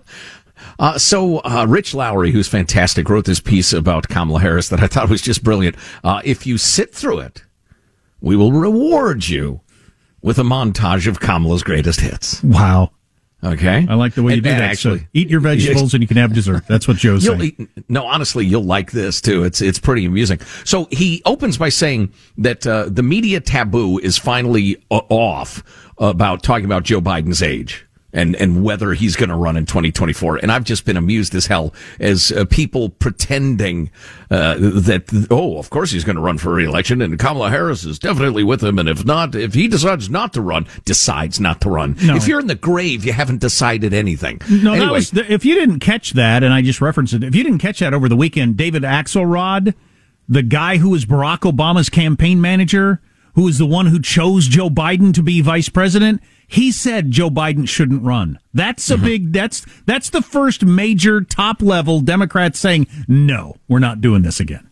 Uh, 0.78 0.98
so, 0.98 1.38
uh, 1.38 1.66
Rich 1.68 1.94
Lowry, 1.94 2.32
who's 2.32 2.48
fantastic, 2.48 3.08
wrote 3.08 3.24
this 3.24 3.40
piece 3.40 3.72
about 3.72 4.08
Kamala 4.08 4.40
Harris 4.40 4.68
that 4.68 4.82
I 4.82 4.86
thought 4.86 5.08
was 5.08 5.22
just 5.22 5.42
brilliant. 5.42 5.76
Uh, 6.02 6.20
if 6.24 6.46
you 6.46 6.58
sit 6.58 6.94
through 6.94 7.20
it, 7.20 7.44
we 8.20 8.36
will 8.36 8.52
reward 8.52 9.28
you 9.28 9.60
with 10.22 10.38
a 10.38 10.42
montage 10.42 11.06
of 11.06 11.20
Kamala's 11.20 11.62
greatest 11.62 12.00
hits. 12.00 12.42
Wow. 12.42 12.90
Okay. 13.44 13.86
I 13.88 13.94
like 13.94 14.14
the 14.14 14.22
way 14.22 14.32
you 14.32 14.36
And- 14.36 14.44
do 14.44 14.50
and 14.50 14.60
that. 14.60 14.70
Actually, 14.70 15.00
so 15.00 15.04
eat 15.12 15.28
your 15.28 15.40
vegetables 15.40 15.92
and 15.94 16.02
you 16.02 16.08
can 16.08 16.16
have 16.16 16.32
dessert. 16.32 16.64
That's 16.66 16.88
what 16.88 16.96
Joe's 16.96 17.24
You'll 17.24 17.38
saying. 17.38 17.54
eat- 17.58 17.84
no, 17.90 18.06
honestly, 18.06 18.46
you'll 18.46 18.64
like 18.64 18.92
this 18.92 19.20
too. 19.20 19.44
It's 19.44 19.60
it's 19.60 19.78
pretty 19.78 20.06
amusing. 20.06 20.40
So 20.64 20.88
he 20.90 21.20
opens 21.26 21.58
by 21.58 21.68
saying 21.68 22.12
that 22.38 22.66
uh, 22.66 22.88
the 22.88 23.02
media 23.02 23.40
taboo 23.40 23.98
is 23.98 24.16
finally 24.16 24.76
uh, 24.90 25.00
off 25.10 25.62
about 25.98 26.42
talking 26.42 26.64
about 26.64 26.84
Joe 26.84 27.00
Biden's 27.00 27.42
age. 27.42 27.84
And 28.14 28.34
and 28.36 28.64
whether 28.64 28.94
he's 28.94 29.16
going 29.16 29.28
to 29.28 29.36
run 29.36 29.56
in 29.56 29.66
2024. 29.66 30.36
And 30.38 30.50
I've 30.50 30.64
just 30.64 30.86
been 30.86 30.96
amused 30.96 31.34
as 31.34 31.46
hell 31.46 31.74
as 32.00 32.32
uh, 32.32 32.46
people 32.46 32.88
pretending 32.88 33.90
uh, 34.30 34.54
that 34.58 35.26
oh, 35.30 35.58
of 35.58 35.68
course 35.68 35.90
he's 35.90 36.04
going 36.04 36.16
to 36.16 36.22
run 36.22 36.38
for 36.38 36.54
re-election, 36.54 37.02
and 37.02 37.18
Kamala 37.18 37.50
Harris 37.50 37.84
is 37.84 37.98
definitely 37.98 38.44
with 38.44 38.62
him. 38.62 38.78
And 38.78 38.88
if 38.88 39.04
not, 39.04 39.34
if 39.34 39.52
he 39.52 39.68
decides 39.68 40.08
not 40.08 40.32
to 40.34 40.40
run, 40.40 40.66
decides 40.84 41.40
not 41.40 41.60
to 41.62 41.70
run. 41.70 41.96
No. 42.02 42.16
If 42.16 42.26
you're 42.26 42.40
in 42.40 42.46
the 42.46 42.54
grave, 42.54 43.04
you 43.04 43.12
haven't 43.12 43.40
decided 43.40 43.92
anything. 43.92 44.40
No, 44.48 44.76
that 44.76 44.90
was 44.90 45.10
the, 45.10 45.30
if 45.30 45.44
you 45.44 45.54
didn't 45.54 45.80
catch 45.80 46.12
that, 46.12 46.42
and 46.42 46.54
I 46.54 46.62
just 46.62 46.80
referenced 46.80 47.12
it. 47.12 47.24
If 47.24 47.34
you 47.34 47.42
didn't 47.42 47.58
catch 47.58 47.80
that 47.80 47.92
over 47.92 48.08
the 48.08 48.16
weekend, 48.16 48.56
David 48.56 48.82
Axelrod, 48.82 49.74
the 50.28 50.42
guy 50.42 50.78
who 50.78 50.90
was 50.90 51.04
Barack 51.04 51.40
Obama's 51.40 51.88
campaign 51.88 52.40
manager, 52.40 53.00
who 53.34 53.42
was 53.42 53.58
the 53.58 53.66
one 53.66 53.86
who 53.86 54.00
chose 54.00 54.46
Joe 54.46 54.70
Biden 54.70 55.12
to 55.14 55.22
be 55.22 55.40
vice 55.40 55.68
president, 55.68 56.22
he 56.46 56.70
said 56.70 57.10
Joe 57.10 57.30
Biden 57.30 57.68
shouldn't 57.68 58.02
run. 58.02 58.38
That's 58.52 58.90
a 58.90 58.98
big. 58.98 59.32
That's 59.32 59.64
that's 59.86 60.10
the 60.10 60.22
first 60.22 60.64
major 60.64 61.20
top 61.20 61.62
level 61.62 62.00
Democrat 62.00 62.56
saying 62.56 62.86
no, 63.08 63.56
we're 63.68 63.78
not 63.78 64.00
doing 64.00 64.22
this 64.22 64.40
again. 64.40 64.68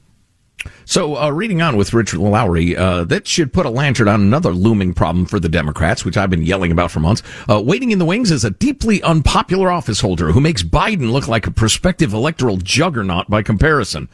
So, 0.84 1.16
uh, 1.16 1.30
reading 1.30 1.60
on 1.62 1.76
with 1.76 1.92
Richard 1.92 2.20
Lowry, 2.20 2.76
uh, 2.76 3.04
that 3.04 3.26
should 3.26 3.52
put 3.52 3.66
a 3.66 3.70
lantern 3.70 4.08
on 4.08 4.20
another 4.20 4.52
looming 4.52 4.94
problem 4.94 5.26
for 5.26 5.40
the 5.40 5.48
Democrats, 5.48 6.04
which 6.04 6.16
I've 6.16 6.30
been 6.30 6.42
yelling 6.42 6.70
about 6.70 6.90
for 6.90 7.00
months. 7.00 7.22
Uh, 7.48 7.60
waiting 7.60 7.90
in 7.90 7.98
the 7.98 8.04
wings 8.04 8.30
is 8.30 8.44
a 8.44 8.50
deeply 8.50 9.02
unpopular 9.02 9.70
office 9.70 10.00
holder 10.00 10.32
who 10.32 10.40
makes 10.40 10.62
Biden 10.62 11.10
look 11.10 11.26
like 11.26 11.46
a 11.46 11.50
prospective 11.50 12.12
electoral 12.12 12.58
juggernaut 12.58 13.28
by 13.28 13.42
comparison. 13.42 14.08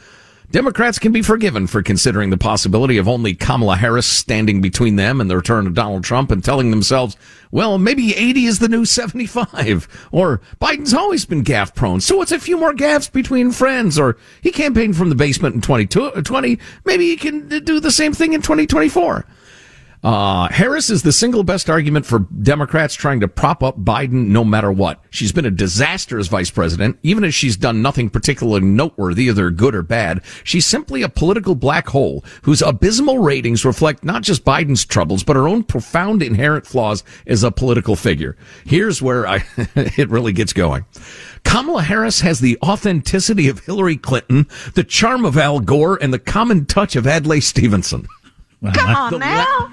Democrats 0.51 0.99
can 0.99 1.13
be 1.13 1.21
forgiven 1.21 1.67
for 1.67 1.83
considering 1.83 2.31
the 2.31 2.39
possibility 2.39 2.97
of 2.97 3.07
only 3.07 3.35
Kamala 3.35 3.77
Harris 3.77 4.07
standing 4.07 4.63
between 4.63 4.97
them 4.97 5.21
and 5.21 5.29
the 5.29 5.37
return 5.37 5.67
of 5.67 5.75
Donald 5.75 6.05
Trump 6.05 6.31
and 6.31 6.43
telling 6.43 6.71
themselves, 6.71 7.19
well, 7.51 7.77
maybe 7.77 8.17
80 8.17 8.47
is 8.47 8.59
the 8.59 8.69
new 8.69 8.87
75. 8.87 10.09
Or 10.11 10.41
Biden's 10.59 10.95
always 10.95 11.27
been 11.27 11.45
gaffe 11.45 11.75
prone, 11.75 12.01
so 12.01 12.23
it's 12.23 12.33
a 12.33 12.41
few 12.41 12.57
more 12.57 12.73
gaffes 12.73 13.13
between 13.13 13.51
friends. 13.51 13.99
Or 13.99 14.17
he 14.41 14.51
campaigned 14.51 14.97
from 14.97 15.11
the 15.11 15.15
basement 15.15 15.55
in 15.55 15.61
2020. 15.61 16.53
Uh, 16.55 16.57
maybe 16.87 17.05
he 17.05 17.17
can 17.17 17.53
uh, 17.53 17.59
do 17.59 17.79
the 17.79 17.91
same 17.91 18.15
thing 18.15 18.33
in 18.33 18.41
2024. 18.41 19.27
Uh, 20.03 20.49
Harris 20.51 20.91
is 20.91 21.03
the 21.03 21.13
single 21.13 21.43
best 21.43 21.69
argument 21.69 22.07
for 22.07 22.21
Democrats 22.43 22.95
trying 22.95 23.21
to 23.21 23.29
prop 23.29 23.63
up 23.63 23.79
Biden 23.79 24.29
no 24.29 24.45
matter 24.45 24.71
what. 24.71 25.03
She's 25.11 25.33
been 25.33 25.45
a 25.45 25.51
disaster 25.51 26.19
as 26.19 26.29
vice 26.29 26.51
president, 26.51 26.99
even 27.03 27.25
as 27.25 27.35
she's 27.35 27.57
done 27.57 27.83
nothing 27.83 28.09
particularly 28.09 28.65
noteworthy, 28.65 29.25
either 29.25 29.51
good 29.51 29.75
or 29.75 29.83
bad. 29.83 30.23
She's 30.45 30.67
simply 30.67 31.03
a 31.03 31.09
political 31.09 31.57
black 31.57 31.89
hole 31.89 32.25
whose 32.43 32.63
abysmal 32.63 33.19
ratings 33.19 33.65
reflect 33.65 34.05
not 34.05 34.23
just 34.23 34.45
Biden's 34.45 34.85
troubles, 34.85 35.25
but 35.25 35.37
her 35.37 35.49
own 35.49 35.65
profound 35.65 36.23
inherent 36.23 36.67
flaws 36.67 37.03
as 37.27 37.43
a 37.43 37.51
political 37.51 37.97
figure. 37.97 38.37
Here's 38.65 39.03
where 39.03 39.27
I, 39.27 39.45
it 39.75 40.09
really 40.11 40.33
gets 40.33 40.53
going. 40.53 40.85
Kamala 41.45 41.83
Harris 41.83 42.21
has 42.21 42.41
the 42.41 42.59
authenticity 42.63 43.49
of 43.49 43.61
Hillary 43.61 43.97
Clinton, 43.97 44.47
the 44.75 44.85
charm 44.85 45.25
of 45.25 45.37
Al 45.37 45.61
Gore, 45.61 45.99
and 46.01 46.13
the 46.13 46.19
common 46.19 46.67
touch 46.67 46.95
of 46.95 47.07
Adlai 47.07 47.41
Stevenson. 47.41 48.07
Come 48.73 48.95
on 48.95 49.13
The 49.13 49.19
now. 49.19 49.73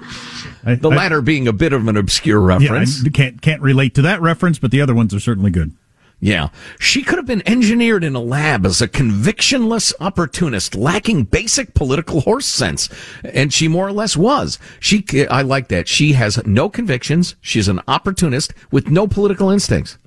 The 0.76 0.90
latter 0.90 1.20
being 1.22 1.48
a 1.48 1.52
bit 1.52 1.72
of 1.72 1.86
an 1.88 1.96
obscure 1.96 2.40
reference. 2.40 3.02
Yeah, 3.02 3.08
I 3.08 3.10
can't 3.10 3.42
can't 3.42 3.62
relate 3.62 3.94
to 3.96 4.02
that 4.02 4.20
reference, 4.20 4.58
but 4.58 4.70
the 4.70 4.80
other 4.80 4.94
ones 4.94 5.14
are 5.14 5.20
certainly 5.20 5.50
good. 5.50 5.72
Yeah. 6.18 6.48
She 6.78 7.02
could 7.02 7.18
have 7.18 7.26
been 7.26 7.46
engineered 7.46 8.02
in 8.02 8.14
a 8.14 8.20
lab 8.20 8.64
as 8.64 8.80
a 8.80 8.88
convictionless 8.88 9.92
opportunist 10.00 10.74
lacking 10.74 11.24
basic 11.24 11.74
political 11.74 12.22
horse 12.22 12.46
sense. 12.46 12.88
And 13.22 13.52
she 13.52 13.68
more 13.68 13.86
or 13.86 13.92
less 13.92 14.16
was. 14.16 14.58
She, 14.80 15.04
I 15.30 15.42
like 15.42 15.68
that. 15.68 15.88
She 15.88 16.14
has 16.14 16.44
no 16.46 16.70
convictions. 16.70 17.36
She's 17.42 17.68
an 17.68 17.82
opportunist 17.86 18.54
with 18.70 18.88
no 18.88 19.06
political 19.06 19.50
instincts. 19.50 19.98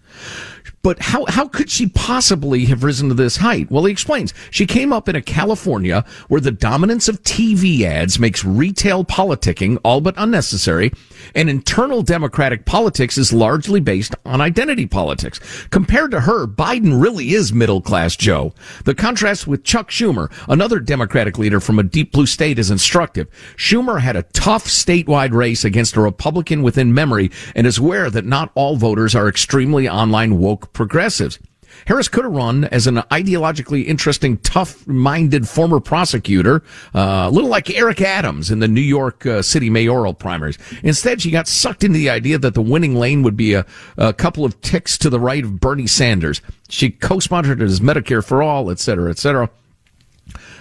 But 0.81 0.99
how, 0.99 1.25
how 1.25 1.47
could 1.47 1.69
she 1.69 1.87
possibly 1.87 2.65
have 2.65 2.83
risen 2.83 3.09
to 3.09 3.13
this 3.13 3.37
height? 3.37 3.69
Well, 3.69 3.85
he 3.85 3.91
explains. 3.91 4.33
She 4.49 4.65
came 4.65 4.93
up 4.93 5.09
in 5.09 5.15
a 5.15 5.21
California 5.21 6.05
where 6.29 6.39
the 6.39 6.51
dominance 6.51 7.09
of 7.09 7.21
TV 7.23 7.81
ads 7.81 8.17
makes 8.17 8.45
retail 8.45 9.03
politicking 9.03 9.77
all 9.83 9.99
but 9.99 10.13
unnecessary, 10.17 10.91
and 11.35 11.49
internal 11.49 12.01
democratic 12.01 12.65
politics 12.65 13.17
is 13.17 13.33
largely 13.33 13.81
based 13.81 14.15
on 14.25 14.39
identity 14.39 14.85
politics. 14.85 15.39
Compared 15.69 16.11
to 16.11 16.21
her, 16.21 16.47
Biden 16.47 17.01
really 17.01 17.33
is 17.33 17.51
middle 17.51 17.81
class 17.81 18.15
Joe. 18.15 18.53
The 18.85 18.95
contrast 18.95 19.47
with 19.47 19.65
Chuck 19.65 19.89
Schumer, 19.89 20.31
another 20.47 20.79
Democratic 20.79 21.37
leader 21.37 21.59
from 21.59 21.77
a 21.77 21.83
deep 21.83 22.13
blue 22.13 22.25
state, 22.25 22.57
is 22.57 22.71
instructive. 22.71 23.27
Schumer 23.57 23.99
had 23.99 24.15
a 24.15 24.23
tough 24.23 24.65
statewide 24.65 25.33
race 25.33 25.65
against 25.65 25.97
a 25.97 26.01
Republican 26.01 26.63
within 26.63 26.93
memory 26.93 27.31
and 27.55 27.67
is 27.67 27.77
aware 27.77 28.09
that 28.09 28.25
not 28.25 28.51
all 28.55 28.77
voters 28.77 29.13
are 29.13 29.27
extremely 29.27 29.89
online 29.89 30.37
woke 30.37 30.68
progressives. 30.73 31.39
Harris 31.85 32.07
could 32.07 32.23
have 32.23 32.33
run 32.33 32.65
as 32.65 32.87
an 32.87 32.95
ideologically 33.11 33.85
interesting, 33.85 34.37
tough-minded 34.37 35.47
former 35.47 35.79
prosecutor, 35.79 36.63
uh, 36.95 37.27
a 37.27 37.29
little 37.29 37.49
like 37.49 37.69
Eric 37.69 38.01
Adams 38.01 38.49
in 38.49 38.59
the 38.59 38.67
New 38.67 38.81
York 38.81 39.23
uh, 39.25 39.41
City 39.43 39.69
mayoral 39.69 40.15
primaries. 40.15 40.57
Instead, 40.81 41.21
she 41.21 41.29
got 41.29 41.47
sucked 41.47 41.83
into 41.83 41.99
the 41.99 42.09
idea 42.09 42.39
that 42.39 42.55
the 42.55 42.61
winning 42.61 42.95
lane 42.95 43.21
would 43.21 43.37
be 43.37 43.53
a, 43.53 43.65
a 43.97 44.13
couple 44.13 44.43
of 44.43 44.59
ticks 44.61 44.97
to 44.97 45.11
the 45.11 45.19
right 45.19 45.43
of 45.43 45.59
Bernie 45.59 45.87
Sanders. 45.87 46.41
She 46.69 46.89
co-sponsored 46.89 47.59
his 47.59 47.81
Medicare 47.81 48.25
for 48.25 48.41
All, 48.41 48.71
et 48.71 48.79
cetera, 48.79 49.11
et 49.11 49.19
cetera. 49.19 49.49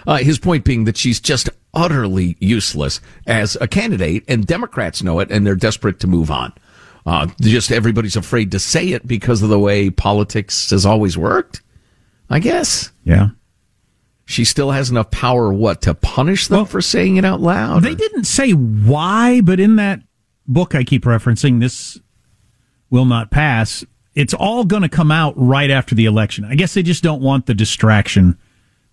Uh, 0.06 0.18
his 0.18 0.38
point 0.38 0.64
being 0.64 0.84
that 0.84 0.96
she's 0.96 1.20
just 1.20 1.48
utterly 1.72 2.36
useless 2.38 3.00
as 3.26 3.56
a 3.60 3.66
candidate, 3.66 4.24
and 4.28 4.46
Democrats 4.46 5.02
know 5.02 5.20
it, 5.20 5.30
and 5.30 5.46
they're 5.46 5.54
desperate 5.54 6.00
to 6.00 6.06
move 6.06 6.30
on. 6.30 6.52
Uh, 7.08 7.26
just 7.40 7.72
everybody's 7.72 8.16
afraid 8.16 8.50
to 8.50 8.58
say 8.58 8.88
it 8.88 9.06
because 9.06 9.40
of 9.40 9.48
the 9.48 9.58
way 9.58 9.88
politics 9.88 10.68
has 10.68 10.84
always 10.84 11.16
worked. 11.16 11.62
I 12.28 12.38
guess. 12.38 12.92
Yeah. 13.02 13.30
She 14.26 14.44
still 14.44 14.72
has 14.72 14.90
enough 14.90 15.10
power, 15.10 15.50
what, 15.50 15.80
to 15.82 15.94
punish 15.94 16.48
them 16.48 16.66
for 16.66 16.82
saying 16.82 17.16
it 17.16 17.24
out 17.24 17.40
loud? 17.40 17.82
They 17.82 17.94
didn't 17.94 18.24
say 18.24 18.50
why, 18.50 19.40
but 19.40 19.58
in 19.58 19.76
that 19.76 20.02
book 20.46 20.74
I 20.74 20.84
keep 20.84 21.04
referencing, 21.04 21.60
this 21.60 21.98
will 22.90 23.06
not 23.06 23.30
pass. 23.30 23.86
It's 24.14 24.34
all 24.34 24.64
going 24.64 24.82
to 24.82 24.88
come 24.90 25.10
out 25.10 25.32
right 25.34 25.70
after 25.70 25.94
the 25.94 26.04
election. 26.04 26.44
I 26.44 26.56
guess 26.56 26.74
they 26.74 26.82
just 26.82 27.02
don't 27.02 27.22
want 27.22 27.46
the 27.46 27.54
distraction 27.54 28.36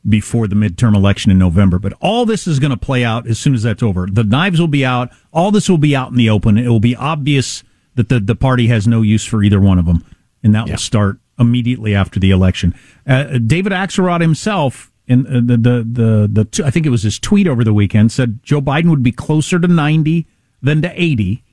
before 0.07 0.47
the 0.47 0.55
midterm 0.55 0.95
election 0.95 1.31
in 1.31 1.37
November. 1.37 1.79
But 1.79 1.91
all 1.99 2.25
this 2.25 2.47
is 2.47 2.59
going 2.59 2.71
to 2.71 2.77
play 2.77 3.03
out 3.03 3.27
as 3.27 3.39
soon 3.39 3.55
as 3.55 3.63
that's 3.63 3.83
over. 3.83 4.07
The 4.09 4.23
knives 4.23 4.61
will 4.61 4.69
be 4.69 4.85
out. 4.85 5.09
All 5.33 5.51
this 5.51 5.67
will 5.67 5.77
be 5.77 5.97
out 5.97 6.11
in 6.11 6.15
the 6.15 6.29
open. 6.29 6.57
It 6.57 6.69
will 6.69 6.79
be 6.79 6.95
obvious 6.95 7.61
that 7.95 8.09
the, 8.09 8.19
the 8.19 8.35
party 8.35 8.67
has 8.67 8.87
no 8.87 9.01
use 9.01 9.25
for 9.25 9.43
either 9.43 9.59
one 9.59 9.79
of 9.79 9.85
them. 9.85 10.05
And 10.43 10.53
that 10.53 10.69
will 10.69 10.77
start 10.77 11.17
immediately 11.39 11.95
after 11.95 12.19
the 12.19 12.31
election. 12.31 12.75
Uh, 13.07 13.39
David 13.39 13.71
Axelrod 13.71 14.21
himself, 14.21 14.91
in 15.07 15.25
uh, 15.27 15.41
the, 15.43 15.57
the, 15.57 15.83
the, 15.83 16.29
the, 16.31 16.45
t- 16.45 16.63
I 16.63 16.69
think 16.69 16.85
it 16.85 16.91
was 16.91 17.03
his 17.03 17.19
tweet 17.19 17.47
over 17.47 17.63
the 17.63 17.73
weekend, 17.73 18.11
said 18.11 18.43
Joe 18.43 18.61
Biden 18.61 18.89
would 18.89 19.03
be 19.03 19.11
closer 19.11 19.59
to 19.59 19.67
90 19.67 20.27
than 20.61 20.81
to 20.81 21.01
80 21.01 21.43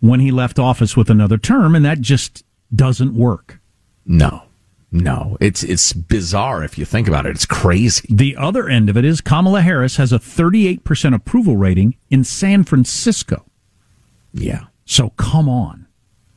when 0.00 0.20
he 0.20 0.30
left 0.30 0.58
office 0.58 0.96
with 0.96 1.08
another 1.10 1.38
term. 1.38 1.74
And 1.74 1.84
that 1.84 2.00
just 2.00 2.44
doesn't 2.74 3.14
work. 3.14 3.60
No. 4.04 4.42
No, 4.94 5.38
it's 5.40 5.62
it's 5.62 5.94
bizarre 5.94 6.62
if 6.62 6.76
you 6.76 6.84
think 6.84 7.08
about 7.08 7.24
it. 7.24 7.30
It's 7.30 7.46
crazy. 7.46 8.06
The 8.10 8.36
other 8.36 8.68
end 8.68 8.90
of 8.90 8.96
it 8.98 9.06
is 9.06 9.22
Kamala 9.22 9.62
Harris 9.62 9.96
has 9.96 10.12
a 10.12 10.18
38% 10.18 11.14
approval 11.14 11.56
rating 11.56 11.96
in 12.10 12.24
San 12.24 12.62
Francisco. 12.62 13.46
Yeah. 14.34 14.66
So 14.92 15.08
come 15.16 15.48
on. 15.48 15.86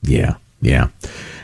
Yeah. 0.01 0.35
Yeah. 0.61 0.87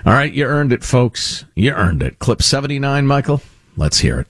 All 0.06 0.14
right, 0.14 0.32
you 0.32 0.46
earned 0.46 0.72
it, 0.72 0.82
folks. 0.82 1.44
You 1.56 1.72
earned 1.72 2.02
it. 2.02 2.20
Clip 2.20 2.42
79, 2.42 3.06
Michael. 3.06 3.42
Let's 3.76 4.00
hear 4.00 4.22
it. 4.22 4.28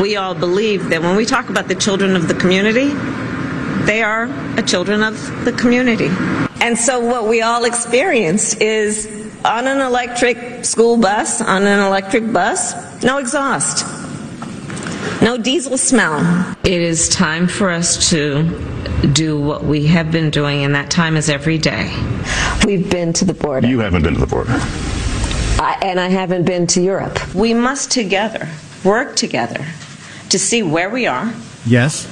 We 0.00 0.14
all 0.14 0.32
believe 0.32 0.90
that 0.90 1.02
when 1.02 1.16
we 1.16 1.26
talk 1.26 1.48
about 1.48 1.66
the 1.66 1.74
children 1.74 2.14
of 2.14 2.28
the 2.28 2.34
community, 2.34 2.90
they 3.86 4.04
are 4.04 4.28
a 4.56 4.62
children 4.62 5.02
of 5.02 5.44
the 5.44 5.50
community. 5.50 6.10
And 6.60 6.78
so 6.78 7.00
what 7.00 7.26
we 7.26 7.42
all 7.42 7.64
experience 7.64 8.54
is 8.54 9.06
on 9.44 9.66
an 9.66 9.80
electric 9.80 10.64
school 10.64 10.98
bus, 10.98 11.40
on 11.40 11.66
an 11.66 11.80
electric 11.80 12.32
bus, 12.32 13.02
no 13.02 13.18
exhaust, 13.18 13.84
no 15.20 15.36
diesel 15.36 15.76
smell. 15.76 16.54
It 16.62 16.80
is 16.80 17.08
time 17.08 17.48
for 17.48 17.68
us 17.68 18.10
to 18.10 18.44
do 19.12 19.40
what 19.40 19.64
we 19.64 19.86
have 19.86 20.10
been 20.10 20.30
doing, 20.30 20.64
and 20.64 20.74
that 20.74 20.90
time 20.90 21.16
is 21.16 21.28
every 21.28 21.58
day. 21.58 21.90
We've 22.64 22.88
been 22.88 23.12
to 23.14 23.24
the 23.24 23.34
border. 23.34 23.66
You 23.66 23.80
haven't 23.80 24.02
been 24.02 24.14
to 24.14 24.20
the 24.20 24.26
border. 24.26 24.52
I, 24.52 25.78
and 25.82 26.00
I 26.00 26.08
haven't 26.08 26.44
been 26.44 26.66
to 26.68 26.80
Europe. 26.80 27.34
We 27.34 27.54
must 27.54 27.90
together 27.90 28.48
work 28.84 29.14
together 29.16 29.64
to 30.30 30.38
see 30.38 30.62
where 30.62 30.90
we 30.90 31.06
are, 31.06 31.32
Yes. 31.66 32.06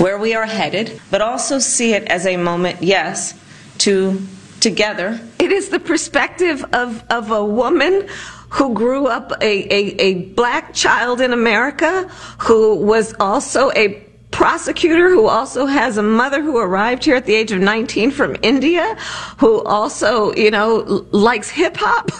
where 0.00 0.18
we 0.18 0.34
are 0.34 0.46
headed, 0.46 1.00
but 1.10 1.20
also 1.20 1.58
see 1.58 1.94
it 1.94 2.04
as 2.04 2.26
a 2.26 2.36
moment, 2.36 2.82
yes, 2.82 3.34
to 3.78 4.20
together. 4.60 5.20
It 5.40 5.50
is 5.50 5.70
the 5.70 5.80
perspective 5.80 6.64
of, 6.72 7.02
of 7.10 7.30
a 7.32 7.44
woman 7.44 8.06
who 8.50 8.74
grew 8.74 9.06
up 9.06 9.32
a, 9.40 9.44
a, 9.74 9.96
a 10.00 10.14
black 10.34 10.74
child 10.74 11.20
in 11.20 11.32
America, 11.32 12.08
who 12.38 12.76
was 12.76 13.14
also 13.18 13.72
a 13.72 14.00
prosecutor 14.32 15.08
who 15.08 15.28
also 15.28 15.66
has 15.66 15.96
a 15.96 16.02
mother 16.02 16.42
who 16.42 16.58
arrived 16.58 17.04
here 17.04 17.14
at 17.14 17.26
the 17.26 17.34
age 17.34 17.52
of 17.52 17.60
19 17.60 18.10
from 18.10 18.36
India, 18.42 18.96
who 19.38 19.62
also, 19.62 20.34
you 20.34 20.50
know, 20.50 20.80
l- 20.82 21.06
likes 21.12 21.48
hip 21.48 21.76
hop. 21.78 22.10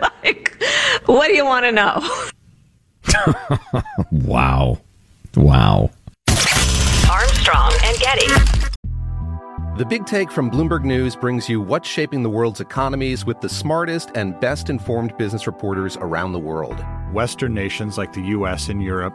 like, 0.22 0.62
what 1.06 1.28
do 1.28 1.34
you 1.34 1.46
want 1.46 1.64
to 1.64 1.72
know? 1.72 2.02
wow. 4.10 4.78
Wow. 5.36 5.90
Armstrong 7.10 7.72
and 7.84 7.98
Getty. 7.98 8.26
The 9.78 9.86
Big 9.86 10.04
Take 10.04 10.30
from 10.30 10.50
Bloomberg 10.50 10.84
News 10.84 11.16
brings 11.16 11.48
you 11.48 11.58
what's 11.60 11.88
shaping 11.88 12.22
the 12.22 12.28
world's 12.28 12.60
economies 12.60 13.24
with 13.24 13.40
the 13.40 13.48
smartest 13.48 14.10
and 14.14 14.38
best 14.38 14.68
informed 14.68 15.16
business 15.16 15.46
reporters 15.46 15.96
around 15.96 16.32
the 16.32 16.38
world. 16.38 16.84
Western 17.12 17.54
nations 17.54 17.96
like 17.96 18.12
the 18.12 18.20
US 18.20 18.68
and 18.68 18.82
Europe. 18.82 19.14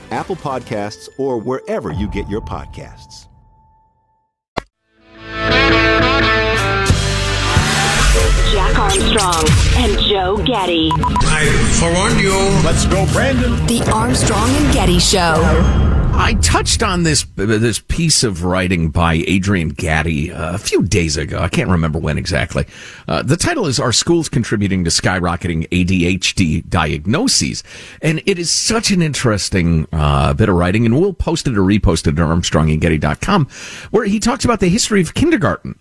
Apple 0.11 0.35
Podcasts, 0.35 1.09
or 1.17 1.37
wherever 1.37 1.91
you 1.91 2.07
get 2.07 2.29
your 2.29 2.41
podcasts. 2.41 3.27
Jack 8.51 8.77
Armstrong 8.77 9.47
and 9.77 9.99
Joe 10.01 10.37
Getty. 10.45 10.91
I 10.93 11.47
forewarned 11.79 12.19
you. 12.19 12.33
Let's 12.65 12.85
go, 12.85 13.05
Brandon. 13.13 13.65
The 13.67 13.81
Armstrong 13.93 14.49
and 14.49 14.73
Getty 14.73 14.99
Show. 14.99 15.90
I 16.21 16.35
touched 16.35 16.83
on 16.83 17.01
this 17.01 17.25
this 17.35 17.79
piece 17.79 18.23
of 18.23 18.43
writing 18.43 18.89
by 18.89 19.23
Adrian 19.25 19.69
Gaddy 19.69 20.31
uh, 20.31 20.53
a 20.53 20.59
few 20.59 20.83
days 20.83 21.17
ago. 21.17 21.39
I 21.39 21.49
can't 21.49 21.69
remember 21.71 21.97
when 21.97 22.19
exactly. 22.19 22.67
Uh, 23.07 23.23
the 23.23 23.35
title 23.35 23.65
is 23.65 23.79
"Are 23.79 23.91
Schools 23.91 24.29
Contributing 24.29 24.83
to 24.83 24.91
Skyrocketing 24.91 25.67
ADHD 25.69 26.69
Diagnoses?" 26.69 27.63
And 28.03 28.21
it 28.27 28.37
is 28.37 28.51
such 28.51 28.91
an 28.91 29.01
interesting 29.01 29.87
uh, 29.91 30.35
bit 30.35 30.47
of 30.47 30.53
writing, 30.53 30.85
and 30.85 31.01
we'll 31.01 31.13
post 31.13 31.47
it 31.47 31.57
or 31.57 31.63
repost 31.63 32.05
it 32.05 32.19
at 32.19 32.27
ArmstrongandGetty.com, 32.27 33.47
where 33.89 34.05
he 34.05 34.19
talks 34.19 34.45
about 34.45 34.59
the 34.59 34.69
history 34.69 35.01
of 35.01 35.15
kindergarten 35.15 35.77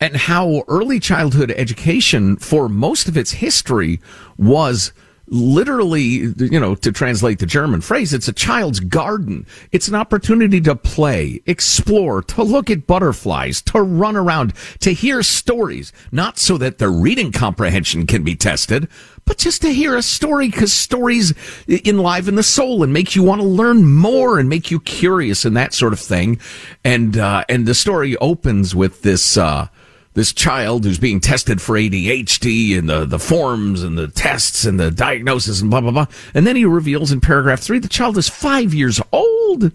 and 0.00 0.16
how 0.16 0.62
early 0.68 1.00
childhood 1.00 1.50
education, 1.56 2.36
for 2.36 2.68
most 2.68 3.08
of 3.08 3.16
its 3.16 3.32
history, 3.32 4.00
was 4.38 4.92
literally, 5.32 6.02
you 6.36 6.60
know, 6.60 6.74
to 6.74 6.92
translate 6.92 7.38
the 7.38 7.46
German 7.46 7.80
phrase, 7.80 8.12
it's 8.12 8.28
a 8.28 8.32
child's 8.34 8.80
garden. 8.80 9.46
It's 9.72 9.88
an 9.88 9.94
opportunity 9.94 10.60
to 10.60 10.76
play, 10.76 11.40
explore, 11.46 12.22
to 12.22 12.42
look 12.42 12.68
at 12.68 12.86
butterflies, 12.86 13.62
to 13.62 13.80
run 13.80 14.14
around, 14.14 14.52
to 14.80 14.92
hear 14.92 15.22
stories, 15.22 15.90
not 16.12 16.38
so 16.38 16.58
that 16.58 16.76
their 16.76 16.90
reading 16.90 17.32
comprehension 17.32 18.06
can 18.06 18.22
be 18.22 18.36
tested, 18.36 18.88
but 19.24 19.38
just 19.38 19.62
to 19.62 19.72
hear 19.72 19.96
a 19.96 20.02
story 20.02 20.48
because 20.48 20.72
stories 20.72 21.32
enliven 21.66 22.34
the 22.34 22.42
soul 22.42 22.82
and 22.82 22.92
make 22.92 23.16
you 23.16 23.22
want 23.22 23.40
to 23.40 23.46
learn 23.46 23.90
more 23.90 24.38
and 24.38 24.50
make 24.50 24.70
you 24.70 24.80
curious 24.80 25.46
and 25.46 25.56
that 25.56 25.72
sort 25.72 25.94
of 25.94 26.00
thing. 26.00 26.38
And, 26.84 27.16
uh, 27.16 27.44
and 27.48 27.64
the 27.64 27.74
story 27.74 28.18
opens 28.18 28.74
with 28.74 29.00
this, 29.00 29.38
uh, 29.38 29.68
this 30.14 30.32
child 30.32 30.84
who's 30.84 30.98
being 30.98 31.20
tested 31.20 31.60
for 31.60 31.76
ADHD 31.76 32.78
and 32.78 32.88
the, 32.88 33.06
the 33.06 33.18
forms 33.18 33.82
and 33.82 33.96
the 33.96 34.08
tests 34.08 34.64
and 34.64 34.78
the 34.78 34.90
diagnosis 34.90 35.60
and 35.60 35.70
blah, 35.70 35.80
blah, 35.80 35.90
blah. 35.90 36.06
And 36.34 36.46
then 36.46 36.56
he 36.56 36.64
reveals 36.64 37.12
in 37.12 37.20
paragraph 37.20 37.60
three, 37.60 37.78
the 37.78 37.88
child 37.88 38.18
is 38.18 38.28
five 38.28 38.74
years 38.74 39.00
old. 39.10 39.72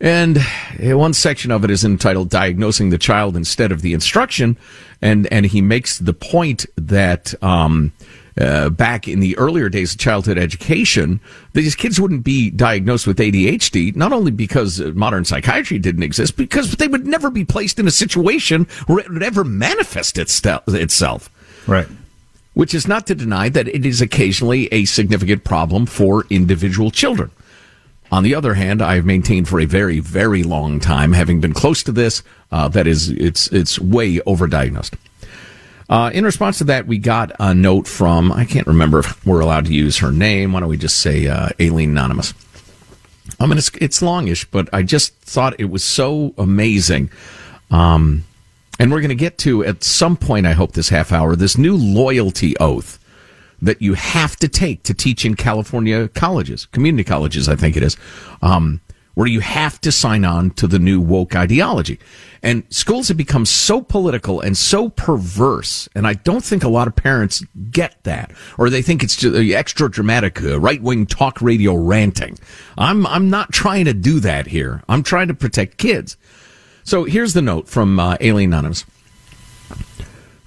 And 0.00 0.38
one 0.78 1.14
section 1.14 1.50
of 1.50 1.64
it 1.64 1.70
is 1.70 1.84
entitled 1.84 2.28
Diagnosing 2.28 2.90
the 2.90 2.98
Child 2.98 3.36
Instead 3.36 3.72
of 3.72 3.80
the 3.80 3.94
Instruction. 3.94 4.58
And, 5.00 5.26
and 5.32 5.46
he 5.46 5.60
makes 5.62 5.98
the 5.98 6.12
point 6.12 6.66
that, 6.76 7.34
um, 7.42 7.92
uh, 8.40 8.68
back 8.68 9.08
in 9.08 9.20
the 9.20 9.36
earlier 9.38 9.68
days 9.68 9.92
of 9.94 9.98
childhood 9.98 10.38
education, 10.38 11.20
these 11.54 11.74
kids 11.74 12.00
wouldn't 12.00 12.24
be 12.24 12.50
diagnosed 12.50 13.06
with 13.06 13.18
ADHD, 13.18 13.96
not 13.96 14.12
only 14.12 14.30
because 14.30 14.80
modern 14.80 15.24
psychiatry 15.24 15.78
didn't 15.78 16.02
exist, 16.02 16.36
because 16.36 16.72
they 16.72 16.88
would 16.88 17.06
never 17.06 17.30
be 17.30 17.44
placed 17.44 17.78
in 17.78 17.86
a 17.86 17.90
situation 17.90 18.66
where 18.86 18.98
it 18.98 19.10
would 19.10 19.22
ever 19.22 19.42
manifest 19.44 20.18
itself. 20.18 21.30
Right. 21.66 21.86
Which 22.54 22.74
is 22.74 22.86
not 22.86 23.06
to 23.06 23.14
deny 23.14 23.48
that 23.48 23.68
it 23.68 23.86
is 23.86 24.00
occasionally 24.00 24.66
a 24.68 24.84
significant 24.84 25.44
problem 25.44 25.86
for 25.86 26.24
individual 26.30 26.90
children. 26.90 27.30
On 28.12 28.22
the 28.22 28.34
other 28.34 28.54
hand, 28.54 28.82
I 28.82 28.94
have 28.94 29.04
maintained 29.04 29.48
for 29.48 29.60
a 29.60 29.64
very, 29.64 29.98
very 29.98 30.42
long 30.42 30.78
time, 30.78 31.12
having 31.12 31.40
been 31.40 31.52
close 31.52 31.82
to 31.82 31.92
this, 31.92 32.22
uh, 32.52 32.68
that 32.68 32.86
is, 32.86 33.08
it's 33.10 33.48
it's 33.48 33.80
way 33.80 34.18
overdiagnosed. 34.18 34.94
Uh, 35.88 36.10
in 36.12 36.24
response 36.24 36.58
to 36.58 36.64
that, 36.64 36.86
we 36.86 36.98
got 36.98 37.30
a 37.38 37.54
note 37.54 37.86
from, 37.86 38.32
I 38.32 38.44
can't 38.44 38.66
remember 38.66 38.98
if 39.00 39.24
we're 39.24 39.40
allowed 39.40 39.66
to 39.66 39.74
use 39.74 39.98
her 39.98 40.10
name. 40.10 40.52
Why 40.52 40.60
don't 40.60 40.68
we 40.68 40.76
just 40.76 41.00
say 41.00 41.28
uh, 41.28 41.50
Aileen 41.60 41.90
Anonymous? 41.90 42.34
I 43.38 43.46
mean, 43.46 43.58
it's, 43.58 43.70
it's 43.80 44.02
longish, 44.02 44.44
but 44.46 44.68
I 44.72 44.82
just 44.82 45.14
thought 45.16 45.54
it 45.60 45.66
was 45.66 45.84
so 45.84 46.34
amazing. 46.38 47.10
Um, 47.70 48.24
and 48.78 48.90
we're 48.90 49.00
going 49.00 49.10
to 49.10 49.14
get 49.14 49.38
to, 49.38 49.64
at 49.64 49.84
some 49.84 50.16
point, 50.16 50.46
I 50.46 50.52
hope, 50.52 50.72
this 50.72 50.88
half 50.88 51.12
hour, 51.12 51.36
this 51.36 51.56
new 51.56 51.76
loyalty 51.76 52.56
oath 52.58 52.98
that 53.62 53.80
you 53.80 53.94
have 53.94 54.36
to 54.36 54.48
take 54.48 54.82
to 54.84 54.94
teach 54.94 55.24
in 55.24 55.34
California 55.34 56.08
colleges, 56.08 56.66
community 56.66 57.04
colleges, 57.04 57.48
I 57.48 57.56
think 57.56 57.76
it 57.76 57.82
is, 57.82 57.96
um, 58.42 58.80
where 59.16 59.26
you 59.26 59.40
have 59.40 59.80
to 59.80 59.90
sign 59.90 60.26
on 60.26 60.50
to 60.50 60.66
the 60.66 60.78
new 60.78 61.00
woke 61.00 61.34
ideology. 61.34 61.98
And 62.42 62.64
schools 62.68 63.08
have 63.08 63.16
become 63.16 63.46
so 63.46 63.80
political 63.80 64.42
and 64.42 64.56
so 64.56 64.90
perverse, 64.90 65.88
and 65.94 66.06
I 66.06 66.12
don't 66.12 66.44
think 66.44 66.62
a 66.62 66.68
lot 66.68 66.86
of 66.86 66.94
parents 66.94 67.42
get 67.70 67.96
that, 68.04 68.30
or 68.58 68.68
they 68.68 68.82
think 68.82 69.02
it's 69.02 69.16
just 69.16 69.34
extra 69.34 69.90
dramatic, 69.90 70.42
uh, 70.42 70.60
right 70.60 70.82
wing 70.82 71.06
talk 71.06 71.40
radio 71.40 71.74
ranting. 71.74 72.38
I'm 72.76 73.06
I'm 73.06 73.30
not 73.30 73.52
trying 73.52 73.86
to 73.86 73.94
do 73.94 74.20
that 74.20 74.48
here. 74.48 74.82
I'm 74.86 75.02
trying 75.02 75.28
to 75.28 75.34
protect 75.34 75.78
kids. 75.78 76.18
So 76.84 77.04
here's 77.04 77.32
the 77.32 77.42
note 77.42 77.68
from 77.68 77.98
uh, 77.98 78.18
Alien 78.20 78.52
Anonymous. 78.52 78.84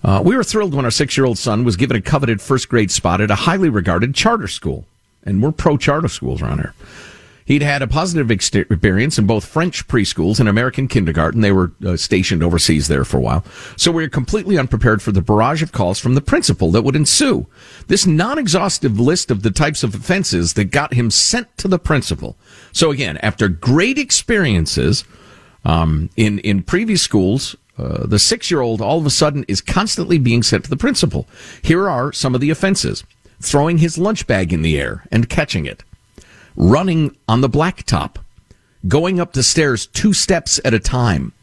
Uh, 0.03 0.21
we 0.23 0.37
were 0.37 0.43
thrilled 0.43 0.75
when 0.75 0.85
our 0.85 0.91
six 0.91 1.17
year 1.17 1.25
old 1.25 1.39
son 1.39 1.63
was 1.63 1.75
given 1.75 1.97
a 1.97 2.01
coveted 2.01 2.39
first 2.39 2.69
grade 2.69 2.91
spot 2.91 3.19
at 3.19 3.31
a 3.31 3.35
highly 3.35 3.67
regarded 3.67 4.13
charter 4.13 4.47
school. 4.47 4.85
And 5.23 5.43
we're 5.43 5.51
pro 5.51 5.75
charter 5.75 6.07
schools 6.07 6.41
around 6.41 6.59
here. 6.59 6.73
He'd 7.49 7.63
had 7.63 7.81
a 7.81 7.87
positive 7.87 8.29
experience 8.29 9.17
in 9.17 9.25
both 9.25 9.43
French 9.43 9.87
preschools 9.87 10.39
and 10.39 10.47
American 10.47 10.87
kindergarten. 10.87 11.41
They 11.41 11.51
were 11.51 11.71
uh, 11.83 11.97
stationed 11.97 12.43
overseas 12.43 12.87
there 12.87 13.03
for 13.03 13.17
a 13.17 13.21
while. 13.21 13.43
So 13.75 13.91
we 13.91 14.03
were 14.03 14.07
completely 14.09 14.55
unprepared 14.59 15.01
for 15.01 15.11
the 15.11 15.23
barrage 15.23 15.63
of 15.63 15.71
calls 15.71 15.97
from 15.97 16.13
the 16.13 16.21
principal 16.21 16.69
that 16.69 16.83
would 16.83 16.95
ensue. 16.95 17.47
This 17.87 18.05
non-exhaustive 18.05 18.99
list 18.99 19.31
of 19.31 19.41
the 19.41 19.49
types 19.49 19.81
of 19.81 19.95
offenses 19.95 20.53
that 20.53 20.65
got 20.65 20.93
him 20.93 21.09
sent 21.09 21.57
to 21.57 21.67
the 21.67 21.79
principal. 21.79 22.37
So 22.71 22.91
again, 22.91 23.17
after 23.23 23.47
great 23.47 23.97
experiences 23.97 25.03
um, 25.65 26.11
in 26.15 26.37
in 26.39 26.61
previous 26.61 27.01
schools, 27.01 27.55
uh, 27.79 28.05
the 28.05 28.19
six-year-old 28.19 28.79
all 28.79 28.99
of 28.99 29.07
a 29.07 29.09
sudden 29.09 29.43
is 29.47 29.59
constantly 29.59 30.19
being 30.19 30.43
sent 30.43 30.65
to 30.65 30.69
the 30.69 30.77
principal. 30.77 31.27
Here 31.63 31.89
are 31.89 32.13
some 32.13 32.35
of 32.35 32.41
the 32.41 32.51
offenses: 32.51 33.03
throwing 33.41 33.79
his 33.79 33.97
lunch 33.97 34.27
bag 34.27 34.53
in 34.53 34.61
the 34.61 34.79
air 34.79 35.07
and 35.11 35.27
catching 35.27 35.65
it 35.65 35.83
running 36.59 37.15
on 37.27 37.41
the 37.41 37.49
blacktop, 37.49 38.17
going 38.87 39.19
up 39.19 39.33
the 39.33 39.41
stairs 39.41 39.87
two 39.87 40.13
steps 40.13 40.59
at 40.63 40.73
a 40.73 40.79
time. 40.79 41.33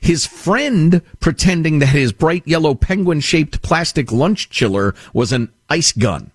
His 0.00 0.26
friend 0.26 1.02
pretending 1.20 1.80
that 1.80 1.86
his 1.86 2.12
bright 2.12 2.46
yellow 2.46 2.74
penguin 2.74 3.20
shaped 3.20 3.62
plastic 3.62 4.10
lunch 4.10 4.48
chiller 4.48 4.94
was 5.12 5.32
an 5.32 5.52
ice 5.68 5.92
gun. 5.92 6.30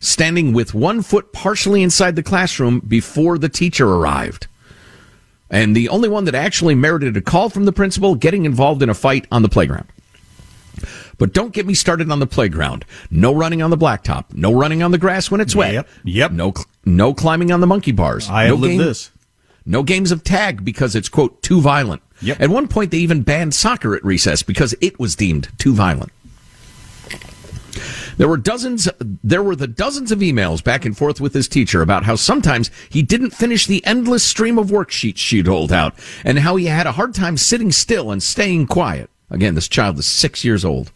Standing 0.00 0.52
with 0.52 0.74
one 0.74 1.02
foot 1.02 1.32
partially 1.32 1.82
inside 1.82 2.16
the 2.16 2.22
classroom 2.22 2.80
before 2.80 3.38
the 3.38 3.48
teacher 3.48 3.88
arrived. 3.88 4.46
And 5.48 5.76
the 5.76 5.88
only 5.88 6.08
one 6.08 6.24
that 6.24 6.34
actually 6.34 6.74
merited 6.74 7.16
a 7.16 7.20
call 7.20 7.50
from 7.50 7.66
the 7.66 7.72
principal 7.72 8.14
getting 8.14 8.44
involved 8.44 8.82
in 8.82 8.88
a 8.90 8.94
fight 8.94 9.26
on 9.30 9.42
the 9.42 9.48
playground. 9.48 9.86
But 11.18 11.32
don't 11.32 11.52
get 11.52 11.66
me 11.66 11.74
started 11.74 12.10
on 12.10 12.20
the 12.20 12.26
playground. 12.26 12.84
No 13.10 13.34
running 13.34 13.62
on 13.62 13.70
the 13.70 13.78
blacktop. 13.78 14.34
No 14.34 14.52
running 14.52 14.82
on 14.82 14.90
the 14.90 14.98
grass 14.98 15.30
when 15.30 15.40
it's 15.40 15.54
wet. 15.54 15.72
Yep. 15.72 15.88
Yep. 16.04 16.32
No, 16.32 16.54
no 16.86 17.12
climbing 17.12 17.52
on 17.52 17.60
the 17.60 17.66
monkey 17.66 17.92
bars. 17.92 18.30
I 18.30 18.48
no 18.48 18.54
lived 18.54 18.80
this. 18.80 19.10
No 19.66 19.82
games 19.82 20.12
of 20.12 20.22
tag 20.22 20.64
because 20.64 20.94
it's 20.94 21.08
quote 21.08 21.42
too 21.42 21.60
violent. 21.60 22.00
Yep. 22.22 22.40
At 22.40 22.50
one 22.50 22.68
point, 22.68 22.92
they 22.92 22.98
even 22.98 23.22
banned 23.22 23.54
soccer 23.54 23.94
at 23.94 24.04
recess 24.04 24.42
because 24.42 24.74
it 24.80 24.98
was 24.98 25.16
deemed 25.16 25.48
too 25.58 25.74
violent. 25.74 26.12
There 28.16 28.28
were 28.28 28.38
dozens, 28.38 28.88
there 29.22 29.42
were 29.42 29.56
the 29.56 29.66
dozens 29.66 30.10
of 30.10 30.20
emails 30.20 30.64
back 30.64 30.86
and 30.86 30.96
forth 30.96 31.20
with 31.20 31.34
his 31.34 31.48
teacher 31.48 31.82
about 31.82 32.04
how 32.04 32.16
sometimes 32.16 32.70
he 32.88 33.02
didn't 33.02 33.32
finish 33.32 33.66
the 33.66 33.84
endless 33.84 34.24
stream 34.24 34.58
of 34.58 34.68
worksheets 34.68 35.18
she'd 35.18 35.46
hold 35.46 35.70
out 35.70 35.94
and 36.24 36.38
how 36.38 36.56
he 36.56 36.64
had 36.66 36.86
a 36.86 36.92
hard 36.92 37.14
time 37.14 37.36
sitting 37.36 37.70
still 37.70 38.10
and 38.10 38.22
staying 38.22 38.68
quiet. 38.68 39.10
Again, 39.28 39.54
this 39.54 39.68
child 39.68 39.98
is 39.98 40.06
six 40.06 40.44
years 40.44 40.64
old. 40.64 40.92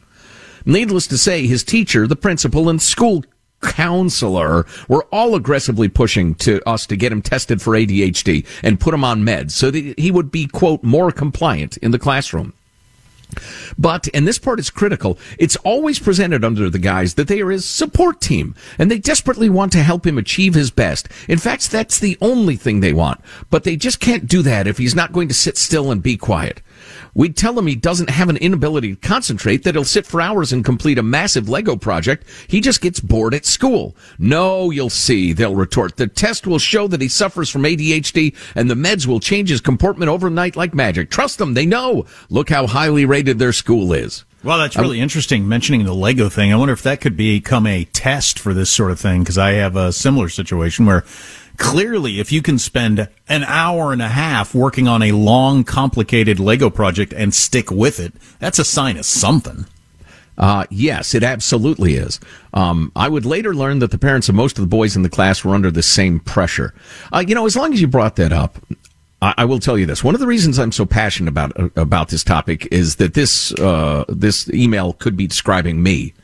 Needless 0.64 1.06
to 1.08 1.18
say, 1.18 1.46
his 1.46 1.64
teacher, 1.64 2.06
the 2.06 2.16
principal, 2.16 2.70
and 2.70 2.80
school 2.80 3.24
counselor 3.62 4.66
were 4.88 5.04
all 5.12 5.34
aggressively 5.34 5.88
pushing 5.88 6.34
to 6.36 6.66
us 6.68 6.86
to 6.86 6.96
get 6.96 7.12
him 7.12 7.22
tested 7.22 7.60
for 7.60 7.72
ADHD 7.72 8.46
and 8.62 8.80
put 8.80 8.94
him 8.94 9.04
on 9.04 9.22
meds 9.22 9.52
so 9.52 9.70
that 9.70 9.98
he 9.98 10.10
would 10.10 10.30
be, 10.30 10.46
quote, 10.46 10.82
more 10.82 11.12
compliant 11.12 11.76
in 11.78 11.90
the 11.90 11.98
classroom. 11.98 12.52
But, 13.78 14.08
and 14.12 14.26
this 14.26 14.38
part 14.38 14.58
is 14.58 14.70
critical, 14.70 15.18
it's 15.38 15.56
always 15.56 15.98
presented 15.98 16.44
under 16.44 16.68
the 16.68 16.78
guise 16.78 17.14
that 17.14 17.28
they 17.28 17.40
are 17.40 17.50
his 17.50 17.64
support 17.64 18.20
team 18.20 18.54
and 18.78 18.90
they 18.90 18.98
desperately 18.98 19.48
want 19.48 19.72
to 19.72 19.82
help 19.82 20.06
him 20.06 20.18
achieve 20.18 20.54
his 20.54 20.70
best. 20.70 21.08
In 21.28 21.38
fact, 21.38 21.70
that's 21.70 21.98
the 21.98 22.18
only 22.20 22.56
thing 22.56 22.80
they 22.80 22.92
want. 22.92 23.20
But 23.50 23.64
they 23.64 23.76
just 23.76 24.00
can't 24.00 24.26
do 24.26 24.42
that 24.42 24.66
if 24.66 24.78
he's 24.78 24.94
not 24.94 25.12
going 25.12 25.28
to 25.28 25.34
sit 25.34 25.56
still 25.56 25.90
and 25.90 26.02
be 26.02 26.16
quiet. 26.16 26.60
We'd 27.14 27.36
tell 27.36 27.58
him 27.58 27.66
he 27.66 27.74
doesn't 27.74 28.10
have 28.10 28.28
an 28.28 28.36
inability 28.36 28.94
to 28.94 29.08
concentrate, 29.08 29.62
that 29.64 29.74
he'll 29.74 29.84
sit 29.84 30.06
for 30.06 30.20
hours 30.20 30.52
and 30.52 30.64
complete 30.64 30.98
a 30.98 31.02
massive 31.02 31.48
Lego 31.48 31.76
project. 31.76 32.26
He 32.48 32.60
just 32.60 32.80
gets 32.80 33.00
bored 33.00 33.34
at 33.34 33.46
school. 33.46 33.96
No, 34.18 34.70
you'll 34.70 34.90
see, 34.90 35.32
they'll 35.32 35.56
retort. 35.56 35.96
The 35.96 36.06
test 36.06 36.46
will 36.46 36.58
show 36.58 36.86
that 36.88 37.00
he 37.00 37.08
suffers 37.08 37.50
from 37.50 37.62
ADHD 37.62 38.34
and 38.54 38.70
the 38.70 38.74
meds 38.74 39.06
will 39.06 39.20
change 39.20 39.50
his 39.50 39.60
comportment 39.60 40.10
overnight 40.10 40.56
like 40.56 40.74
magic. 40.74 41.10
Trust 41.10 41.38
them, 41.38 41.54
they 41.54 41.66
know. 41.66 42.06
Look 42.28 42.50
how 42.50 42.66
highly 42.66 43.04
rated 43.04 43.38
their 43.38 43.52
school 43.52 43.92
is. 43.92 44.24
Well, 44.42 44.56
that's 44.56 44.76
really 44.76 44.98
um, 44.98 45.02
interesting 45.02 45.46
mentioning 45.48 45.84
the 45.84 45.94
Lego 45.94 46.30
thing. 46.30 46.50
I 46.50 46.56
wonder 46.56 46.72
if 46.72 46.82
that 46.84 47.02
could 47.02 47.16
become 47.16 47.66
a 47.66 47.84
test 47.84 48.38
for 48.38 48.54
this 48.54 48.70
sort 48.70 48.90
of 48.90 48.98
thing 48.98 49.20
because 49.20 49.36
I 49.36 49.52
have 49.52 49.76
a 49.76 49.92
similar 49.92 50.30
situation 50.30 50.86
where 50.86 51.04
clearly 51.60 52.18
if 52.18 52.32
you 52.32 52.42
can 52.42 52.58
spend 52.58 53.08
an 53.28 53.44
hour 53.44 53.92
and 53.92 54.02
a 54.02 54.08
half 54.08 54.54
working 54.54 54.88
on 54.88 55.02
a 55.02 55.12
long 55.12 55.62
complicated 55.62 56.40
lego 56.40 56.70
project 56.70 57.12
and 57.12 57.32
stick 57.32 57.70
with 57.70 58.00
it 58.00 58.12
that's 58.40 58.58
a 58.58 58.64
sign 58.64 58.96
of 58.96 59.04
something 59.04 59.66
uh, 60.38 60.64
yes, 60.70 61.14
it 61.14 61.22
absolutely 61.22 61.96
is. 61.96 62.18
Um, 62.54 62.90
I 62.96 63.10
would 63.10 63.26
later 63.26 63.54
learn 63.54 63.80
that 63.80 63.90
the 63.90 63.98
parents 63.98 64.30
of 64.30 64.34
most 64.34 64.56
of 64.56 64.62
the 64.62 64.68
boys 64.68 64.96
in 64.96 65.02
the 65.02 65.10
class 65.10 65.44
were 65.44 65.54
under 65.54 65.70
the 65.70 65.82
same 65.82 66.18
pressure. 66.18 66.72
Uh, 67.12 67.22
you 67.26 67.34
know, 67.34 67.44
as 67.44 67.56
long 67.56 67.74
as 67.74 67.80
you 67.82 67.86
brought 67.86 68.16
that 68.16 68.32
up, 68.32 68.56
I, 69.20 69.34
I, 69.38 69.44
will 69.44 69.58
tell 69.58 69.76
you 69.76 69.84
this. 69.84 70.02
One 70.02 70.14
of 70.14 70.20
the 70.20 70.26
reasons 70.26 70.58
I'm 70.58 70.72
so 70.72 70.86
passionate 70.86 71.28
about 71.28 71.60
uh, 71.60 71.68
about 71.76 72.08
this 72.08 72.24
topic 72.24 72.66
is 72.72 72.96
that 72.96 73.12
this 73.12 73.52
uh, 73.52 74.06
this 74.08 74.48
email 74.48 74.94
could 74.94 75.14
be 75.14 75.26
describing 75.26 75.82
me 75.82 76.14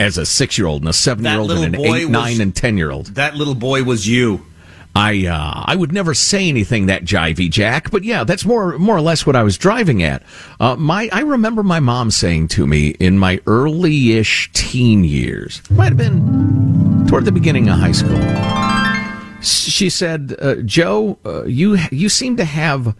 as 0.00 0.16
a 0.16 0.24
six 0.24 0.56
year 0.56 0.66
old 0.66 0.80
and 0.80 0.88
a 0.88 0.94
seven 0.94 1.24
year 1.24 1.38
old 1.38 1.50
and 1.52 1.74
an 1.74 1.80
eight, 1.80 2.06
was, 2.06 2.08
nine, 2.08 2.40
and 2.40 2.56
ten 2.56 2.78
year 2.78 2.90
old. 2.90 3.08
That 3.08 3.36
little 3.36 3.54
boy 3.54 3.82
was 3.82 4.08
you. 4.08 4.46
I 4.94 5.26
uh, 5.26 5.64
I 5.66 5.74
would 5.74 5.92
never 5.92 6.12
say 6.12 6.48
anything 6.48 6.86
that 6.86 7.04
jivey, 7.04 7.50
Jack, 7.50 7.90
but 7.90 8.04
yeah, 8.04 8.24
that's 8.24 8.44
more 8.44 8.78
more 8.78 8.96
or 8.96 9.00
less 9.00 9.24
what 9.26 9.36
I 9.36 9.42
was 9.42 9.56
driving 9.56 10.02
at. 10.02 10.22
Uh, 10.60 10.76
my 10.76 11.08
I 11.12 11.20
remember 11.20 11.62
my 11.62 11.80
mom 11.80 12.10
saying 12.10 12.48
to 12.48 12.66
me 12.66 12.90
in 13.00 13.18
my 13.18 13.40
early-ish 13.46 14.50
teen 14.52 15.04
years, 15.04 15.62
might 15.70 15.88
have 15.88 15.96
been 15.96 17.06
toward 17.08 17.24
the 17.24 17.32
beginning 17.32 17.68
of 17.68 17.78
high 17.78 17.92
school. 17.92 18.20
She 19.40 19.88
said, 19.88 20.36
uh, 20.40 20.56
"Joe, 20.56 21.18
uh, 21.24 21.44
you 21.44 21.78
you 21.90 22.08
seem 22.08 22.36
to 22.36 22.44
have." 22.44 22.94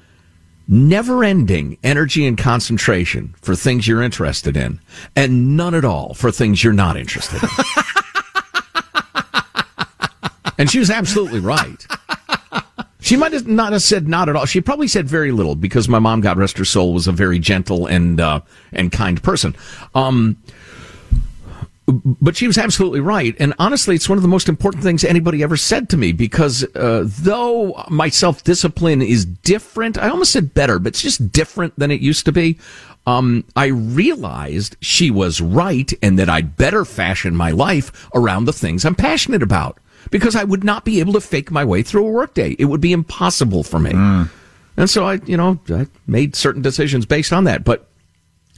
never-ending 0.69 1.77
energy 1.83 2.25
and 2.25 2.39
concentration 2.39 3.35
for 3.43 3.57
things 3.57 3.87
you're 3.87 4.01
interested 4.01 4.57
in 4.57 4.81
and 5.17 5.57
none 5.57 5.75
at 5.75 5.85
all 5.85 6.15
for 6.15 6.31
things 6.31 6.63
you're 6.63 6.73
not 6.73 6.97
interested 6.97 7.43
in 7.43 7.49
and 10.63 10.71
she 10.71 10.79
was 10.79 10.91
absolutely 10.91 11.41
right. 11.41 11.85
She 13.01 13.17
might 13.17 13.33
not 13.49 13.73
have 13.73 13.83
said 13.83 14.07
not 14.07 14.29
at 14.29 14.37
all. 14.37 14.47
She 14.47 14.61
probably 14.61 14.87
said 14.87 15.09
very 15.09 15.33
little 15.33 15.57
because 15.57 15.89
my 15.89 15.99
mom, 15.99 16.21
God 16.21 16.39
rest 16.39 16.57
her 16.57 16.65
soul, 16.65 16.95
was 16.95 17.09
a 17.09 17.13
very 17.13 17.41
gentle 17.41 17.89
and 17.89 18.21
uh, 18.21 18.43
and 18.73 18.93
kind 18.93 19.21
person. 19.21 19.57
Um, 19.97 20.41
but 21.89 22.37
she 22.37 22.47
was 22.47 22.59
absolutely 22.59 23.01
right. 23.01 23.35
And 23.41 23.55
honestly, 23.59 23.97
it's 23.97 24.09
one 24.09 24.19
of 24.19 24.23
the 24.23 24.29
most 24.29 24.49
important 24.49 24.85
things 24.85 25.03
anybody 25.03 25.43
ever 25.43 25.57
said 25.57 25.89
to 25.89 25.97
me 25.97 26.13
because 26.13 26.63
uh, 26.77 27.03
though 27.07 27.85
my 27.91 28.09
self 28.09 28.45
discipline 28.45 29.03
is 29.03 29.25
different, 29.25 29.99
I 29.99 30.11
almost 30.11 30.31
said 30.31 30.55
better, 30.55 30.79
but 30.79 30.91
it's 30.91 31.03
just 31.03 31.33
different 31.33 31.77
than 31.77 31.91
it 31.91 32.01
used 32.01 32.25
to 32.27 32.33
be. 32.33 32.57
Um, 33.05 33.43
I 33.57 33.67
realized 33.67 34.77
she 34.81 35.11
was 35.11 35.41
right 35.41 35.93
and 36.03 36.21
that 36.21 36.29
I'd 36.29 36.57
better 36.57 36.85
fashion 36.85 37.35
my 37.35 37.51
life 37.51 38.09
around 38.15 38.45
the 38.45 38.53
things 38.53 38.85
I'm 38.85 38.95
passionate 38.95 39.43
about 39.43 39.81
because 40.11 40.37
I 40.37 40.45
would 40.45 40.65
not 40.65 40.85
be 40.85 41.01
able 41.01 41.13
to 41.15 41.21
fake 41.21 41.51
my 41.51 41.65
way 41.65 41.83
through 41.83 42.07
a 42.07 42.11
workday. 42.11 42.57
It 42.59 42.67
would 42.67 42.81
be 42.81 42.93
impossible 42.93 43.63
for 43.63 43.79
me. 43.79 43.93
Mm. 43.93 44.31
And 44.77 44.91
so 44.91 45.05
I, 45.07 45.15
you 45.27 45.37
know, 45.37 45.61
I 45.69 45.87
made 46.07 46.35
certain 46.35 46.63
decisions 46.63 47.07
based 47.07 47.33
on 47.33 47.45
that. 47.45 47.65
But 47.65 47.89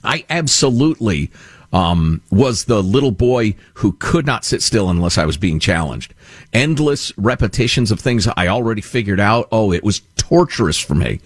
I 0.03 0.25
absolutely 0.29 1.31
um, 1.73 2.21
was 2.31 2.65
the 2.65 2.81
little 2.81 3.11
boy 3.11 3.55
who 3.75 3.93
could 3.93 4.25
not 4.25 4.45
sit 4.45 4.61
still 4.61 4.89
unless 4.89 5.17
I 5.17 5.25
was 5.25 5.37
being 5.37 5.59
challenged. 5.59 6.13
Endless 6.53 7.11
repetitions 7.17 7.91
of 7.91 7.99
things 7.99 8.27
I 8.37 8.47
already 8.47 8.81
figured 8.81 9.19
out. 9.19 9.49
Oh, 9.51 9.73
it 9.73 9.83
was 9.83 10.01
torturous 10.15 10.79
for 10.79 10.95
me. 10.95 11.19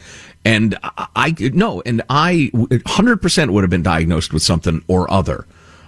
And 0.43 0.78
I, 0.82 1.07
I 1.15 1.36
no, 1.53 1.84
and 1.86 2.01
I 2.09 2.49
100% 2.53 3.51
would 3.51 3.63
have 3.63 3.70
been 3.70 3.84
diagnosed 3.84 4.34
with 4.34 4.41
something 4.41 4.84
or 4.88 5.11
other. 5.11 5.45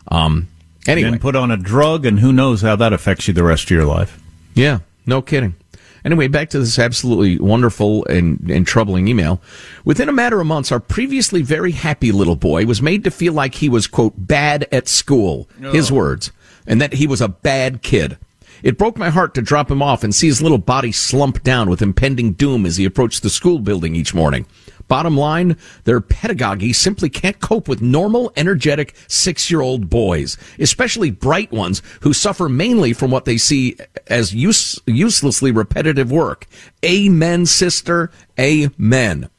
Um, 0.10 0.48
anyway. 0.88 1.10
Then 1.10 1.20
put 1.20 1.36
on 1.36 1.52
a 1.52 1.58
drug, 1.58 2.06
and 2.06 2.20
who 2.20 2.34
knows 2.34 2.62
how 2.62 2.76
that 2.76 2.94
affects 2.94 3.28
you 3.28 3.34
the 3.34 3.44
rest 3.44 3.66
of 3.66 3.72
your 3.72 3.86
life. 3.86 4.21
Yeah, 4.54 4.80
no 5.06 5.22
kidding. 5.22 5.56
Anyway, 6.04 6.28
back 6.28 6.50
to 6.50 6.60
this 6.60 6.80
absolutely 6.80 7.40
wonderful 7.40 8.06
and, 8.08 8.50
and 8.50 8.66
troubling 8.66 9.08
email. 9.08 9.40
Within 9.86 10.10
a 10.10 10.14
matter 10.14 10.42
of 10.42 10.48
months, 10.48 10.72
our 10.72 10.80
previously 10.80 11.42
very 11.42 11.72
happy 11.72 12.12
little 12.12 12.36
boy 12.36 12.66
was 12.66 12.82
made 12.82 13.04
to 13.04 13.12
feel 13.12 13.34
like 13.34 13.56
he 13.56 13.70
was, 13.70 13.88
quote, 13.88 14.14
bad 14.18 14.68
at 14.72 14.88
school. 14.88 15.48
His 15.72 15.92
words. 15.92 16.32
And 16.66 16.82
that 16.82 16.94
he 16.94 17.06
was 17.06 17.22
a 17.22 17.28
bad 17.28 17.82
kid. 17.82 18.18
It 18.64 18.78
broke 18.78 18.98
my 18.98 19.10
heart 19.10 19.34
to 19.36 19.42
drop 19.42 19.72
him 19.72 19.82
off 19.82 20.04
and 20.04 20.14
see 20.14 20.28
his 20.28 20.42
little 20.42 20.60
body 20.60 20.92
slump 20.92 21.44
down 21.44 21.70
with 21.70 21.82
impending 21.82 22.34
doom 22.34 22.66
as 22.66 22.78
he 22.78 22.86
approached 22.86 23.24
the 23.24 23.30
school 23.30 23.60
building 23.60 23.96
each 23.96 24.14
morning. 24.14 24.46
Bottom 24.92 25.16
line, 25.16 25.56
their 25.86 26.02
pedagogy 26.02 26.74
simply 26.74 27.10
can't 27.10 27.40
cope 27.40 27.70
with 27.70 27.82
normal, 27.82 28.34
energetic 28.36 28.94
six 29.08 29.50
year 29.50 29.62
old 29.62 29.90
boys, 29.90 30.36
especially 30.60 31.10
bright 31.12 31.50
ones 31.50 31.82
who 32.02 32.12
suffer 32.12 32.50
mainly 32.50 32.92
from 32.92 33.10
what 33.10 33.24
they 33.24 33.38
see 33.38 33.78
as 34.08 34.36
use, 34.36 34.82
uselessly 34.86 35.50
repetitive 35.50 36.12
work. 36.12 36.46
Amen, 36.84 37.46
sister. 37.46 38.12
Amen. 38.38 39.30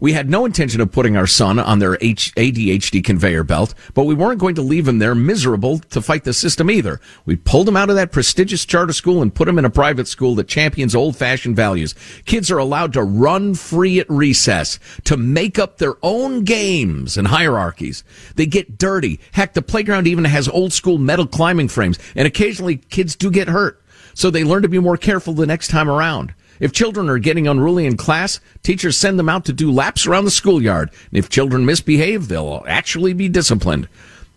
We 0.00 0.14
had 0.14 0.30
no 0.30 0.46
intention 0.46 0.80
of 0.80 0.90
putting 0.90 1.14
our 1.14 1.26
son 1.26 1.58
on 1.58 1.78
their 1.78 1.96
ADHD 1.96 3.04
conveyor 3.04 3.44
belt, 3.44 3.74
but 3.92 4.04
we 4.04 4.14
weren't 4.14 4.40
going 4.40 4.54
to 4.54 4.62
leave 4.62 4.88
him 4.88 4.98
there 4.98 5.14
miserable 5.14 5.78
to 5.78 6.00
fight 6.00 6.24
the 6.24 6.32
system 6.32 6.70
either. 6.70 7.00
We 7.26 7.36
pulled 7.36 7.68
him 7.68 7.76
out 7.76 7.90
of 7.90 7.96
that 7.96 8.10
prestigious 8.10 8.64
charter 8.64 8.94
school 8.94 9.20
and 9.20 9.34
put 9.34 9.46
him 9.46 9.58
in 9.58 9.66
a 9.66 9.70
private 9.70 10.08
school 10.08 10.34
that 10.36 10.48
champions 10.48 10.94
old 10.94 11.16
fashioned 11.16 11.54
values. 11.54 11.94
Kids 12.24 12.50
are 12.50 12.56
allowed 12.56 12.94
to 12.94 13.02
run 13.02 13.54
free 13.54 14.00
at 14.00 14.08
recess, 14.08 14.78
to 15.04 15.18
make 15.18 15.58
up 15.58 15.76
their 15.76 15.96
own 16.02 16.44
games 16.44 17.18
and 17.18 17.28
hierarchies. 17.28 18.02
They 18.36 18.46
get 18.46 18.78
dirty. 18.78 19.20
Heck, 19.32 19.52
the 19.52 19.60
playground 19.60 20.06
even 20.06 20.24
has 20.24 20.48
old 20.48 20.72
school 20.72 20.96
metal 20.96 21.26
climbing 21.26 21.68
frames, 21.68 21.98
and 22.16 22.26
occasionally 22.26 22.78
kids 22.78 23.16
do 23.16 23.30
get 23.30 23.48
hurt. 23.48 23.82
So 24.14 24.30
they 24.30 24.44
learn 24.44 24.62
to 24.62 24.68
be 24.68 24.78
more 24.78 24.96
careful 24.96 25.32
the 25.32 25.46
next 25.46 25.68
time 25.68 25.88
around. 25.88 26.34
If 26.60 26.72
children 26.72 27.08
are 27.08 27.18
getting 27.18 27.48
unruly 27.48 27.86
in 27.86 27.96
class, 27.96 28.38
teachers 28.62 28.96
send 28.96 29.18
them 29.18 29.30
out 29.30 29.46
to 29.46 29.52
do 29.52 29.72
laps 29.72 30.06
around 30.06 30.26
the 30.26 30.30
schoolyard. 30.30 30.90
And 31.10 31.18
if 31.18 31.30
children 31.30 31.64
misbehave, 31.64 32.28
they'll 32.28 32.62
actually 32.68 33.14
be 33.14 33.28
disciplined. 33.28 33.88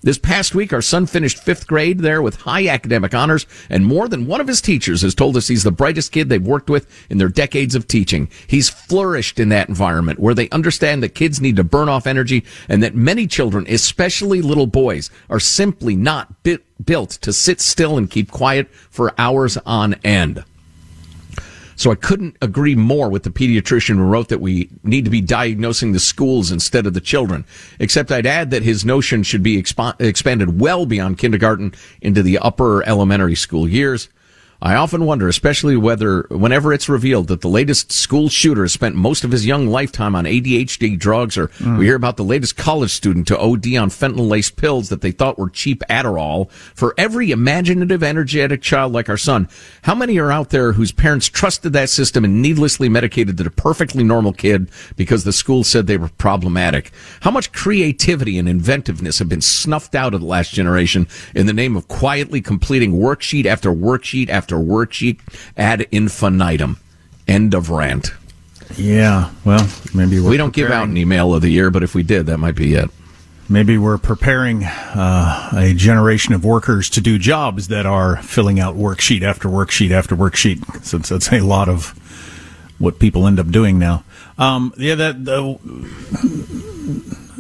This 0.06 0.18
past 0.18 0.54
week, 0.54 0.74
our 0.74 0.82
son 0.82 1.06
finished 1.06 1.42
fifth 1.42 1.66
grade 1.66 2.00
there 2.00 2.22
with 2.22 2.42
high 2.42 2.68
academic 2.68 3.16
honors, 3.16 3.46
and 3.70 3.86
more 3.86 4.10
than 4.10 4.28
one 4.28 4.42
of 4.42 4.50
his 4.50 4.60
teachers 4.60 5.02
has 5.02 5.16
told 5.16 5.38
us 5.38 5.48
he's 5.48 5.64
the 5.64 5.72
brightest 5.72 6.12
kid 6.12 6.28
they've 6.28 6.46
worked 6.46 6.70
with 6.70 6.90
in 7.10 7.20
their 7.20 7.30
decades 7.30 7.74
of 7.74 7.88
teaching. 7.88 8.30
He's 8.46 8.70
flourished 8.70 9.40
in 9.40 9.48
that 9.50 9.70
environment 9.70 10.20
where 10.20 10.34
they 10.34 10.50
understand 10.50 11.04
that 11.04 11.16
kids 11.16 11.40
need 11.40 11.56
to 11.56 11.64
burn 11.64 11.88
off 11.88 12.06
energy 12.06 12.44
and 12.68 12.84
that 12.84 12.96
many 12.96 13.28
children, 13.28 13.66
especially 13.70 14.42
little 14.42 14.68
boys, 14.68 15.10
are 15.30 15.40
simply 15.40 15.96
not 15.96 16.44
built 16.44 17.12
to 17.12 17.32
sit 17.32 17.62
still 17.62 17.98
and 17.98 18.12
keep 18.12 18.30
quiet 18.30 18.70
for 18.90 19.14
hours 19.18 19.58
on 19.66 19.94
end. 20.04 20.44
So 21.76 21.92
I 21.92 21.96
couldn't 21.96 22.38
agree 22.42 22.76
more 22.76 23.10
with 23.10 23.24
the 23.24 23.30
pediatrician 23.30 23.96
who 23.96 24.04
wrote 24.04 24.30
that 24.30 24.42
we 24.42 24.70
need 24.84 25.06
to 25.06 25.12
be 25.12 25.22
diagnosing 25.22 25.92
the 25.92 26.00
schools 26.00 26.52
instead 26.52 26.86
of 26.86 26.94
the 26.94 27.02
children. 27.02 27.46
Except 27.80 28.12
I'd 28.12 28.26
add 28.26 28.52
that 28.52 28.64
his 28.64 28.86
notion 28.86 29.24
should 29.24 29.44
be 29.44 29.62
expo- 29.62 30.00
expanded 30.00 30.60
well 30.60 30.86
beyond 30.86 31.18
kindergarten 31.18 31.74
into 32.02 32.22
the 32.24 32.38
upper 32.40 32.84
elementary 32.88 33.36
school 33.36 33.68
years. 33.68 34.10
I 34.66 34.76
often 34.76 35.04
wonder, 35.04 35.28
especially 35.28 35.76
whether, 35.76 36.22
whenever 36.30 36.72
it's 36.72 36.88
revealed 36.88 37.28
that 37.28 37.42
the 37.42 37.50
latest 37.50 37.92
school 37.92 38.30
shooter 38.30 38.62
has 38.62 38.72
spent 38.72 38.96
most 38.96 39.26
of 39.26 39.32
his 39.32 39.46
young 39.46 39.68
lifetime 39.68 40.16
on 40.16 40.24
ADHD 40.26 40.98
drugs, 40.98 41.38
or 41.38 41.50
Mm. 41.60 41.80
we 41.80 41.86
hear 41.86 41.98
about 41.98 42.16
the 42.16 42.24
latest 42.24 42.56
college 42.56 42.92
student 42.92 43.28
to 43.28 43.38
OD 43.38 43.76
on 43.76 43.90
fentanyl-laced 43.90 44.56
pills 44.56 44.88
that 44.88 45.02
they 45.02 45.12
thought 45.12 45.38
were 45.38 45.50
cheap 45.50 45.84
Adderall. 45.90 46.50
For 46.74 46.94
every 46.98 47.30
imaginative, 47.32 48.02
energetic 48.02 48.62
child 48.62 48.94
like 48.94 49.10
our 49.10 49.18
son, 49.18 49.50
how 49.82 49.96
many 49.96 50.18
are 50.18 50.32
out 50.32 50.52
there 50.52 50.72
whose 50.72 50.94
parents 50.94 51.28
trusted 51.28 51.74
that 51.74 51.90
system 51.90 52.24
and 52.24 52.42
needlessly 52.42 52.88
medicated 52.88 53.36
the 53.36 53.50
perfectly 53.50 54.06
normal 54.06 54.32
kid 54.32 54.70
because 54.96 55.26
the 55.26 55.34
school 55.34 55.66
said 55.66 55.88
they 55.88 55.98
were 55.98 56.08
problematic? 56.18 56.94
How 57.20 57.32
much 57.32 57.52
creativity 57.52 58.40
and 58.40 58.48
inventiveness 58.48 59.20
have 59.20 59.28
been 59.28 59.42
snuffed 59.42 59.94
out 59.94 60.14
of 60.14 60.22
the 60.22 60.26
last 60.28 60.54
generation 60.54 61.06
in 61.36 61.48
the 61.48 61.54
name 61.54 61.76
of 61.76 61.90
quietly 61.90 62.40
completing 62.40 62.94
worksheet 62.94 63.46
after 63.46 63.70
worksheet 63.70 64.30
after 64.30 64.53
worksheet 64.58 65.20
ad 65.58 65.88
infinitum? 65.92 66.80
End 67.28 67.54
of 67.54 67.70
rant. 67.70 68.12
Yeah, 68.76 69.32
well, 69.46 69.68
maybe 69.94 70.20
we're 70.20 70.32
we 70.32 70.38
don't 70.38 70.54
give 70.54 70.72
out 70.72 70.88
an 70.88 70.98
email 70.98 71.34
of 71.34 71.42
the 71.42 71.50
year, 71.50 71.70
but 71.70 71.84
if 71.84 71.94
we 71.94 72.04
did, 72.04 72.26
that 72.26 72.40
might 72.40 72.56
be 72.56 72.74
it. 72.74 72.90
Maybe 73.50 73.78
we're 73.78 73.98
preparing 73.98 74.64
uh, 74.64 75.52
a 75.54 75.74
generation 75.74 76.34
of 76.34 76.44
workers 76.46 76.90
to 76.92 77.02
do 77.02 77.20
jobs 77.20 77.68
that 77.68 77.86
are 77.86 78.18
filling 78.24 78.60
out 78.60 78.76
worksheet 78.76 79.22
after 79.22 79.50
worksheet 79.50 79.92
after 79.92 80.16
worksheet, 80.16 80.84
since 80.84 81.10
that's 81.10 81.32
a 81.32 81.42
lot 81.42 81.70
of 81.70 81.90
what 82.80 83.00
people 83.00 83.28
end 83.28 83.40
up 83.40 83.50
doing 83.50 83.78
now. 83.78 84.04
Um, 84.38 84.74
yeah, 84.78 84.96
that 84.96 85.28
uh, 85.28 85.58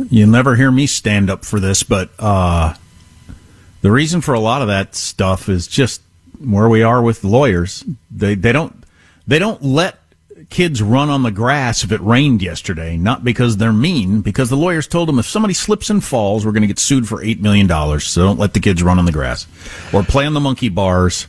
you'll 0.09 0.30
never 0.30 0.55
hear 0.55 0.72
me 0.72 0.88
stand 0.88 1.30
up 1.30 1.45
for 1.45 1.59
this, 1.59 1.84
but 1.84 2.11
uh, 2.20 2.76
the 3.82 3.91
reason 3.91 4.22
for 4.22 4.34
a 4.34 4.39
lot 4.39 4.61
of 4.61 4.68
that 4.68 4.95
stuff 4.95 5.49
is 5.49 5.68
just 5.68 6.01
where 6.40 6.70
we 6.70 6.84
are 6.84 7.02
with 7.02 7.24
lawyers. 7.24 7.84
They 8.12 8.36
they 8.36 8.52
don't 8.52 8.84
they 9.28 9.40
don't 9.40 9.64
let 9.64 10.00
kids 10.50 10.82
run 10.82 11.10
on 11.10 11.24
the 11.24 11.32
grass 11.32 11.84
if 11.84 11.92
it 11.92 12.02
rained 12.02 12.42
yesterday, 12.42 12.98
not 12.98 13.24
because 13.24 13.58
they're 13.58 13.74
mean, 13.74 14.22
because 14.22 14.50
the 14.50 14.58
lawyers 14.58 14.88
told 14.88 15.08
them 15.08 15.20
if 15.20 15.26
somebody 15.26 15.54
slips 15.54 15.90
and 15.90 16.04
falls, 16.04 16.46
we're 16.46 16.52
going 16.52 16.62
to 16.62 16.68
get 16.68 16.80
sued 16.80 17.08
for 17.08 17.24
$8 17.24 17.40
million. 17.40 17.68
So 18.00 18.24
don't 18.24 18.40
let 18.40 18.54
the 18.54 18.60
kids 18.60 18.84
run 18.84 19.00
on 19.00 19.06
the 19.06 19.12
grass 19.12 19.48
or 19.94 20.04
play 20.04 20.26
on 20.26 20.34
the 20.34 20.40
monkey 20.40 20.70
bars 20.70 21.28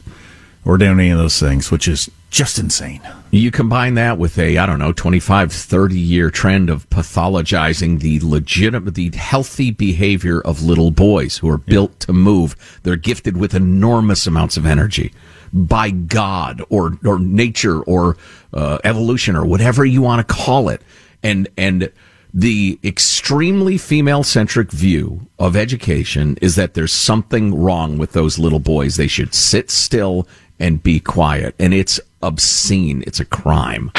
or 0.65 0.79
do 0.79 0.87
any 0.87 1.11
of 1.11 1.19
those 1.19 1.39
things, 1.39 1.71
which 1.71 1.87
is 1.89 2.11
just 2.31 2.59
insane. 2.59 3.01
You 3.31 3.51
combine 3.51 3.95
that 3.95 4.19
with 4.19 4.39
a, 4.39 4.59
I 4.59 4.67
don't 4.67 4.79
know, 4.79 4.93
25, 4.93 5.53
30 5.53 5.99
year 5.99 6.31
trend 6.31 6.69
of 6.71 6.89
pathologizing 6.91 8.01
the 8.01 8.19
legitimate, 8.21 8.95
the 8.95 9.11
healthy 9.11 9.71
behavior 9.71 10.41
of 10.41 10.63
little 10.63 10.91
boys 10.91 11.39
who 11.39 11.49
are 11.49 11.59
built 11.59 12.01
to 12.01 12.13
move. 12.13 12.81
They're 12.83 12.97
gifted 12.97 13.37
with 13.37 13.55
enormous 13.55 14.27
amounts 14.27 14.57
of 14.57 14.67
energy 14.67 15.13
by 15.53 15.91
God 15.91 16.63
or, 16.71 16.99
or 17.05 17.19
nature 17.19 17.81
or 17.83 18.17
uh, 18.53 18.79
evolution 18.83 19.37
or 19.37 19.45
whatever 19.45 19.85
you 19.85 20.03
want 20.03 20.27
to 20.27 20.35
call 20.35 20.69
it. 20.69 20.83
And, 21.23 21.49
and 21.57 21.93
the 22.37 22.81
extremely 22.83 23.79
female 23.79 24.25
centric 24.25 24.73
view 24.73 25.29
of 25.39 25.55
education 25.55 26.37
is 26.43 26.57
that 26.57 26.75
there's 26.75 26.93
something 26.93 27.55
wrong 27.55 27.97
with 27.97 28.11
those 28.11 28.41
little 28.41 28.59
boys. 28.59 28.97
They 28.97 29.07
should 29.07 29.33
sit 29.33 29.71
still 29.71 30.27
and 30.59 30.83
be 30.83 31.01
quiet. 31.01 31.55
And 31.59 31.75
it's 31.75 32.01
obscene. 32.23 33.05
It's 33.07 33.21
a 33.21 33.25
crime. 33.25 33.91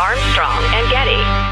Armstrong 0.00 0.64
and 0.74 0.90
Getty. 0.90 1.46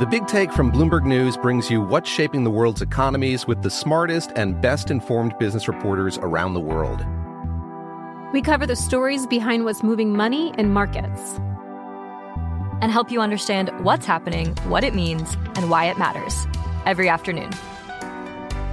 The 0.00 0.06
Big 0.06 0.28
Take 0.28 0.52
from 0.52 0.70
Bloomberg 0.70 1.04
News 1.04 1.36
brings 1.36 1.70
you 1.70 1.80
what's 1.80 2.08
shaping 2.08 2.44
the 2.44 2.50
world's 2.50 2.82
economies 2.82 3.48
with 3.48 3.62
the 3.62 3.70
smartest 3.70 4.30
and 4.36 4.60
best 4.60 4.92
informed 4.92 5.36
business 5.38 5.66
reporters 5.66 6.18
around 6.18 6.54
the 6.54 6.60
world. 6.60 7.04
We 8.32 8.42
cover 8.42 8.64
the 8.64 8.76
stories 8.76 9.26
behind 9.26 9.64
what's 9.64 9.82
moving 9.82 10.14
money 10.14 10.54
and 10.56 10.72
markets. 10.72 11.40
And 12.80 12.92
help 12.92 13.10
you 13.10 13.20
understand 13.20 13.70
what's 13.82 14.06
happening, 14.06 14.54
what 14.68 14.84
it 14.84 14.94
means, 14.94 15.34
and 15.56 15.68
why 15.68 15.86
it 15.86 15.98
matters 15.98 16.46
every 16.86 17.08
afternoon. 17.08 17.50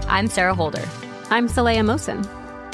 I'm 0.08 0.28
Sarah 0.28 0.54
Holder. 0.54 0.88
I'm 1.32 1.48
Saleha 1.48 1.80
Mohsin. 1.80 2.45